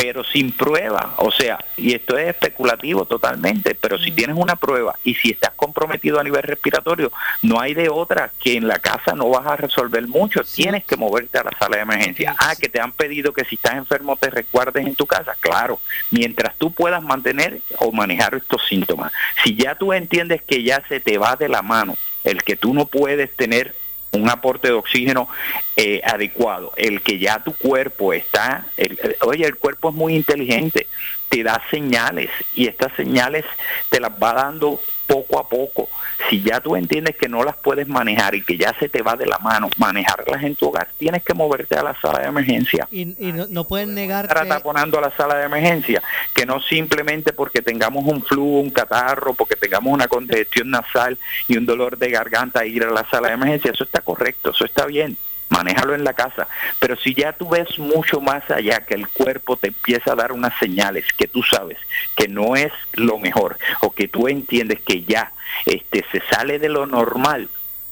pero 0.02 0.24
sin 0.24 0.54
prueba, 0.54 1.14
o 1.18 1.30
sea, 1.30 1.60
y 1.76 1.93
esto 1.93 2.18
es 2.18 2.30
especulativo 2.30 3.04
totalmente, 3.04 3.76
pero 3.76 4.00
si 4.00 4.12
tienes 4.12 4.38
una 4.38 4.56
prueba 4.56 4.97
y 5.04 5.14
si 5.16 5.32
estás 5.32 5.52
comprometido 5.58 6.22
a 6.22 6.24
nivel 6.24 6.43
respiratorio, 6.43 7.12
no 7.41 7.60
hay 7.60 7.74
de 7.74 7.89
otra 7.89 8.32
que 8.41 8.56
en 8.56 8.70
la 8.70 8.80
casa 8.80 9.14
no 9.14 9.28
vas 9.28 9.45
a 9.45 9.58
resolver 9.58 10.08
mucho, 10.08 10.41
tienes 10.45 10.86
que 10.86 10.95
moverte 10.95 11.38
a 11.38 11.43
la 11.43 11.52
sala 11.60 11.76
de 11.76 11.84
emergencia. 11.84 12.34
Ah, 12.39 12.54
que 12.58 12.70
te 12.70 12.80
han 12.80 12.93
pedido 12.93 13.34
que 13.34 13.43
si 13.43 13.56
estás 13.56 13.76
enfermo 13.76 14.16
te 14.16 14.30
recuerdes 14.30 14.88
en 14.88 14.95
tu 14.95 15.06
casa, 15.06 15.36
claro, 15.38 15.82
mientras 16.12 16.56
tú 16.56 16.72
puedas 16.72 17.04
mantener 17.04 17.60
o 17.80 17.91
manejar 17.91 18.36
estos 18.36 18.66
síntomas. 18.70 19.12
Si 19.43 19.56
ya 19.56 19.76
tú 19.76 19.91
entiendes 19.91 20.41
que 20.43 20.64
ya 20.64 20.82
se 20.88 21.02
te 21.02 21.18
va 21.18 21.36
de 21.36 21.50
la 21.50 21.62
mano 21.62 21.97
el 22.24 22.43
que 22.43 22.56
tú 22.56 22.74
no 22.74 22.86
puedes 22.86 23.36
tener 23.36 23.76
un 24.12 24.30
aporte 24.30 24.68
de 24.70 24.74
oxígeno 24.74 25.28
eh, 25.76 26.01
adecuado, 26.03 26.74
el 26.76 27.01
que 27.01 27.20
ya 27.20 27.43
tu 27.43 27.53
cuerpo 27.53 28.12
está, 28.14 28.66
el- 28.78 28.99
el- 29.03 29.16
oye, 29.22 29.45
el 29.45 29.55
cuerpo 29.57 29.89
es 29.89 29.95
muy 29.95 30.16
inteligente, 30.16 30.88
te 31.30 31.44
da 31.44 31.62
señales 31.70 32.30
y 32.56 32.68
estas 32.68 32.92
señales 32.94 33.46
te 33.90 34.00
las 34.00 34.12
va 34.12 34.34
dando 34.34 34.82
poco 35.08 35.40
a 35.40 35.48
poco. 35.48 35.90
Si 36.30 36.42
ya 36.42 36.60
tú 36.60 36.76
entiendes 36.76 37.16
que 37.16 37.28
no 37.28 37.44
las 37.44 37.56
puedes 37.56 37.88
manejar 37.88 38.36
y 38.36 38.44
que 38.44 38.58
ya 38.58 38.76
se 38.78 38.90
te 38.90 39.02
va 39.02 39.16
de 39.16 39.26
la 39.26 39.40
mano 39.40 39.70
manejarlas 39.78 40.44
en 40.44 40.56
tu 40.56 40.68
hogar, 40.68 40.90
tienes 40.98 41.24
que 41.24 41.34
moverte 41.34 41.76
a 41.76 41.84
la 41.84 42.00
sala 42.00 42.20
de 42.20 42.28
emergencia. 42.28 42.88
Y, 42.92 43.02
y 43.02 43.32
no, 43.32 43.48
no 43.50 43.66
pueden 43.66 43.96
negar 43.96 44.26
Estar 44.26 44.48
taponando 44.48 45.00
a 45.00 45.02
la 45.02 45.12
sala 45.16 45.36
de 45.36 45.46
emergencia, 45.46 46.04
que 46.34 46.46
no 46.46 46.60
simplemente 46.60 47.34
porque 47.34 47.62
tengamos 47.62 48.04
un 48.06 48.22
flujo, 48.24 48.60
un 48.60 48.70
catarro, 48.70 49.34
porque 49.34 49.56
tengamos 49.56 49.94
una 49.94 50.08
congestión 50.08 50.70
nasal 50.70 51.18
y 51.48 51.58
un 51.58 51.66
dolor 51.66 51.98
de 51.98 52.12
garganta 52.12 52.66
ir 52.66 52.84
a 52.84 52.92
la 52.92 53.10
sala 53.10 53.30
de 53.30 53.36
emergencia, 53.36 53.72
eso 53.72 53.84
está 53.84 54.02
correcto, 54.02 54.52
eso 54.52 54.66
está 54.66 54.86
bien 54.86 55.18
manéjalo 55.50 55.95
en 55.95 56.04
la 56.04 56.14
casa. 56.14 56.47
Pero 56.80 56.95
si 56.95 57.14
ya 57.14 57.34
tú 57.34 57.50
ves 57.50 57.78
mucho 57.78 58.22
más 58.22 58.50
allá, 58.50 58.86
que 58.86 58.95
el 58.95 59.08
cuerpo 59.08 59.58
te 59.58 59.68
empieza 59.68 60.14
a 60.14 60.16
dar 60.16 60.32
unas 60.32 60.58
señales 60.60 61.06
que 61.14 61.28
tú 61.28 61.43
sabes 61.43 61.78
que 62.16 62.28
no 62.28 62.56
es 62.56 62.72
lo 62.93 63.18
mejor, 63.18 63.58
o 63.82 63.91
que 63.91 64.08
tú 64.08 64.28
entiendes 64.28 64.80
que 64.82 65.04
ya 65.04 65.32
este 65.66 66.06
se 66.12 66.22
sale 66.32 66.60
de 66.60 66.70
lo 66.70 66.86
normal, 66.86 67.50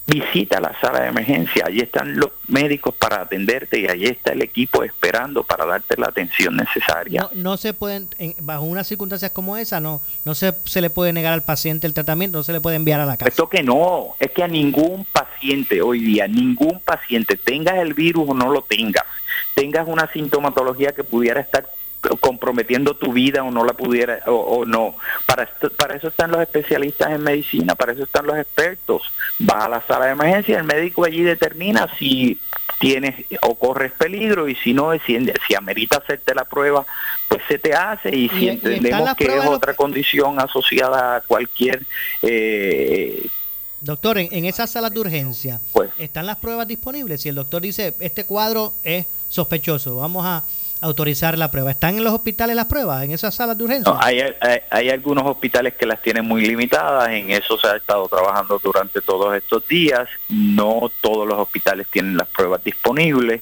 visita 0.07 0.61
la 0.61 0.73
sala 0.79 1.01
de 1.01 1.09
emergencia, 1.09 1.65
allí 1.67 1.81
están 1.81 2.17
los 2.17 2.29
médicos 2.47 2.95
para 2.95 3.21
atenderte 3.23 3.77
y 3.81 3.87
allí 3.87 4.05
está 4.05 4.31
el 4.31 4.41
equipo 4.41 4.81
esperando 4.83 5.43
para 5.43 5.65
darte 5.65 5.95
la 5.99 6.07
atención 6.07 6.55
necesaria. 6.55 7.21
no, 7.23 7.29
no 7.33 7.57
se 7.57 7.73
pueden 7.73 8.07
en- 8.17 8.33
bajo 8.39 8.63
unas 8.63 8.87
circunstancias 8.87 9.31
como 9.31 9.57
esa 9.57 9.81
no 9.81 10.01
no 10.23 10.33
se, 10.33 10.53
se 10.63 10.79
le 10.79 10.89
puede 10.89 11.11
negar 11.11 11.33
al 11.33 11.43
paciente 11.43 11.87
el 11.87 11.93
tratamiento 11.93 12.37
no 12.37 12.43
se 12.43 12.53
le 12.53 12.61
puede 12.61 12.77
enviar 12.77 13.01
a 13.01 13.05
la 13.05 13.17
casa 13.17 13.27
Esto 13.27 13.49
que 13.49 13.63
no, 13.63 14.15
es 14.19 14.31
que 14.31 14.43
a 14.43 14.47
ningún 14.47 15.03
paciente 15.11 15.81
hoy 15.81 15.99
día, 15.99 16.25
ningún 16.27 16.79
paciente, 16.79 17.35
tengas 17.35 17.75
el 17.75 17.93
virus 17.93 18.29
o 18.29 18.33
no 18.33 18.49
lo 18.49 18.61
tengas, 18.61 19.03
tengas 19.55 19.87
una 19.87 20.09
sintomatología 20.13 20.93
que 20.93 21.03
pudiera 21.03 21.41
estar 21.41 21.67
comprometiendo 22.19 22.95
tu 22.95 23.11
vida 23.13 23.43
o 23.43 23.51
no 23.51 23.63
la 23.65 23.73
pudiera 23.73 24.19
o, 24.27 24.31
o 24.33 24.65
no. 24.65 24.95
Para 25.25 25.43
esto- 25.43 25.69
para 25.71 25.95
eso 25.95 26.07
están 26.09 26.31
los 26.31 26.41
especialistas 26.41 27.11
en 27.11 27.21
medicina, 27.23 27.75
para 27.75 27.93
eso 27.93 28.03
están 28.03 28.25
los 28.27 28.37
expertos. 28.37 29.01
Va 29.49 29.65
a 29.65 29.69
la 29.69 29.81
sala 29.87 30.05
de 30.05 30.11
emergencia, 30.11 30.57
el 30.57 30.63
médico 30.63 31.03
allí 31.05 31.21
determina 31.21 31.87
si 31.97 32.39
tienes 32.79 33.15
o 33.41 33.55
corres 33.55 33.91
peligro 33.93 34.47
y 34.47 34.55
si 34.55 34.73
no, 34.73 34.91
si, 35.05 35.17
si 35.47 35.55
amerita 35.55 35.97
hacerte 35.97 36.35
la 36.35 36.45
prueba, 36.45 36.85
pues 37.27 37.41
se 37.47 37.57
te 37.57 37.73
hace 37.73 38.15
y 38.15 38.29
si 38.29 38.45
y 38.45 38.49
entendemos 38.49 39.15
que 39.15 39.25
es 39.25 39.45
otra 39.45 39.73
condición 39.73 40.39
asociada 40.39 41.15
a 41.17 41.21
cualquier 41.21 41.83
eh, 42.21 43.25
doctor 43.81 44.17
en, 44.19 44.27
en 44.31 44.45
esas 44.45 44.69
salas 44.71 44.91
de 44.93 44.99
urgencia 44.99 45.59
Pues. 45.73 45.89
están 45.99 46.25
las 46.25 46.37
pruebas 46.37 46.67
disponibles 46.67 47.21
si 47.21 47.29
el 47.29 47.35
doctor 47.35 47.61
dice 47.61 47.95
este 47.99 48.25
cuadro 48.25 48.73
es 48.83 49.05
sospechoso 49.29 49.97
vamos 49.97 50.25
a 50.25 50.43
autorizar 50.81 51.37
la 51.37 51.49
prueba. 51.51 51.71
Están 51.71 51.97
en 51.97 52.03
los 52.03 52.13
hospitales 52.13 52.55
las 52.55 52.65
pruebas 52.65 53.03
en 53.03 53.11
esas 53.11 53.33
salas 53.35 53.57
de 53.57 53.63
urgencia 53.63 53.91
No, 53.91 53.99
hay, 54.01 54.19
hay, 54.21 54.59
hay 54.69 54.89
algunos 54.89 55.25
hospitales 55.25 55.73
que 55.75 55.85
las 55.85 56.01
tienen 56.01 56.25
muy 56.25 56.45
limitadas, 56.45 57.09
en 57.09 57.31
eso 57.31 57.57
se 57.57 57.67
ha 57.67 57.75
estado 57.77 58.07
trabajando 58.07 58.59
durante 58.63 59.01
todos 59.01 59.35
estos 59.35 59.67
días, 59.67 60.07
no 60.29 60.91
todos 61.01 61.27
los 61.27 61.37
hospitales 61.39 61.87
tienen 61.91 62.15
las 62.17 62.27
pruebas 62.27 62.63
disponibles, 62.63 63.41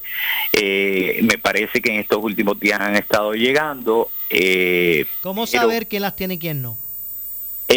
Eh, 0.54 1.20
me 1.24 1.38
parece 1.38 1.82
que 1.82 1.92
en 1.94 2.00
estos 2.00 2.24
últimos 2.24 2.60
días 2.60 2.80
han 2.80 2.96
estado 2.96 3.34
llegando. 3.34 4.10
eh, 4.30 5.06
cómo 5.22 5.46
pero- 5.46 5.62
saber 5.62 5.88
quién 5.88 6.02
las 6.02 6.16
tiene 6.16 6.36
y 6.36 6.40
quién 6.40 6.62
no 6.62 6.78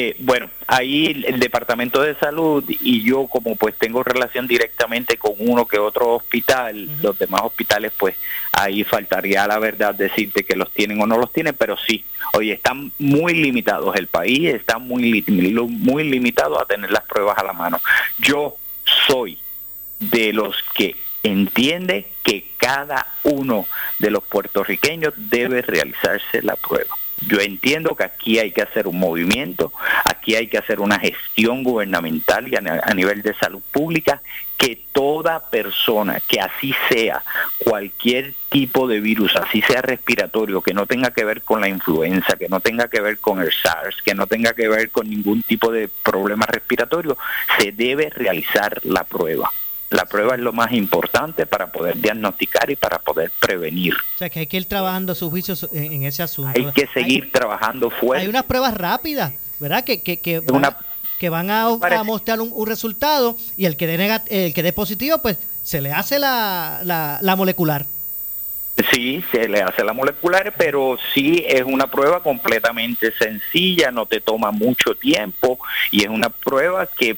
eh, 0.00 0.14
bueno, 0.20 0.48
ahí 0.68 1.24
el, 1.26 1.40
Departamento 1.40 2.00
de 2.00 2.14
Salud 2.14 2.62
y 2.68 3.02
yo 3.02 3.26
como 3.26 3.56
pues 3.56 3.74
tengo 3.76 4.04
relación 4.04 4.46
directamente 4.46 5.16
con 5.16 5.32
uno 5.38 5.66
que 5.66 5.80
otro 5.80 6.14
hospital, 6.14 6.88
los 7.02 7.18
demás 7.18 7.40
hospitales 7.42 7.90
pues 7.98 8.14
ahí 8.52 8.84
faltaría 8.84 9.44
la 9.48 9.58
verdad 9.58 9.96
decirte 9.96 10.44
que 10.44 10.54
los 10.54 10.70
tienen 10.70 11.02
o 11.02 11.06
no 11.08 11.18
los 11.18 11.32
tienen, 11.32 11.56
pero 11.58 11.76
sí, 11.76 12.04
oye, 12.34 12.52
están 12.52 12.92
muy 13.00 13.34
limitados, 13.34 13.96
el 13.96 14.06
país 14.06 14.54
está 14.54 14.78
muy, 14.78 15.24
muy 15.26 16.04
limitado 16.04 16.60
a 16.60 16.66
tener 16.66 16.92
las 16.92 17.02
pruebas 17.02 17.36
a 17.36 17.42
la 17.42 17.52
mano. 17.52 17.80
Yo 18.20 18.54
soy 19.08 19.36
de 19.98 20.32
los 20.32 20.62
que 20.74 20.94
entiende 21.24 22.06
que 22.22 22.52
cada 22.56 23.04
uno 23.24 23.66
de 23.98 24.12
los 24.12 24.22
puertorriqueños 24.22 25.12
debe 25.16 25.62
realizarse 25.62 26.40
la 26.42 26.54
prueba. 26.54 26.96
Yo 27.26 27.40
entiendo 27.40 27.96
que 27.96 28.04
aquí 28.04 28.38
hay 28.38 28.52
que 28.52 28.62
hacer 28.62 28.86
un 28.86 28.98
movimiento, 28.98 29.72
aquí 30.04 30.36
hay 30.36 30.46
que 30.46 30.58
hacer 30.58 30.80
una 30.80 30.98
gestión 30.98 31.64
gubernamental 31.64 32.46
y 32.48 32.56
a, 32.56 32.94
nivel 32.94 33.22
de 33.22 33.34
salud 33.34 33.60
pública, 33.72 34.22
que 34.56 34.84
toda 34.92 35.50
persona 35.50 36.20
que 36.26 36.40
así 36.40 36.74
sea, 36.88 37.22
cualquier 37.58 38.34
tipo 38.48 38.86
de 38.88 39.00
virus, 39.00 39.36
así 39.36 39.62
sea 39.62 39.82
respiratorio, 39.82 40.62
que 40.62 40.74
no 40.74 40.86
tenga 40.86 41.10
que 41.10 41.24
ver 41.24 41.42
con 41.42 41.60
la 41.60 41.68
influenza, 41.68 42.36
que 42.36 42.48
no 42.48 42.60
tenga 42.60 42.88
que 42.88 43.00
ver 43.00 43.18
con 43.18 43.40
el 43.40 43.52
SARS, 43.52 44.00
que 44.02 44.14
no 44.14 44.26
tenga 44.26 44.52
que 44.54 44.68
ver 44.68 44.90
con 44.90 45.08
ningún 45.08 45.42
tipo 45.42 45.72
de 45.72 45.88
problema 45.88 46.46
respiratorio, 46.46 47.16
se 47.58 47.72
debe 47.72 48.10
realizar 48.10 48.80
la 48.84 49.04
prueba. 49.04 49.52
La 49.90 50.04
prueba 50.04 50.34
es 50.34 50.40
lo 50.40 50.52
más 50.52 50.72
importante 50.72 51.46
para 51.46 51.72
poder 51.72 51.96
diagnosticar 51.98 52.70
y 52.70 52.76
para 52.76 52.98
poder 52.98 53.30
prevenir. 53.40 53.94
o 53.94 54.18
sea 54.18 54.28
que 54.28 54.40
hay 54.40 54.46
que 54.46 54.58
ir 54.58 54.66
trabajando 54.66 55.14
sus 55.14 55.30
juicios 55.30 55.66
en, 55.72 56.02
ese 56.02 56.22
asunto 56.22 56.52
Hay 56.54 56.70
que 56.72 56.86
seguir 56.88 57.32
trabajando 57.32 57.88
fuerte. 57.90 58.22
hay 58.24 58.28
unas 58.28 58.44
pruebas 58.44 58.74
rápidas 58.74 59.32
verdad 59.58 59.84
que 59.84 60.02
que, 60.02 60.20
que 60.20 60.40
van, 60.40 60.76
que 61.18 61.28
van 61.30 61.50
a, 61.50 61.64
a 61.68 62.04
mostrar 62.04 62.40
un, 62.40 62.50
un 62.52 62.66
resultado 62.66 63.36
y 63.56 63.64
el 63.64 63.76
que 63.76 63.86
dé 63.86 63.96
nega- 63.98 64.24
el 64.28 64.52
que 64.52 64.62
dé 64.62 64.72
positivo 64.74 65.18
pues 65.22 65.38
se 65.62 65.80
le 65.80 65.90
hace 65.92 66.18
la, 66.18 66.80
la, 66.84 67.18
la 67.22 67.34
molecular 67.36 67.86
Sí, 68.92 69.24
se 69.32 69.48
le 69.48 69.60
hace 69.62 69.82
la 69.84 69.92
molecular, 69.92 70.54
pero 70.56 70.96
sí 71.14 71.44
es 71.46 71.62
una 71.64 71.88
prueba 71.88 72.22
completamente 72.22 73.12
sencilla, 73.18 73.90
no 73.90 74.06
te 74.06 74.20
toma 74.20 74.50
mucho 74.52 74.94
tiempo 74.94 75.58
y 75.90 76.02
es 76.02 76.08
una 76.08 76.28
prueba 76.30 76.86
que 76.86 77.16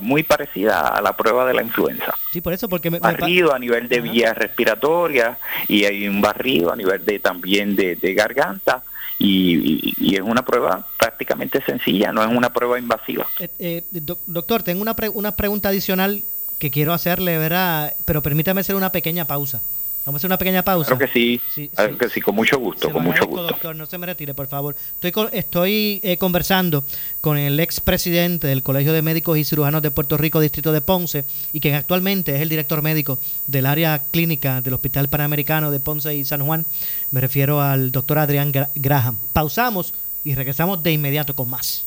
muy 0.00 0.22
parecida 0.22 0.80
a 0.88 1.02
la 1.02 1.14
prueba 1.14 1.44
de 1.46 1.52
la 1.52 1.62
influenza. 1.62 2.14
sí 2.32 2.40
por 2.40 2.54
eso 2.54 2.70
porque 2.70 2.90
me, 2.90 3.00
Barrido 3.00 3.52
a 3.52 3.58
nivel 3.58 3.86
de 3.86 4.00
vías 4.00 4.34
respiratorias 4.36 5.36
y 5.68 5.84
hay 5.84 6.08
un 6.08 6.22
barrido 6.22 6.72
a 6.72 6.76
nivel 6.76 7.04
de 7.04 7.18
también 7.18 7.76
de, 7.76 7.94
de 7.96 8.14
garganta 8.14 8.82
y, 9.18 9.56
y- 9.56 9.94
y 9.98 10.14
es 10.16 10.22
una 10.22 10.42
prueba 10.42 10.86
prácticamente 10.96 11.60
sencilla, 11.66 12.12
no 12.12 12.22
es 12.22 12.28
una 12.34 12.50
prueba 12.50 12.78
invasiva. 12.78 13.26
Eh, 13.40 13.50
eh, 13.58 13.82
doc- 13.90 14.20
doctor, 14.26 14.62
tengo 14.62 14.80
una, 14.80 14.96
pre- 14.96 15.10
una 15.10 15.36
pregunta 15.36 15.68
adicional 15.68 16.22
que 16.58 16.70
quiero 16.70 16.94
hacerle, 16.94 17.36
¿verdad? 17.36 17.94
Pero 18.06 18.22
permítame 18.22 18.62
hacer 18.62 18.74
una 18.74 18.90
pequeña 18.90 19.26
pausa. 19.26 19.60
Vamos 20.08 20.20
a 20.20 20.20
hacer 20.20 20.28
una 20.30 20.38
pequeña 20.38 20.62
pausa. 20.62 20.96
Claro 20.96 21.06
que 21.06 21.12
sí, 21.12 21.38
Sí, 21.54 21.68
claro 21.68 21.98
que 21.98 22.08
sí, 22.08 22.22
con 22.22 22.34
mucho 22.34 22.58
gusto, 22.58 22.86
Se 22.88 22.92
con 22.94 23.04
mucho 23.04 23.26
gusto. 23.26 23.42
doctor, 23.42 23.76
no 23.76 23.84
se 23.84 23.98
me 23.98 24.06
retire, 24.06 24.32
por 24.32 24.46
favor. 24.46 24.74
Estoy, 24.94 25.12
con- 25.12 25.28
estoy 25.34 26.00
eh, 26.02 26.16
conversando 26.16 26.82
con 27.20 27.36
el 27.36 27.60
ex 27.60 27.78
presidente 27.80 28.46
del 28.46 28.62
Colegio 28.62 28.94
de 28.94 29.02
Médicos 29.02 29.36
y 29.36 29.44
Cirujanos 29.44 29.82
de 29.82 29.90
Puerto 29.90 30.16
Rico, 30.16 30.40
Distrito 30.40 30.72
de 30.72 30.80
Ponce, 30.80 31.24
y 31.52 31.60
quien 31.60 31.74
actualmente 31.74 32.34
es 32.34 32.40
el 32.40 32.48
director 32.48 32.80
médico 32.80 33.18
del 33.46 33.66
área 33.66 34.02
clínica 34.10 34.62
del 34.62 34.72
Hospital 34.72 35.10
Panamericano 35.10 35.70
de 35.70 35.78
Ponce 35.78 36.14
y 36.14 36.24
San 36.24 36.40
Juan. 36.46 36.64
Me 37.10 37.20
refiero 37.20 37.60
al 37.60 37.92
doctor 37.92 38.18
Adrián 38.18 38.50
Gra- 38.50 38.70
Graham. 38.76 39.18
Pausamos 39.34 39.92
y 40.24 40.34
regresamos 40.34 40.82
de 40.82 40.90
inmediato 40.92 41.36
con 41.36 41.50
más. 41.50 41.84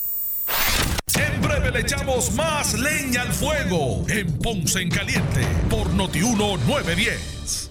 En 1.19 1.41
breve 1.41 1.71
le 1.71 1.79
echamos 1.79 2.31
más 2.33 2.75
leña 2.79 3.23
al 3.23 3.33
fuego 3.33 4.05
en 4.09 4.31
Ponce 4.37 4.79
en 4.79 4.91
Caliente 4.91 5.41
por 5.71 5.91
Notiuno 5.91 6.57
910. 6.67 7.70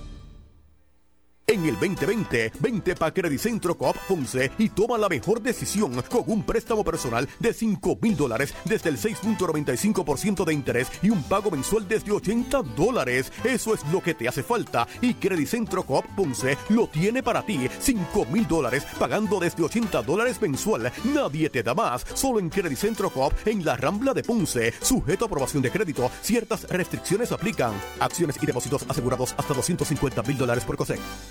En 1.50 1.64
el 1.64 1.72
2020, 1.80 2.52
vente 2.60 2.94
pa' 2.94 3.12
Credicentro 3.12 3.76
Coop 3.76 3.96
Ponce 4.06 4.52
y 4.56 4.68
toma 4.68 4.96
la 4.96 5.08
mejor 5.08 5.42
decisión 5.42 6.00
con 6.08 6.22
un 6.28 6.44
préstamo 6.44 6.84
personal 6.84 7.28
de 7.40 7.52
5 7.52 7.98
mil 8.00 8.16
dólares 8.16 8.54
desde 8.64 8.88
el 8.88 8.96
6.95% 8.96 10.44
de 10.44 10.54
interés 10.54 10.86
y 11.02 11.10
un 11.10 11.24
pago 11.24 11.50
mensual 11.50 11.88
desde 11.88 12.12
80 12.12 12.62
dólares. 12.76 13.32
Eso 13.42 13.74
es 13.74 13.84
lo 13.90 14.00
que 14.00 14.14
te 14.14 14.28
hace 14.28 14.44
falta 14.44 14.86
y 15.00 15.14
Credicentro 15.14 15.82
Coop 15.82 16.04
Ponce 16.14 16.56
lo 16.68 16.86
tiene 16.86 17.20
para 17.20 17.42
ti. 17.42 17.68
5 17.80 18.26
mil 18.26 18.46
dólares 18.46 18.86
pagando 18.96 19.40
desde 19.40 19.64
80 19.64 20.02
dólares 20.02 20.40
mensual. 20.40 20.92
Nadie 21.02 21.50
te 21.50 21.64
da 21.64 21.74
más. 21.74 22.06
Solo 22.14 22.38
en 22.38 22.48
Credicentro 22.48 23.10
Coop 23.10 23.32
en 23.44 23.64
la 23.64 23.76
Rambla 23.76 24.14
de 24.14 24.22
Ponce. 24.22 24.72
Sujeto 24.80 25.24
a 25.24 25.26
aprobación 25.26 25.64
de 25.64 25.72
crédito. 25.72 26.12
Ciertas 26.22 26.62
restricciones 26.68 27.32
aplican. 27.32 27.72
Acciones 27.98 28.36
y 28.40 28.46
depósitos 28.46 28.86
asegurados 28.88 29.34
hasta 29.36 29.52
250 29.52 30.22
mil 30.22 30.38
dólares 30.38 30.64
por 30.64 30.76
COSEC. 30.76 31.00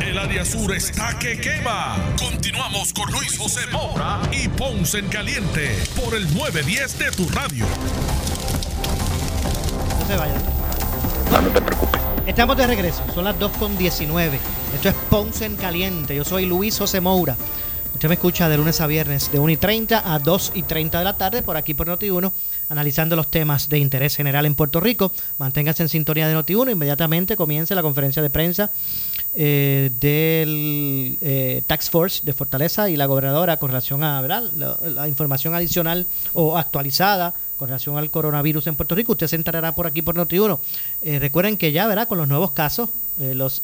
El 0.00 0.18
área 0.18 0.44
sur 0.44 0.74
está 0.74 1.18
que 1.18 1.40
quema. 1.40 1.96
Continuamos 2.18 2.92
con 2.92 3.10
Luis 3.12 3.36
José 3.38 3.66
Moura 3.72 4.20
y 4.32 4.48
Ponce 4.48 4.98
en 4.98 5.08
Caliente 5.08 5.76
por 5.96 6.14
el 6.14 6.24
910 6.34 6.98
de 6.98 7.10
tu 7.12 7.28
radio. 7.30 7.66
No 10.00 10.06
se 10.06 10.16
vayan. 10.16 10.42
No, 11.30 11.48
te 11.50 11.60
preocupes. 11.60 12.00
Estamos 12.26 12.56
de 12.56 12.66
regreso, 12.66 13.02
son 13.14 13.24
las 13.24 13.36
2.19. 13.36 14.38
Esto 14.74 14.88
es 14.88 14.94
Ponce 15.10 15.44
en 15.44 15.56
Caliente. 15.56 16.14
Yo 16.14 16.24
soy 16.24 16.46
Luis 16.46 16.78
José 16.78 17.00
Moura. 17.00 17.36
Usted 17.94 18.08
me 18.08 18.14
escucha 18.16 18.48
de 18.50 18.58
lunes 18.58 18.80
a 18.82 18.86
viernes 18.86 19.32
de 19.32 19.38
1 19.38 19.52
y 19.52 19.56
30 19.56 20.14
a 20.14 20.18
2 20.18 20.52
y 20.54 20.64
30 20.64 20.98
de 20.98 21.04
la 21.04 21.16
tarde 21.16 21.42
por 21.42 21.56
aquí 21.56 21.72
por 21.72 21.88
Noti1, 21.88 22.30
analizando 22.68 23.16
los 23.16 23.30
temas 23.30 23.68
de 23.68 23.78
interés 23.78 24.16
general 24.16 24.46
en 24.46 24.54
Puerto 24.54 24.80
Rico. 24.80 25.12
Manténgase 25.38 25.82
en 25.82 25.88
sintonía 25.88 26.28
de 26.28 26.34
Noti1. 26.36 26.72
Inmediatamente 26.72 27.36
comience 27.36 27.74
la 27.74 27.82
conferencia 27.82 28.22
de 28.22 28.30
prensa 28.30 28.70
eh, 29.34 29.90
del 30.00 31.18
eh, 31.20 31.62
Tax 31.66 31.90
Force 31.90 32.22
de 32.24 32.32
Fortaleza 32.32 32.88
y 32.90 32.96
la 32.96 33.06
gobernadora 33.06 33.58
con 33.58 33.68
relación 33.70 34.02
a. 34.04 34.20
La, 34.22 35.08
información 35.08 35.54
adicional 35.54 36.06
o 36.34 36.56
actualizada 36.58 37.34
con 37.56 37.68
relación 37.68 37.96
al 37.96 38.10
coronavirus 38.10 38.66
en 38.66 38.76
Puerto 38.76 38.94
Rico. 38.94 39.12
Usted 39.12 39.28
se 39.28 39.36
enterará 39.36 39.74
por 39.74 39.86
aquí 39.86 40.02
por 40.02 40.16
Noti1. 40.16 40.58
Eh, 41.02 41.18
recuerden 41.18 41.56
que 41.56 41.72
ya, 41.72 41.86
¿verdad? 41.86 42.08
Con 42.08 42.18
los 42.18 42.28
nuevos 42.28 42.50
casos, 42.52 42.90
eh, 43.20 43.34
los 43.34 43.62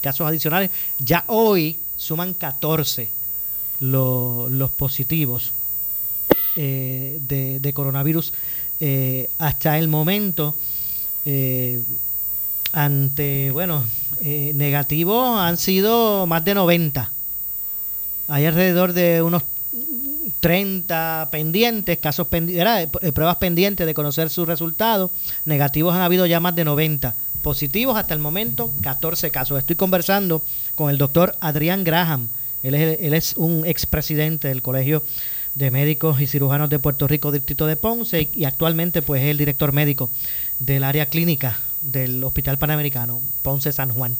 casos 0.00 0.26
adicionales, 0.26 0.70
ya 0.98 1.24
hoy 1.26 1.78
suman 1.96 2.34
14 2.34 3.08
lo- 3.80 4.48
los 4.48 4.70
positivos 4.70 5.52
eh, 6.56 7.18
de, 7.26 7.72
coronavirus 7.72 8.32
eh, 8.80 9.30
hasta 9.38 9.78
el 9.78 9.88
momento. 9.88 10.56
eh, 11.24 11.80
ante, 12.74 13.50
bueno, 13.50 13.84
negativos 14.22 15.38
han 15.38 15.58
sido 15.58 16.26
más 16.26 16.42
de 16.44 16.54
90. 16.54 17.10
Hay 18.28 18.46
alrededor 18.46 18.94
de 18.94 19.20
unos 19.20 19.42
30 20.40 21.28
pendientes, 21.30 21.98
casos 21.98 22.28
pendientes, 22.28 22.88
pruebas 23.12 23.36
pendientes 23.36 23.86
de 23.86 23.94
conocer 23.94 24.30
sus 24.30 24.48
resultados. 24.48 25.10
Negativos 25.44 25.94
han 25.94 26.00
habido 26.00 26.24
ya 26.24 26.40
más 26.40 26.54
de 26.56 26.64
90. 26.64 27.14
Positivos 27.42 27.96
hasta 27.96 28.14
el 28.14 28.20
momento, 28.20 28.72
14 28.82 29.30
casos. 29.30 29.58
Estoy 29.58 29.76
conversando 29.76 30.42
con 30.74 30.90
el 30.90 30.96
doctor 30.96 31.36
Adrián 31.40 31.84
Graham. 31.84 32.28
Él 32.62 32.74
es, 32.74 33.00
él 33.00 33.14
es 33.14 33.34
un 33.36 33.66
expresidente 33.66 34.48
del 34.48 34.62
Colegio 34.62 35.02
de 35.54 35.70
Médicos 35.70 36.20
y 36.20 36.26
Cirujanos 36.26 36.70
de 36.70 36.78
Puerto 36.78 37.06
Rico, 37.06 37.32
Distrito 37.32 37.66
de 37.66 37.76
Ponce, 37.76 38.28
y 38.34 38.44
actualmente 38.44 39.02
pues 39.02 39.22
es 39.22 39.28
el 39.28 39.38
director 39.38 39.72
médico 39.72 40.10
del 40.58 40.84
área 40.84 41.06
clínica 41.06 41.58
del 41.82 42.22
Hospital 42.24 42.58
Panamericano, 42.58 43.20
Ponce 43.42 43.72
San 43.72 43.92
Juan. 43.92 44.16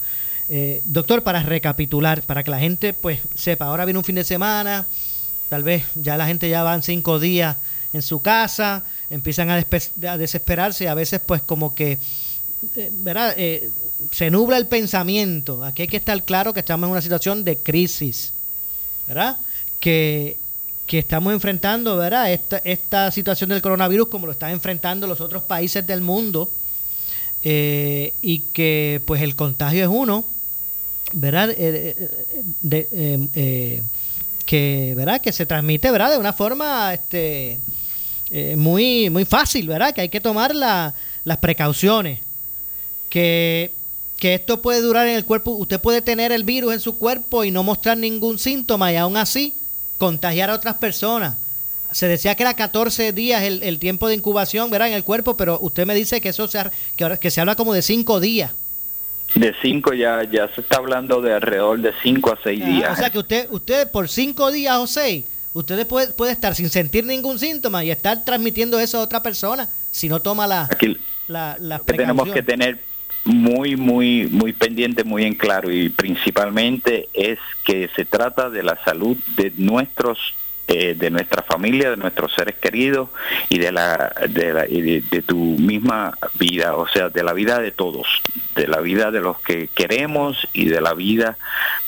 Eh, 0.48 0.82
doctor, 0.84 1.22
para 1.22 1.42
recapitular, 1.42 2.22
para 2.22 2.42
que 2.42 2.50
la 2.50 2.58
gente 2.58 2.92
pues 2.92 3.20
sepa, 3.34 3.66
ahora 3.66 3.84
viene 3.84 3.98
un 3.98 4.04
fin 4.04 4.16
de 4.16 4.24
semana, 4.24 4.86
tal 5.48 5.62
vez 5.62 5.84
ya 5.94 6.16
la 6.16 6.26
gente 6.26 6.48
ya 6.48 6.62
van 6.62 6.82
cinco 6.82 7.18
días 7.18 7.56
en 7.92 8.02
su 8.02 8.20
casa, 8.20 8.84
empiezan 9.10 9.50
a, 9.50 9.54
a 9.54 10.18
desesperarse 10.18 10.84
y 10.84 10.86
a 10.86 10.94
veces 10.94 11.20
pues 11.24 11.42
como 11.42 11.74
que, 11.74 11.98
eh, 12.76 12.90
¿verdad? 12.92 13.34
Eh, 13.36 13.70
se 14.10 14.30
nubla 14.30 14.56
el 14.56 14.66
pensamiento. 14.66 15.64
Aquí 15.64 15.82
hay 15.82 15.88
que 15.88 15.98
estar 15.98 16.22
claro 16.24 16.52
que 16.52 16.60
estamos 16.60 16.86
en 16.88 16.92
una 16.92 17.02
situación 17.02 17.44
de 17.44 17.56
crisis, 17.56 18.32
¿verdad? 19.06 19.36
Que, 19.78 20.38
que 20.86 20.98
estamos 20.98 21.32
enfrentando, 21.32 21.96
¿verdad? 21.96 22.32
Esta, 22.32 22.58
esta 22.58 23.10
situación 23.10 23.50
del 23.50 23.62
coronavirus 23.62 24.08
como 24.08 24.26
lo 24.26 24.32
están 24.32 24.50
enfrentando 24.50 25.06
los 25.06 25.20
otros 25.20 25.42
países 25.44 25.86
del 25.86 26.00
mundo 26.00 26.50
eh, 27.44 28.12
y 28.22 28.40
que 28.52 29.00
pues 29.06 29.22
el 29.22 29.34
contagio 29.36 29.82
es 29.82 29.88
uno, 29.90 30.24
¿verdad? 31.12 31.50
Eh, 31.50 31.96
eh, 31.98 32.86
eh, 32.92 33.28
eh, 33.34 33.82
que, 34.44 34.92
¿verdad? 34.96 35.20
Que 35.20 35.32
se 35.32 35.46
transmite, 35.46 35.90
¿verdad? 35.90 36.10
De 36.12 36.18
una 36.18 36.32
forma 36.32 36.92
este, 36.94 37.58
eh, 38.30 38.56
muy, 38.56 39.08
muy 39.08 39.24
fácil, 39.24 39.68
¿verdad? 39.68 39.94
Que 39.94 40.02
hay 40.02 40.08
que 40.08 40.20
tomar 40.20 40.54
la- 40.54 40.94
las 41.24 41.38
precauciones. 41.38 42.20
Que, 43.08 43.72
que 44.18 44.34
esto 44.34 44.60
puede 44.62 44.80
durar 44.80 45.06
en 45.06 45.14
el 45.14 45.24
cuerpo. 45.24 45.52
Usted 45.52 45.80
puede 45.80 46.02
tener 46.02 46.32
el 46.32 46.44
virus 46.44 46.72
en 46.74 46.80
su 46.80 46.98
cuerpo 46.98 47.44
y 47.44 47.50
no 47.50 47.62
mostrar 47.62 47.96
ningún 47.98 48.38
síntoma 48.38 48.92
y 48.92 48.96
aún 48.96 49.16
así 49.16 49.54
contagiar 50.06 50.50
a 50.50 50.54
otras 50.54 50.74
personas. 50.74 51.36
Se 51.92 52.08
decía 52.08 52.34
que 52.34 52.42
era 52.42 52.54
14 52.54 53.12
días 53.12 53.40
el, 53.44 53.62
el 53.62 53.78
tiempo 53.78 54.08
de 54.08 54.16
incubación, 54.16 54.68
¿verdad? 54.68 54.88
En 54.88 54.94
el 54.94 55.04
cuerpo, 55.04 55.36
pero 55.36 55.60
usted 55.62 55.86
me 55.86 55.94
dice 55.94 56.20
que 56.20 56.30
eso 56.30 56.48
se, 56.48 56.58
que, 56.96 57.04
ahora- 57.04 57.18
que 57.20 57.30
se 57.30 57.40
habla 57.40 57.54
como 57.54 57.72
de 57.72 57.82
5 57.82 58.18
días. 58.18 58.50
De 59.36 59.54
5 59.62 59.94
ya, 59.94 60.24
ya 60.24 60.48
se 60.52 60.62
está 60.62 60.78
hablando 60.78 61.22
de 61.22 61.32
alrededor 61.34 61.80
de 61.80 61.92
5 62.02 62.32
a 62.32 62.38
6 62.42 62.60
Ah, 62.64 62.66
días. 62.68 62.92
O 62.94 62.96
sea 62.96 63.10
que 63.10 63.18
usted, 63.20 63.46
usted 63.52 63.88
por 63.92 64.08
5 64.08 64.50
días 64.50 64.76
o 64.76 64.88
6, 64.88 65.24
usted 65.52 65.86
puede, 65.86 66.08
puede 66.08 66.32
estar 66.32 66.56
sin 66.56 66.68
sentir 66.68 67.06
ningún 67.06 67.38
síntoma 67.38 67.84
y 67.84 67.92
estar 67.92 68.24
transmitiendo 68.24 68.80
eso 68.80 68.98
a 68.98 69.02
otra 69.02 69.22
persona 69.22 69.68
si 69.92 70.08
no 70.08 70.18
toma 70.20 70.48
la, 70.48 70.64
Aquí 70.64 70.98
la, 71.28 71.56
las 71.60 71.82
que 71.82 71.92
tenemos 71.92 72.28
que 72.28 72.42
tener 72.42 72.80
muy, 73.24 73.76
muy, 73.76 74.26
muy 74.30 74.52
pendiente, 74.52 75.04
muy 75.04 75.24
en 75.24 75.34
claro 75.34 75.70
y 75.70 75.88
principalmente 75.90 77.08
es 77.14 77.38
que 77.64 77.88
se 77.94 78.04
trata 78.04 78.50
de 78.50 78.62
la 78.62 78.78
salud 78.84 79.16
de 79.36 79.52
nuestros 79.56 80.34
eh, 80.68 80.94
de 80.94 81.10
nuestra 81.10 81.42
familia, 81.42 81.90
de 81.90 81.96
nuestros 81.96 82.32
seres 82.34 82.54
queridos 82.54 83.08
y 83.48 83.58
de 83.58 83.72
la, 83.72 84.14
de, 84.28 84.52
la- 84.54 84.62
de, 84.62 85.02
de 85.10 85.22
tu 85.22 85.36
misma 85.36 86.16
vida, 86.38 86.76
o 86.76 86.86
sea, 86.88 87.08
de 87.10 87.22
la 87.24 87.32
vida 87.32 87.58
de 87.58 87.72
todos, 87.72 88.06
de 88.54 88.68
la 88.68 88.80
vida 88.80 89.10
de 89.10 89.20
los 89.20 89.40
que 89.40 89.68
queremos 89.74 90.48
y 90.52 90.66
de 90.66 90.80
la 90.80 90.94
vida 90.94 91.36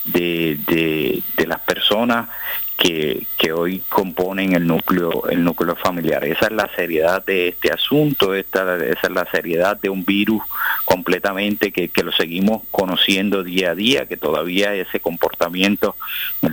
de, 0.06 0.58
de, 0.66 1.22
de 1.36 1.46
las 1.46 1.60
personas 1.60 2.28
que, 2.76 3.26
que 3.38 3.52
hoy 3.52 3.82
componen 3.88 4.54
el 4.54 4.66
núcleo 4.66 5.28
el 5.28 5.44
núcleo 5.44 5.76
familiar. 5.76 6.24
Esa 6.24 6.46
es 6.46 6.52
la 6.52 6.68
seriedad 6.74 7.24
de 7.24 7.48
este 7.48 7.72
asunto, 7.72 8.34
esta, 8.34 8.76
esa 8.76 9.06
es 9.06 9.12
la 9.12 9.26
seriedad 9.30 9.76
de 9.80 9.90
un 9.90 10.04
virus 10.04 10.42
completamente 10.84 11.72
que, 11.72 11.88
que 11.88 12.02
lo 12.02 12.12
seguimos 12.12 12.62
conociendo 12.70 13.42
día 13.42 13.70
a 13.70 13.74
día, 13.74 14.06
que 14.06 14.16
todavía 14.16 14.74
ese 14.74 15.00
comportamiento 15.00 15.96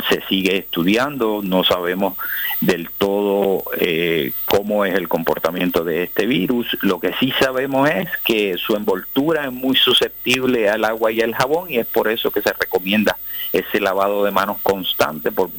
se 0.09 0.21
sigue 0.27 0.57
estudiando, 0.57 1.41
no 1.43 1.63
sabemos 1.63 2.17
del 2.61 2.89
todo 2.91 3.63
eh, 3.79 4.31
cómo 4.45 4.85
es 4.85 4.93
el 4.93 5.07
comportamiento 5.07 5.83
de 5.83 6.03
este 6.03 6.25
virus. 6.25 6.77
Lo 6.81 6.99
que 6.99 7.13
sí 7.19 7.33
sabemos 7.39 7.89
es 7.89 8.07
que 8.23 8.57
su 8.57 8.75
envoltura 8.75 9.45
es 9.45 9.51
muy 9.51 9.75
susceptible 9.75 10.69
al 10.69 10.85
agua 10.85 11.11
y 11.11 11.21
al 11.21 11.33
jabón 11.33 11.69
y 11.69 11.77
es 11.77 11.87
por 11.87 12.07
eso 12.07 12.31
que 12.31 12.41
se 12.41 12.53
recomienda 12.53 13.17
ese 13.51 13.81
lavado 13.81 14.23
de 14.23 14.31
manos 14.31 14.57
constante 14.63 15.31
por, 15.31 15.49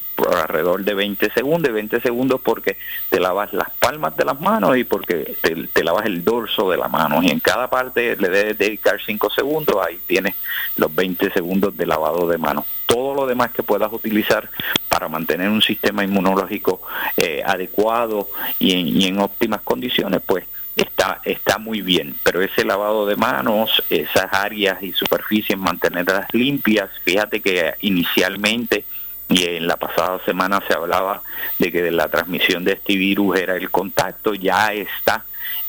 alrededor 0.52 0.84
de 0.84 0.94
20 0.94 1.30
segundos, 1.32 1.70
y 1.70 1.72
20 1.72 2.00
segundos 2.00 2.40
porque 2.42 2.76
te 3.08 3.18
lavas 3.18 3.52
las 3.52 3.70
palmas 3.70 4.16
de 4.16 4.24
las 4.24 4.38
manos 4.40 4.76
y 4.76 4.84
porque 4.84 5.36
te, 5.40 5.66
te 5.66 5.84
lavas 5.84 6.06
el 6.06 6.22
dorso 6.22 6.70
de 6.70 6.76
la 6.76 6.88
mano 6.88 7.22
y 7.22 7.30
en 7.30 7.40
cada 7.40 7.70
parte 7.70 8.16
le 8.16 8.28
debes 8.28 8.58
dedicar 8.58 9.00
5 9.04 9.30
segundos, 9.30 9.76
ahí 9.84 9.98
tienes 10.06 10.34
los 10.76 10.94
20 10.94 11.32
segundos 11.32 11.76
de 11.76 11.86
lavado 11.86 12.28
de 12.28 12.38
manos. 12.38 12.64
Todo 12.86 13.14
lo 13.14 13.26
demás 13.26 13.50
que 13.52 13.62
puedas 13.62 13.90
utilizar 13.92 14.50
para 14.88 15.08
mantener 15.08 15.48
un 15.48 15.62
sistema 15.62 16.04
inmunológico 16.04 16.82
eh, 17.16 17.42
adecuado 17.44 18.28
y 18.58 18.72
en, 18.72 18.88
y 18.88 19.06
en 19.06 19.18
óptimas 19.18 19.62
condiciones, 19.62 20.20
pues 20.24 20.44
está 20.76 21.20
está 21.24 21.58
muy 21.58 21.80
bien, 21.80 22.14
pero 22.22 22.42
ese 22.42 22.64
lavado 22.64 23.06
de 23.06 23.16
manos, 23.16 23.82
esas 23.90 24.32
áreas 24.32 24.82
y 24.82 24.92
superficies 24.92 25.58
mantenerlas 25.58 26.26
limpias, 26.32 26.90
fíjate 27.04 27.40
que 27.40 27.74
inicialmente 27.80 28.84
y 29.32 29.44
en 29.44 29.66
la 29.66 29.76
pasada 29.76 30.20
semana 30.24 30.62
se 30.66 30.74
hablaba 30.74 31.22
de 31.58 31.72
que 31.72 31.82
de 31.82 31.90
la 31.90 32.08
transmisión 32.08 32.64
de 32.64 32.72
este 32.72 32.96
virus 32.96 33.38
era 33.38 33.56
el 33.56 33.70
contacto, 33.70 34.34
ya 34.34 34.72
está 34.72 35.24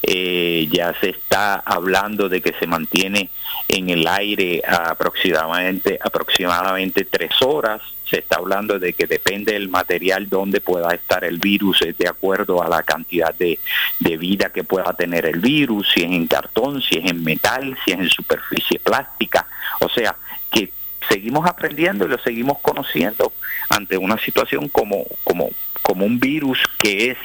eh, 0.06 0.68
ya 0.70 0.94
se 1.00 1.12
está 1.12 1.56
hablando 1.56 2.28
de 2.28 2.42
que 2.42 2.54
se 2.60 2.68
mantiene 2.68 3.30
en 3.70 3.90
el 3.90 4.06
aire 4.06 4.62
aproximadamente 4.68 5.98
aproximadamente 6.02 7.06
tres 7.06 7.32
horas. 7.42 7.82
Se 8.04 8.20
está 8.20 8.36
hablando 8.36 8.80
de 8.80 8.92
que 8.94 9.08
depende 9.08 9.54
del 9.54 9.70
material 9.70 10.28
donde 10.28 10.60
pueda 10.60 10.94
estar 10.94 11.24
el 11.24 11.38
virus 11.38 11.80
de 11.98 12.08
acuerdo 12.08 12.62
a 12.62 12.68
la 12.68 12.84
cantidad 12.84 13.34
de, 13.34 13.60
de 14.00 14.18
vida 14.18 14.50
que 14.50 14.66
pueda 14.66 14.94
tener 14.94 15.26
el 15.26 15.40
virus 15.40 15.90
si 15.94 16.02
es 16.02 16.12
en 16.12 16.28
cartón 16.28 16.82
si 16.82 16.98
es 16.98 17.10
en 17.10 17.24
metal 17.24 17.78
si 17.86 17.92
es 17.92 18.00
en 18.00 18.10
superficie 18.10 18.80
plástica. 18.80 19.48
O 19.80 19.88
sea 19.88 20.18
que 20.52 20.70
seguimos 21.10 21.48
aprendiendo 21.48 22.06
y 22.06 22.10
lo 22.10 22.20
seguimos 22.20 22.60
conociendo 22.60 23.34
ante 23.70 23.98
una 23.98 24.18
situación 24.18 24.70
como 24.70 25.06
como 25.24 25.50
como 25.82 26.06
un 26.06 26.20
virus 26.20 26.60
que 26.78 27.12
es 27.12 27.18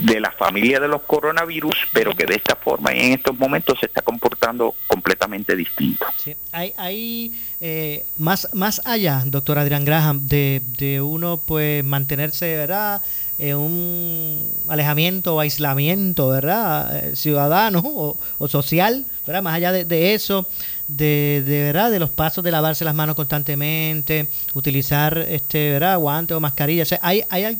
de 0.00 0.20
la 0.20 0.30
familia 0.30 0.78
de 0.78 0.88
los 0.88 1.02
coronavirus, 1.02 1.74
pero 1.92 2.14
que 2.14 2.26
de 2.26 2.34
esta 2.34 2.54
forma 2.56 2.94
y 2.94 3.00
en 3.00 3.12
estos 3.12 3.38
momentos 3.38 3.78
se 3.80 3.86
está 3.86 4.02
comportando 4.02 4.74
completamente 4.86 5.56
distinto. 5.56 6.06
Sí. 6.16 6.34
Hay, 6.52 7.32
eh, 7.60 8.04
más, 8.18 8.48
más 8.52 8.82
allá, 8.84 9.22
doctor 9.24 9.58
Adrián 9.58 9.84
Graham, 9.84 10.26
de, 10.26 10.60
de 10.76 11.00
uno 11.00 11.40
pues 11.46 11.82
mantenerse, 11.82 12.56
¿verdad? 12.56 13.00
eh, 13.38 13.54
un 13.54 14.50
alejamiento 14.68 15.34
o 15.34 15.40
aislamiento, 15.40 16.28
¿verdad? 16.28 16.96
Eh, 16.96 17.16
ciudadano 17.16 17.82
o, 17.84 18.18
o 18.38 18.48
social, 18.48 19.04
¿verdad? 19.26 19.42
Más 19.42 19.54
allá 19.54 19.72
de 19.72 20.14
eso, 20.14 20.46
de, 20.88 21.42
de, 21.46 21.62
¿verdad? 21.64 21.90
de 21.90 21.98
los 21.98 22.10
pasos 22.10 22.42
de 22.44 22.50
lavarse 22.50 22.84
las 22.84 22.94
manos 22.94 23.16
constantemente, 23.16 24.28
utilizar 24.54 25.18
este, 25.18 25.72
¿verdad? 25.72 25.98
guantes 25.98 26.36
o 26.36 26.40
mascarillas. 26.40 26.88
O 26.88 26.90
sea, 26.90 27.00
hay, 27.02 27.22
hay 27.28 27.44
al- 27.44 27.58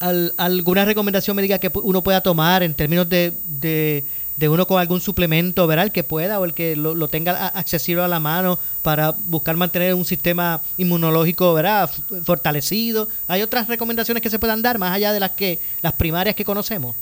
al- 0.00 0.32
alguna 0.36 0.84
recomendación 0.84 1.36
médica 1.36 1.58
que 1.58 1.70
uno 1.74 2.02
pueda 2.02 2.20
tomar 2.22 2.62
en 2.62 2.74
términos 2.74 3.08
de, 3.08 3.32
de, 3.60 4.04
de 4.36 4.48
uno 4.48 4.66
con 4.66 4.80
algún 4.80 5.00
suplemento, 5.00 5.66
¿verdad? 5.66 5.86
El 5.86 5.92
que 5.92 6.02
pueda 6.04 6.40
o 6.40 6.44
el 6.44 6.54
que 6.54 6.74
lo, 6.74 6.94
lo 6.94 7.08
tenga 7.08 7.48
accesible 7.48 8.02
a 8.02 8.08
la 8.08 8.18
mano 8.20 8.58
para 8.82 9.12
buscar 9.12 9.56
mantener 9.56 9.94
un 9.94 10.04
sistema 10.04 10.60
inmunológico, 10.76 11.54
¿verdad? 11.54 11.88
Fortalecido. 12.24 13.08
Hay 13.28 13.42
otras 13.42 13.68
recomendaciones 13.68 14.22
que 14.22 14.30
se 14.30 14.38
puedan 14.38 14.62
dar 14.62 14.78
más 14.78 14.92
allá 14.94 15.12
de 15.12 15.20
las 15.20 15.30
que 15.32 15.58
las 15.82 15.92
primarias 15.92 16.34
que 16.34 16.44
conocemos. 16.44 16.96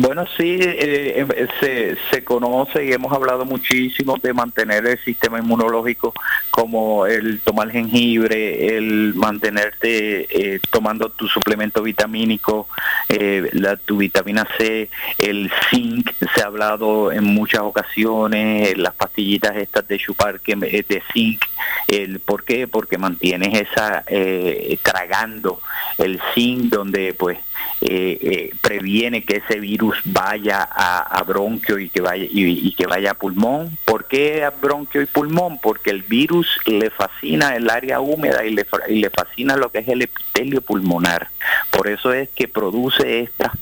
Bueno, 0.00 0.26
sí, 0.36 0.58
eh, 0.60 1.26
eh, 1.28 1.48
se, 1.58 1.96
se 2.10 2.22
conoce 2.22 2.84
y 2.84 2.92
hemos 2.92 3.12
hablado 3.12 3.44
muchísimo 3.44 4.16
de 4.22 4.32
mantener 4.32 4.86
el 4.86 4.98
sistema 5.04 5.40
inmunológico 5.40 6.14
como 6.52 7.06
el 7.06 7.40
tomar 7.40 7.70
jengibre, 7.72 8.76
el 8.76 9.14
mantenerte 9.14 10.54
eh, 10.54 10.60
tomando 10.70 11.10
tu 11.10 11.26
suplemento 11.26 11.82
vitamínico, 11.82 12.68
eh, 13.08 13.48
la, 13.52 13.76
tu 13.76 13.96
vitamina 13.96 14.46
C, 14.56 14.88
el 15.18 15.50
zinc, 15.68 16.12
se 16.32 16.42
ha 16.42 16.46
hablado 16.46 17.10
en 17.10 17.24
muchas 17.24 17.62
ocasiones, 17.62 18.78
las 18.78 18.94
pastillitas 18.94 19.56
estas 19.56 19.88
de 19.88 19.98
chupar 19.98 20.38
que 20.38 20.52
eh, 20.52 20.84
de 20.88 21.02
zinc, 21.12 21.44
el, 21.88 22.20
¿por 22.20 22.44
qué? 22.44 22.68
Porque 22.68 22.98
mantienes 22.98 23.68
esa, 23.68 24.04
eh, 24.06 24.78
tragando 24.82 25.60
el 25.98 26.20
zinc 26.34 26.72
donde 26.72 27.14
pues 27.14 27.38
eh, 27.80 28.18
eh, 28.20 28.54
previene 28.60 29.24
que 29.24 29.36
ese 29.36 29.60
virus 29.60 29.96
vaya 30.04 30.62
a, 30.62 31.22
bronquio 31.22 31.78
y 31.78 31.88
que 31.88 32.00
vaya 32.00 32.26
y, 32.28 32.72
que 32.72 32.86
vaya 32.86 33.12
a 33.12 33.14
pulmón. 33.14 33.76
¿Por 33.84 34.06
qué 34.06 34.44
a 34.44 34.50
bronquio 34.50 35.02
y 35.02 35.06
pulmón? 35.06 35.58
Porque 35.58 35.90
el 35.90 36.02
virus 36.02 36.58
le 36.66 36.90
fascina 36.90 37.54
el 37.54 37.70
área 37.70 38.00
húmeda 38.00 38.44
y 38.44 38.50
le, 38.50 38.66
y 38.88 38.96
le 38.96 39.10
fascina 39.10 39.56
lo 39.56 39.70
que 39.70 39.78
es 39.78 39.88
el 39.88 40.02
epitelio 40.02 40.60
pulmonar. 40.60 41.28
Por 41.70 41.88
eso 41.88 42.12
es 42.12 42.28
que 42.30 42.48
produce 42.48 43.20
estas 43.20 43.52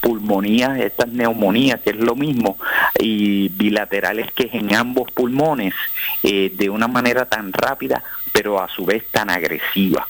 pulmonías, 0.00 0.78
estas 0.78 1.08
neumonías, 1.08 1.80
que 1.80 1.90
es 1.90 1.96
lo 1.96 2.14
mismo, 2.14 2.58
y 2.98 3.48
bilaterales 3.50 4.30
que 4.32 4.44
es 4.44 4.54
en 4.54 4.74
ambos 4.74 5.10
pulmones, 5.12 5.74
eh, 6.22 6.52
de 6.54 6.70
una 6.70 6.88
manera 6.88 7.26
tan 7.26 7.52
rápida, 7.52 8.02
pero 8.32 8.60
a 8.60 8.68
su 8.68 8.84
vez 8.84 9.04
tan 9.10 9.30
agresiva 9.30 10.08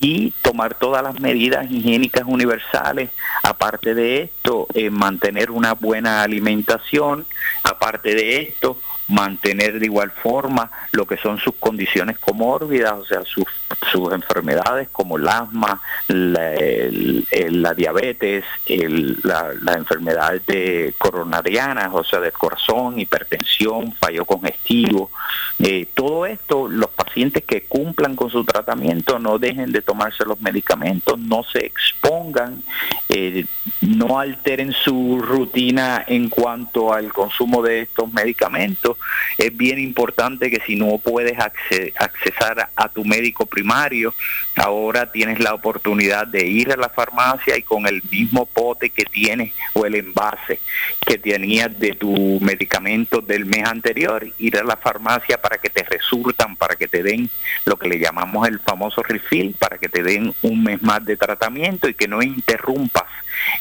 y 0.00 0.32
tomar 0.42 0.74
todas 0.74 1.02
las 1.02 1.20
medidas 1.20 1.70
higiénicas 1.70 2.24
universales. 2.26 3.10
Aparte 3.42 3.94
de 3.94 4.22
esto, 4.22 4.66
eh, 4.74 4.90
mantener 4.90 5.50
una 5.50 5.74
buena 5.74 6.22
alimentación. 6.22 7.26
Aparte 7.62 8.14
de 8.14 8.42
esto, 8.42 8.78
mantener 9.08 9.78
de 9.78 9.86
igual 9.86 10.10
forma 10.10 10.70
lo 10.92 11.06
que 11.06 11.16
son 11.16 11.38
sus 11.38 11.54
condiciones 11.56 12.18
comórbidas, 12.18 12.92
o 12.92 13.04
sea, 13.04 13.22
sus, 13.24 13.44
sus 13.90 14.12
enfermedades 14.12 14.88
como 14.92 15.16
el 15.18 15.28
asma, 15.28 15.80
la, 16.08 17.74
diabetes, 17.74 18.44
el- 18.66 19.18
la, 19.22 19.50
las 19.60 19.76
enfermedades 19.76 20.44
de 20.46 20.94
coronarianas, 20.98 21.90
o 21.92 22.04
sea, 22.04 22.20
del 22.20 22.32
corazón, 22.32 22.98
hipertensión, 22.98 23.92
fallo 23.94 24.24
congestivo. 24.24 25.10
Eh, 25.58 25.86
todo 25.94 26.26
esto, 26.26 26.68
los 26.68 26.90
pacientes 26.90 27.44
que 27.44 27.64
cumplan 27.64 28.16
con 28.16 28.30
su 28.30 28.44
tratamiento 28.44 29.18
no 29.18 29.38
dejen 29.38 29.72
de 29.72 29.82
tomarse 29.82 30.24
los 30.24 30.40
medicamentos, 30.40 31.18
no 31.18 31.42
se 31.44 31.64
expongan, 31.66 32.62
eh, 33.08 33.44
no 33.80 34.18
alteren 34.18 34.72
su 34.72 35.20
rutina 35.20 36.04
en 36.06 36.28
cuanto 36.28 36.92
al 36.92 37.12
consumo 37.12 37.62
de 37.62 37.82
estos 37.82 38.12
medicamentos. 38.12 38.91
Es 39.38 39.56
bien 39.56 39.78
importante 39.78 40.50
que 40.50 40.60
si 40.66 40.76
no 40.76 40.98
puedes 40.98 41.36
acce- 41.38 41.92
accesar 41.96 42.68
a 42.76 42.88
tu 42.88 43.04
médico 43.04 43.46
primario, 43.46 44.14
ahora 44.56 45.10
tienes 45.10 45.40
la 45.40 45.54
oportunidad 45.54 46.26
de 46.26 46.46
ir 46.46 46.72
a 46.72 46.76
la 46.76 46.88
farmacia 46.88 47.56
y 47.56 47.62
con 47.62 47.86
el 47.86 48.02
mismo 48.10 48.46
pote 48.46 48.90
que 48.90 49.04
tienes 49.04 49.52
o 49.72 49.86
el 49.86 49.94
envase 49.94 50.60
que 51.06 51.18
tenías 51.18 51.78
de 51.78 51.92
tu 51.92 52.38
medicamento 52.40 53.20
del 53.20 53.46
mes 53.46 53.64
anterior, 53.66 54.26
ir 54.38 54.58
a 54.58 54.64
la 54.64 54.76
farmacia 54.76 55.40
para 55.40 55.58
que 55.58 55.70
te 55.70 55.82
resurtan, 55.82 56.56
para 56.56 56.76
que 56.76 56.88
te 56.88 57.02
den 57.02 57.30
lo 57.64 57.78
que 57.78 57.88
le 57.88 57.98
llamamos 57.98 58.46
el 58.48 58.60
famoso 58.60 59.02
refill, 59.02 59.54
para 59.58 59.78
que 59.78 59.88
te 59.88 60.02
den 60.02 60.34
un 60.42 60.62
mes 60.62 60.82
más 60.82 61.04
de 61.04 61.16
tratamiento 61.16 61.88
y 61.88 61.94
que 61.94 62.08
no 62.08 62.22
interrumpas 62.22 63.04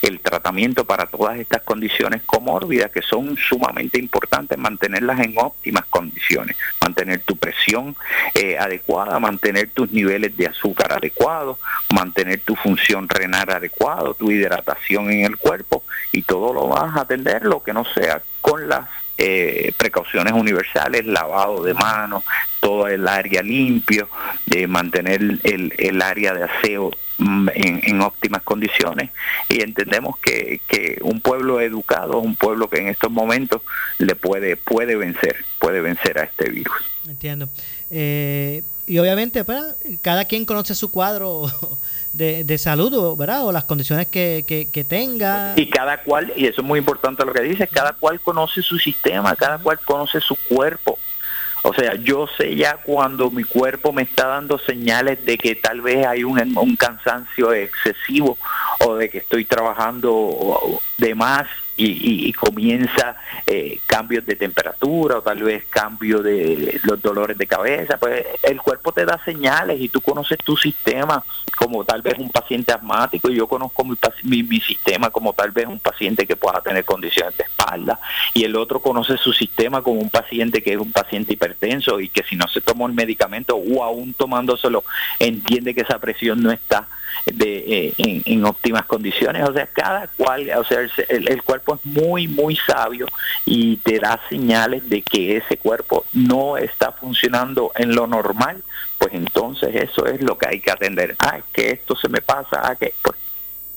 el 0.01 0.19
tratamiento 0.19 0.85
para 0.85 1.05
todas 1.05 1.39
estas 1.39 1.61
condiciones 1.61 2.21
comórbidas 2.23 2.91
que 2.91 3.01
son 3.01 3.37
sumamente 3.37 3.99
importantes, 3.99 4.57
mantenerlas 4.57 5.19
en 5.19 5.33
óptimas 5.37 5.85
condiciones, 5.85 6.55
mantener 6.81 7.21
tu 7.21 7.35
presión 7.35 7.95
eh, 8.33 8.57
adecuada, 8.57 9.19
mantener 9.19 9.69
tus 9.69 9.91
niveles 9.91 10.35
de 10.37 10.47
azúcar 10.47 10.80
adecuados, 10.89 11.57
mantener 11.93 12.41
tu 12.41 12.55
función 12.55 13.07
renal 13.09 13.49
adecuada, 13.49 14.13
tu 14.13 14.31
hidratación 14.31 15.11
en 15.11 15.25
el 15.25 15.37
cuerpo 15.37 15.83
y 16.11 16.21
todo 16.21 16.53
lo 16.53 16.67
vas 16.67 16.95
a 16.95 17.01
atender 17.01 17.43
lo 17.43 17.61
que 17.61 17.73
no 17.73 17.85
sea 17.85 18.21
con 18.41 18.67
las 18.67 18.87
eh, 19.17 19.71
precauciones 19.77 20.33
universales, 20.33 21.05
lavado 21.05 21.63
de 21.63 21.73
manos, 21.75 22.23
todo 22.59 22.87
el 22.87 23.07
área 23.07 23.43
limpio, 23.43 24.09
de 24.47 24.67
mantener 24.67 25.21
el, 25.43 25.73
el 25.77 26.01
área 26.01 26.33
de 26.33 26.45
aseo 26.45 26.91
mm, 27.19 27.49
en, 27.53 27.81
en 27.83 28.01
óptimas 28.01 28.41
condiciones 28.41 29.11
y 29.47 29.61
entendemos 29.61 30.17
que, 30.17 30.61
que 30.67 30.97
un 31.01 31.21
pueblo 31.21 31.61
educado 31.61 32.17
un 32.17 32.35
pueblo 32.35 32.69
que 32.69 32.79
en 32.79 32.87
estos 32.87 33.11
momentos 33.11 33.61
le 33.99 34.15
puede 34.15 34.55
puede 34.55 34.95
vencer 34.95 35.45
puede 35.59 35.81
vencer 35.81 36.17
a 36.17 36.23
este 36.23 36.49
virus 36.49 36.91
Entiendo. 37.07 37.49
Eh, 37.91 38.63
y 38.87 38.97
obviamente, 38.99 39.45
cada 40.01 40.25
quien 40.25 40.45
conoce 40.45 40.75
su 40.75 40.91
cuadro 40.91 41.45
de, 42.13 42.43
de 42.43 42.57
salud, 42.57 43.15
¿verdad? 43.17 43.45
O 43.45 43.51
las 43.51 43.65
condiciones 43.65 44.07
que, 44.07 44.43
que, 44.71 44.83
tenga. 44.83 45.53
y 45.55 45.69
cada 45.69 46.01
cual 46.01 46.33
y 46.35 46.45
eso 46.45 46.61
es 46.61 46.67
muy 46.67 46.79
importante 46.79 47.23
lo 47.23 47.33
que 47.33 47.41
dice 47.41 47.67
cada 47.67 47.93
cual 47.93 48.19
conoce 48.19 48.61
su 48.61 48.77
sistema 48.79 49.35
cada 49.35 49.59
cual 49.59 49.79
conoce 49.79 50.19
su 50.19 50.35
cuerpo 50.35 50.97
o 51.63 51.73
sea, 51.73 51.93
yo 51.95 52.27
sé 52.37 52.55
ya 52.55 52.77
cuando 52.77 53.29
mi 53.29 53.43
cuerpo 53.43 53.93
me 53.93 54.01
está 54.01 54.27
dando 54.27 54.57
señales 54.57 55.23
de 55.25 55.37
que 55.37 55.55
tal 55.55 55.81
vez 55.81 56.05
hay 56.07 56.23
un, 56.23 56.39
un 56.57 56.75
cansancio 56.75 57.53
excesivo 57.53 58.37
o 58.79 58.95
de 58.95 59.09
que 59.09 59.19
estoy 59.19 59.45
trabajando 59.45 60.81
de 60.97 61.13
más 61.13 61.47
y, 61.85 62.27
y- 62.29 62.33
comienza 62.33 63.15
eh, 63.45 63.79
cambios 63.85 64.25
de 64.25 64.35
temperatura 64.35 65.17
o 65.17 65.21
tal 65.21 65.43
vez 65.43 65.65
cambio 65.69 66.21
de 66.21 66.79
los 66.83 67.01
dolores 67.01 67.37
de 67.37 67.47
cabeza, 67.47 67.97
pues 67.97 68.25
el 68.43 68.61
cuerpo 68.61 68.91
te 68.91 69.05
da 69.05 69.19
señales 69.23 69.79
y 69.79 69.89
tú 69.89 70.01
conoces 70.01 70.37
tu 70.39 70.57
sistema 70.57 71.23
como 71.57 71.83
tal 71.83 72.01
vez 72.01 72.17
un 72.17 72.29
paciente 72.29 72.71
asmático 72.73 73.29
y 73.29 73.35
yo 73.35 73.47
conozco 73.47 73.83
mi, 73.83 73.95
mi, 74.23 74.43
mi 74.43 74.59
sistema 74.59 75.09
como 75.09 75.33
tal 75.33 75.51
vez 75.51 75.67
un 75.67 75.79
paciente 75.79 76.25
que 76.25 76.35
pueda 76.35 76.61
tener 76.61 76.83
condiciones 76.85 77.37
de 77.37 77.43
espalda 77.43 77.99
y 78.33 78.43
el 78.43 78.55
otro 78.55 78.79
conoce 78.81 79.17
su 79.17 79.33
sistema 79.33 79.81
como 79.81 79.99
un 80.01 80.09
paciente 80.09 80.61
que 80.63 80.73
es 80.73 80.77
un 80.77 80.91
paciente 80.91 81.33
hipertenso 81.33 81.99
y 81.99 82.09
que 82.09 82.23
si 82.23 82.35
no 82.35 82.47
se 82.47 82.61
tomó 82.61 82.87
el 82.87 82.93
medicamento 82.93 83.55
o 83.55 83.83
aún 83.83 84.13
tomándoselo 84.13 84.83
entiende 85.19 85.75
que 85.75 85.81
esa 85.81 85.99
presión 85.99 86.41
no 86.41 86.51
está 86.51 86.87
de, 87.25 87.57
eh, 87.87 87.93
en, 88.25 88.45
óptimas 88.45 88.85
condiciones. 88.85 89.47
O 89.47 89.53
sea, 89.53 89.67
cada 89.67 90.07
cual, 90.17 90.49
o 90.57 90.63
sea, 90.63 90.79
el, 90.81 90.91
el- 91.09 91.27
el 91.29 91.43
cuerpo 91.43 91.75
es 91.75 91.85
muy, 91.85 92.27
muy 92.27 92.55
sabio 92.55 93.05
y 93.45 93.77
te 93.77 93.99
da 93.99 94.19
señales 94.29 94.89
de 94.89 95.01
que 95.01 95.37
ese 95.37 95.57
cuerpo 95.57 96.05
no 96.13 96.57
está 96.57 96.91
funcionando 96.91 97.71
en 97.75 97.95
lo 97.95 98.07
normal, 98.07 98.63
pues 98.97 99.13
entonces 99.13 99.75
eso 99.75 100.05
es 100.05 100.21
lo 100.21 100.37
que 100.37 100.47
hay 100.47 100.59
que 100.59 100.71
atender. 100.71 101.15
Ah, 101.19 101.37
es 101.37 101.43
que 101.53 101.71
esto 101.71 101.95
se 101.95 102.09
me 102.09 102.21
pasa, 102.21 102.61
ah, 102.63 102.75
que 102.75 102.93
pues 103.01 103.17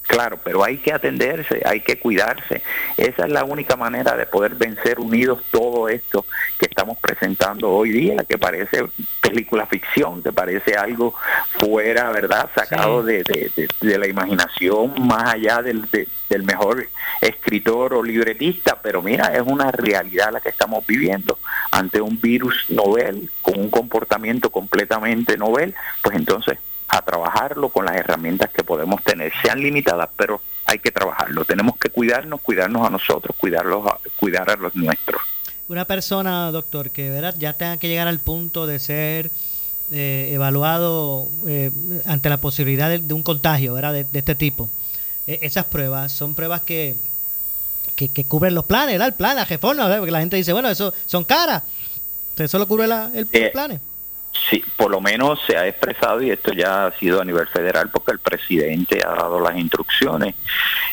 Claro, 0.06 0.38
pero 0.44 0.62
hay 0.62 0.76
que 0.76 0.92
atenderse, 0.92 1.62
hay 1.64 1.80
que 1.80 1.98
cuidarse. 1.98 2.62
Esa 2.96 3.24
es 3.24 3.32
la 3.32 3.42
única 3.44 3.74
manera 3.74 4.14
de 4.16 4.26
poder 4.26 4.54
vencer 4.54 5.00
unidos 5.00 5.40
todo 5.50 5.88
esto 5.88 6.26
que 6.58 6.66
estamos 6.66 6.98
presentando 6.98 7.70
hoy 7.70 7.90
día, 7.90 8.16
que 8.28 8.36
parece 8.38 8.84
película 9.20 9.66
ficción, 9.66 10.22
que 10.22 10.30
parece 10.30 10.76
algo 10.76 11.14
fuera, 11.58 12.10
¿verdad? 12.10 12.50
Sacado 12.54 13.02
de, 13.02 13.24
de- 13.24 13.50
de- 13.56 13.68
de 13.80 13.98
la 13.98 14.06
imaginación, 14.06 14.94
más 15.06 15.32
allá 15.34 15.62
del, 15.62 15.90
de- 15.90 16.06
del 16.28 16.42
mejor 16.42 16.86
escritor 17.20 17.94
o 17.94 18.02
libretista, 18.02 18.78
pero 18.82 19.00
mira, 19.02 19.34
es 19.34 19.42
una 19.44 19.70
realidad 19.72 20.32
la 20.32 20.40
que 20.40 20.50
estamos 20.50 20.86
viviendo 20.86 21.38
ante 21.70 22.00
un 22.00 22.20
virus 22.20 22.66
novel, 22.68 23.30
con 23.40 23.58
un 23.58 23.70
comportamiento 23.70 24.50
completamente 24.50 25.36
novel, 25.38 25.74
pues 26.02 26.14
entonces 26.16 26.58
a 26.96 27.02
trabajarlo 27.02 27.68
con 27.70 27.84
las 27.86 27.96
herramientas 27.96 28.50
que 28.50 28.62
podemos 28.62 29.02
tener, 29.02 29.32
sean 29.42 29.60
limitadas, 29.60 30.08
pero 30.16 30.40
hay 30.66 30.78
que 30.78 30.92
trabajarlo. 30.92 31.44
Tenemos 31.44 31.76
que 31.76 31.90
cuidarnos, 31.90 32.40
cuidarnos 32.40 32.86
a 32.86 32.90
nosotros, 32.90 33.36
cuidarlos 33.38 33.86
a- 33.86 33.98
cuidar 34.16 34.48
a 34.50 34.56
los 34.56 34.74
nuestros. 34.76 35.20
Una 35.68 35.84
persona, 35.86 36.50
doctor, 36.52 36.90
que 36.90 37.10
¿verdad? 37.10 37.34
ya 37.38 37.52
tenga 37.54 37.76
que 37.78 37.88
llegar 37.88 38.06
al 38.06 38.20
punto 38.20 38.66
de 38.66 38.78
ser 38.78 39.30
eh, 39.92 40.30
evaluado 40.32 41.26
eh, 41.46 41.70
ante 42.06 42.28
la 42.28 42.36
posibilidad 42.38 42.88
de, 42.88 42.98
de 43.00 43.12
un 43.14 43.22
contagio 43.22 43.74
¿verdad? 43.74 43.92
De, 43.92 44.04
de 44.04 44.18
este 44.18 44.34
tipo. 44.34 44.68
eh, 45.26 45.38
esas 45.42 45.64
pruebas 45.66 46.12
son 46.12 46.34
pruebas 46.34 46.60
que, 46.62 46.94
que, 47.96 48.08
que 48.08 48.24
cubren 48.24 48.54
los 48.54 48.64
planes, 48.66 48.94
¿verdad? 48.94 49.08
El 49.08 49.14
plan, 49.14 49.36
la 49.36 49.44
reforma, 49.44 49.84
¿verdad? 49.84 49.98
porque 49.98 50.12
la 50.12 50.20
gente 50.20 50.36
dice, 50.36 50.52
bueno, 50.52 50.68
eso 50.68 50.92
son 51.06 51.24
caras. 51.24 51.62
Eso 52.36 52.58
lo 52.58 52.66
cubre 52.68 52.86
la, 52.86 53.10
el, 53.14 53.26
Eh, 53.32 53.50
plan. 53.52 53.80
Sí, 54.50 54.62
por 54.76 54.90
lo 54.90 55.00
menos 55.00 55.38
se 55.46 55.56
ha 55.56 55.66
expresado 55.66 56.20
y 56.22 56.30
esto 56.30 56.52
ya 56.52 56.86
ha 56.86 56.92
sido 56.98 57.20
a 57.20 57.24
nivel 57.24 57.46
federal 57.48 57.88
porque 57.90 58.12
el 58.12 58.18
presidente 58.18 59.00
ha 59.04 59.10
dado 59.14 59.40
las 59.40 59.56
instrucciones 59.56 60.34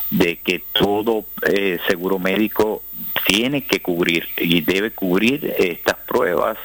de 0.10 0.38
que 0.40 0.64
todo 0.74 1.26
eh, 1.48 1.80
seguro 1.88 2.20
médico 2.20 2.84
tiene 3.26 3.66
que 3.66 3.82
cubrir 3.82 4.28
y 4.38 4.62
debe 4.62 4.92
cubrir 4.92 5.54
estas 5.58 5.96
pruebas 6.08 6.58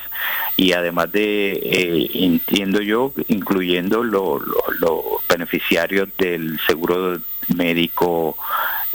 y 0.57 0.73
además 0.73 1.11
de, 1.13 1.53
eh, 1.63 2.11
entiendo 2.15 2.81
yo, 2.81 3.13
incluyendo 3.29 4.03
lo- 4.05 4.39
lo- 4.39 4.65
los 4.79 5.03
beneficiarios 5.29 6.09
del 6.19 6.59
seguro 6.67 7.19
médico 7.55 8.37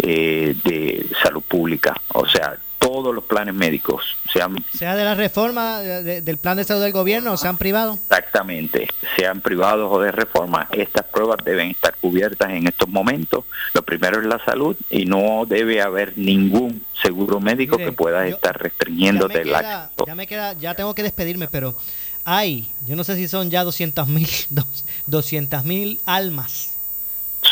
eh, 0.04 0.56
de 0.64 1.06
salud 1.22 1.42
pública, 1.44 1.94
o 2.14 2.26
sea, 2.28 2.58
todos 2.82 3.14
los 3.14 3.24
planes 3.24 3.54
médicos, 3.54 4.18
sean 4.34 4.56
Sea 4.74 4.96
de 4.96 5.06
la 5.06 5.14
reforma 5.14 5.80
de- 5.82 6.02
de- 6.04 6.22
del 6.24 6.38
plan 6.40 6.58
de 6.58 6.64
salud 6.64 6.82
del 6.82 6.92
gobierno 6.92 7.34
o 7.34 7.38
sean 7.38 7.58
privados. 7.58 8.00
Exactamente, 8.00 8.88
sean 9.16 9.40
privados 9.40 9.88
o 9.92 10.02
de 10.02 10.12
reforma, 10.12 10.68
estas 10.72 11.06
pruebas 11.06 11.38
deben 11.46 11.70
estar 11.70 11.96
cubiertas 12.02 12.50
en 12.50 12.66
estos 12.68 12.90
momentos. 12.90 13.46
Lo 13.76 13.84
primero 13.84 14.20
es 14.20 14.26
la 14.26 14.44
salud 14.44 14.76
y 14.90 15.06
no 15.06 15.46
debe 15.48 15.82
haber 15.82 16.18
ningún 16.18 16.84
seguro 17.02 17.40
médico 17.40 17.78
Mire, 17.78 17.92
que 17.92 17.96
pueda 17.96 18.28
yo- 18.28 18.36
estar 18.36 18.60
restringiéndote 18.60 19.42
el 19.44 19.54
acceso. 19.56 20.06
ya 20.08 20.16
me 20.16 20.26
queda, 20.26 20.54
ya 20.54 20.74
tengo 20.74 20.96
que 20.96 21.04
despedirme, 21.04 21.48
pero 21.48 21.78
hay, 22.26 22.72
yo 22.88 22.96
no 22.96 23.04
sé 23.04 23.16
si 23.16 23.28
son 23.28 23.52
ya 23.52 23.64
200 23.64 24.08
mil, 24.08 24.28
200 25.08 25.64
mil 25.66 26.00
almas. 26.06 26.78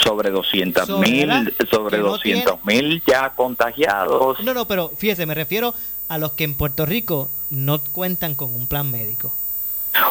Sobre 0.04 0.30
200 0.32 0.86
Sobre, 0.88 1.10
mil, 1.10 1.54
sobre 1.70 1.98
Que 1.98 2.04
no 2.04 2.10
200 2.12 2.66
mil 2.66 3.02
ya 3.06 3.30
contagiados. 3.32 4.40
No, 4.44 4.54
no, 4.54 4.68
pero 4.68 4.92
fíjese, 4.98 5.26
me 5.26 5.36
refiero 5.36 5.74
a 6.08 6.18
los 6.18 6.32
que 6.34 6.44
en 6.44 6.56
Puerto 6.56 6.86
Rico 6.86 7.30
no 7.50 7.82
cuentan 7.84 8.36
con 8.36 8.54
un 8.54 8.68
plan 8.68 8.90
médico. 8.90 9.34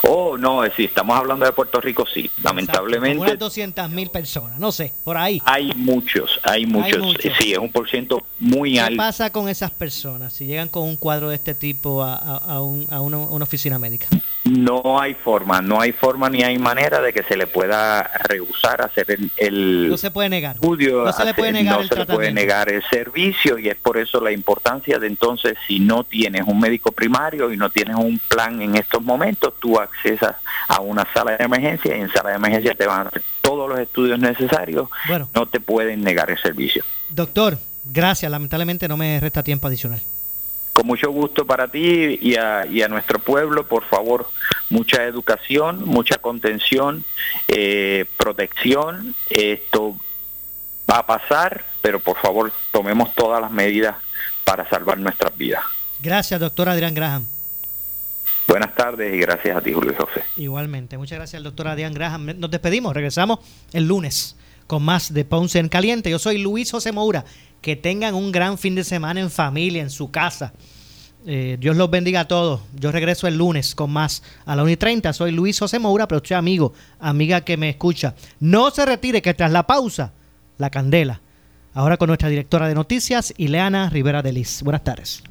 Oh, 0.02 0.36
no, 0.36 0.62
si 0.76 0.84
estamos 0.84 1.16
hablando 1.16 1.46
de 1.46 1.52
Puerto 1.52 1.80
Rico, 1.80 2.04
sí. 2.12 2.28
Lamentablemente 2.42 3.18
unas 3.18 3.38
200 3.38 3.88
mil 3.90 4.10
personas, 4.10 4.58
no 4.58 4.72
sé, 4.72 4.92
por 5.04 5.16
ahí. 5.16 5.40
hay 5.44 5.72
muchos, 5.76 6.38
hay 6.42 6.66
muchos. 6.66 6.98
muchos. 7.02 7.32
Sí, 7.38 7.52
es 7.52 7.58
un 7.58 7.70
por 7.70 7.88
ciento 7.88 8.20
muy 8.40 8.72
¿Qué 8.74 8.80
alto. 8.80 8.96
pasa 8.96 9.30
con 9.30 9.48
esas 9.48 9.70
personas 9.70 10.32
si 10.32 10.46
llegan 10.46 10.68
con 10.68 10.82
un 10.82 10.96
cuadro 10.96 11.28
de 11.30 11.36
este 11.36 11.54
tipo 11.54 12.02
a, 12.02 12.14
a- 12.16 12.36
a 12.36 12.60
un- 12.62 12.86
a 12.90 13.00
una, 13.00 13.18
una 13.18 13.44
oficina 13.44 13.78
médica? 13.78 14.08
No 14.50 15.00
hay 15.00 15.14
forma, 15.14 15.60
no 15.60 15.80
hay 15.80 15.92
forma 15.92 16.30
ni 16.30 16.42
hay 16.42 16.58
manera 16.58 17.00
de 17.00 17.12
que 17.12 17.22
se 17.24 17.36
le 17.36 17.46
pueda 17.46 18.02
rehusar 18.28 18.82
hacer 18.82 19.10
el, 19.10 19.30
el 19.36 19.88
No 19.90 19.96
se 19.96 20.10
puede 20.10 20.28
negar. 20.28 20.54
estudio, 20.56 21.04
No 21.04 21.12
se 21.12 21.24
le 21.24 21.34
puede 21.34 21.50
hacer- 21.50 21.62
negar 21.64 21.76
no 21.76 21.82
el 21.82 21.88
se 21.88 21.96
le 21.96 22.06
puede 22.06 22.32
negar 22.32 22.72
el 22.72 22.82
servicio 22.90 23.58
y 23.58 23.68
es 23.68 23.76
por 23.76 23.98
eso 23.98 24.20
la 24.20 24.32
importancia 24.32 24.98
de 24.98 25.06
entonces 25.06 25.54
si 25.66 25.80
no 25.80 26.04
tienes 26.04 26.42
un 26.46 26.58
médico 26.60 26.92
primario 26.92 27.52
y 27.52 27.56
no 27.56 27.70
tienes 27.70 27.96
un 27.96 28.18
plan 28.28 28.60
en 28.62 28.76
estos 28.76 29.02
momentos, 29.02 29.54
tú 29.60 29.78
accesas 29.78 30.36
a 30.68 30.80
una 30.80 31.06
sala 31.12 31.36
de 31.36 31.44
emergencia 31.44 31.96
y 31.96 32.00
en 32.00 32.10
sala 32.10 32.30
de 32.30 32.36
emergencia 32.36 32.74
te 32.74 32.86
van 32.86 33.06
a 33.06 33.08
hacer 33.08 33.22
todos 33.42 33.68
los 33.68 33.78
estudios 33.78 34.18
necesarios, 34.18 34.88
Bueno. 35.08 35.28
no 35.34 35.46
te 35.46 35.60
pueden 35.60 36.02
negar 36.02 36.30
el 36.30 36.38
servicio. 36.38 36.84
Doctor, 37.10 37.58
gracias. 37.84 38.30
Lamentablemente 38.30 38.86
no 38.88 38.96
me 38.96 39.18
resta 39.20 39.42
tiempo 39.42 39.66
adicional. 39.66 40.00
Con 40.78 40.86
mucho 40.86 41.10
gusto 41.10 41.44
para 41.44 41.66
ti 41.66 42.20
y 42.22 42.36
a, 42.36 42.64
y 42.64 42.82
a 42.82 42.88
nuestro 42.88 43.18
pueblo, 43.18 43.66
por 43.66 43.84
favor, 43.86 44.30
mucha 44.70 45.02
educación, 45.02 45.82
mucha 45.84 46.18
contención, 46.18 47.02
eh, 47.48 48.04
protección. 48.16 49.12
Esto 49.28 49.96
va 50.88 50.98
a 50.98 51.04
pasar, 51.04 51.64
pero 51.82 51.98
por 51.98 52.16
favor 52.18 52.52
tomemos 52.70 53.12
todas 53.16 53.40
las 53.40 53.50
medidas 53.50 53.96
para 54.44 54.70
salvar 54.70 54.98
nuestras 54.98 55.36
vidas. 55.36 55.64
Gracias, 56.00 56.38
doctor 56.38 56.68
Adrián 56.68 56.94
Graham. 56.94 57.26
Buenas 58.46 58.72
tardes 58.76 59.12
y 59.12 59.18
gracias 59.18 59.56
a 59.56 59.60
ti, 59.60 59.72
Julio 59.72 59.96
José. 59.98 60.22
Igualmente. 60.36 60.96
Muchas 60.96 61.18
gracias 61.18 61.38
al 61.38 61.42
doctor 61.42 61.66
Adrián 61.66 61.92
Graham. 61.92 62.38
Nos 62.38 62.52
despedimos. 62.52 62.94
Regresamos 62.94 63.40
el 63.72 63.88
lunes 63.88 64.36
con 64.68 64.84
más 64.84 65.12
de 65.12 65.24
Ponce 65.24 65.58
en 65.58 65.68
Caliente. 65.68 66.08
Yo 66.08 66.20
soy 66.20 66.38
Luis 66.38 66.70
José 66.70 66.92
Moura. 66.92 67.24
Que 67.60 67.76
tengan 67.76 68.14
un 68.14 68.32
gran 68.32 68.58
fin 68.58 68.74
de 68.74 68.84
semana 68.84 69.20
en 69.20 69.30
familia, 69.30 69.82
en 69.82 69.90
su 69.90 70.10
casa. 70.10 70.52
Eh, 71.26 71.56
Dios 71.60 71.76
los 71.76 71.90
bendiga 71.90 72.20
a 72.20 72.28
todos. 72.28 72.60
Yo 72.74 72.92
regreso 72.92 73.26
el 73.26 73.36
lunes 73.36 73.74
con 73.74 73.90
más 73.90 74.22
a 74.46 74.56
la 74.56 74.62
1 74.62 74.72
y 74.72 74.76
30. 74.76 75.12
Soy 75.12 75.32
Luis 75.32 75.58
José 75.58 75.78
Moura, 75.78 76.06
pero 76.08 76.22
usted 76.22 76.36
amigo, 76.36 76.72
amiga 77.00 77.40
que 77.42 77.56
me 77.56 77.68
escucha. 77.68 78.14
No 78.40 78.70
se 78.70 78.86
retire 78.86 79.20
que 79.20 79.34
tras 79.34 79.52
la 79.52 79.66
pausa, 79.66 80.12
la 80.56 80.70
candela. 80.70 81.20
Ahora 81.74 81.96
con 81.96 82.08
nuestra 82.08 82.28
directora 82.28 82.68
de 82.68 82.74
noticias, 82.74 83.34
Ileana 83.36 83.90
Rivera 83.90 84.22
de 84.22 84.32
Liz. 84.32 84.62
Buenas 84.62 84.84
tardes. 84.84 85.22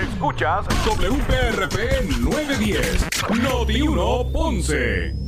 Escuchas 0.00 0.66
WPRP 0.84 2.20
910, 2.20 3.06
Noti 3.42 3.82
1 3.82 4.32
Ponce. 4.32 5.27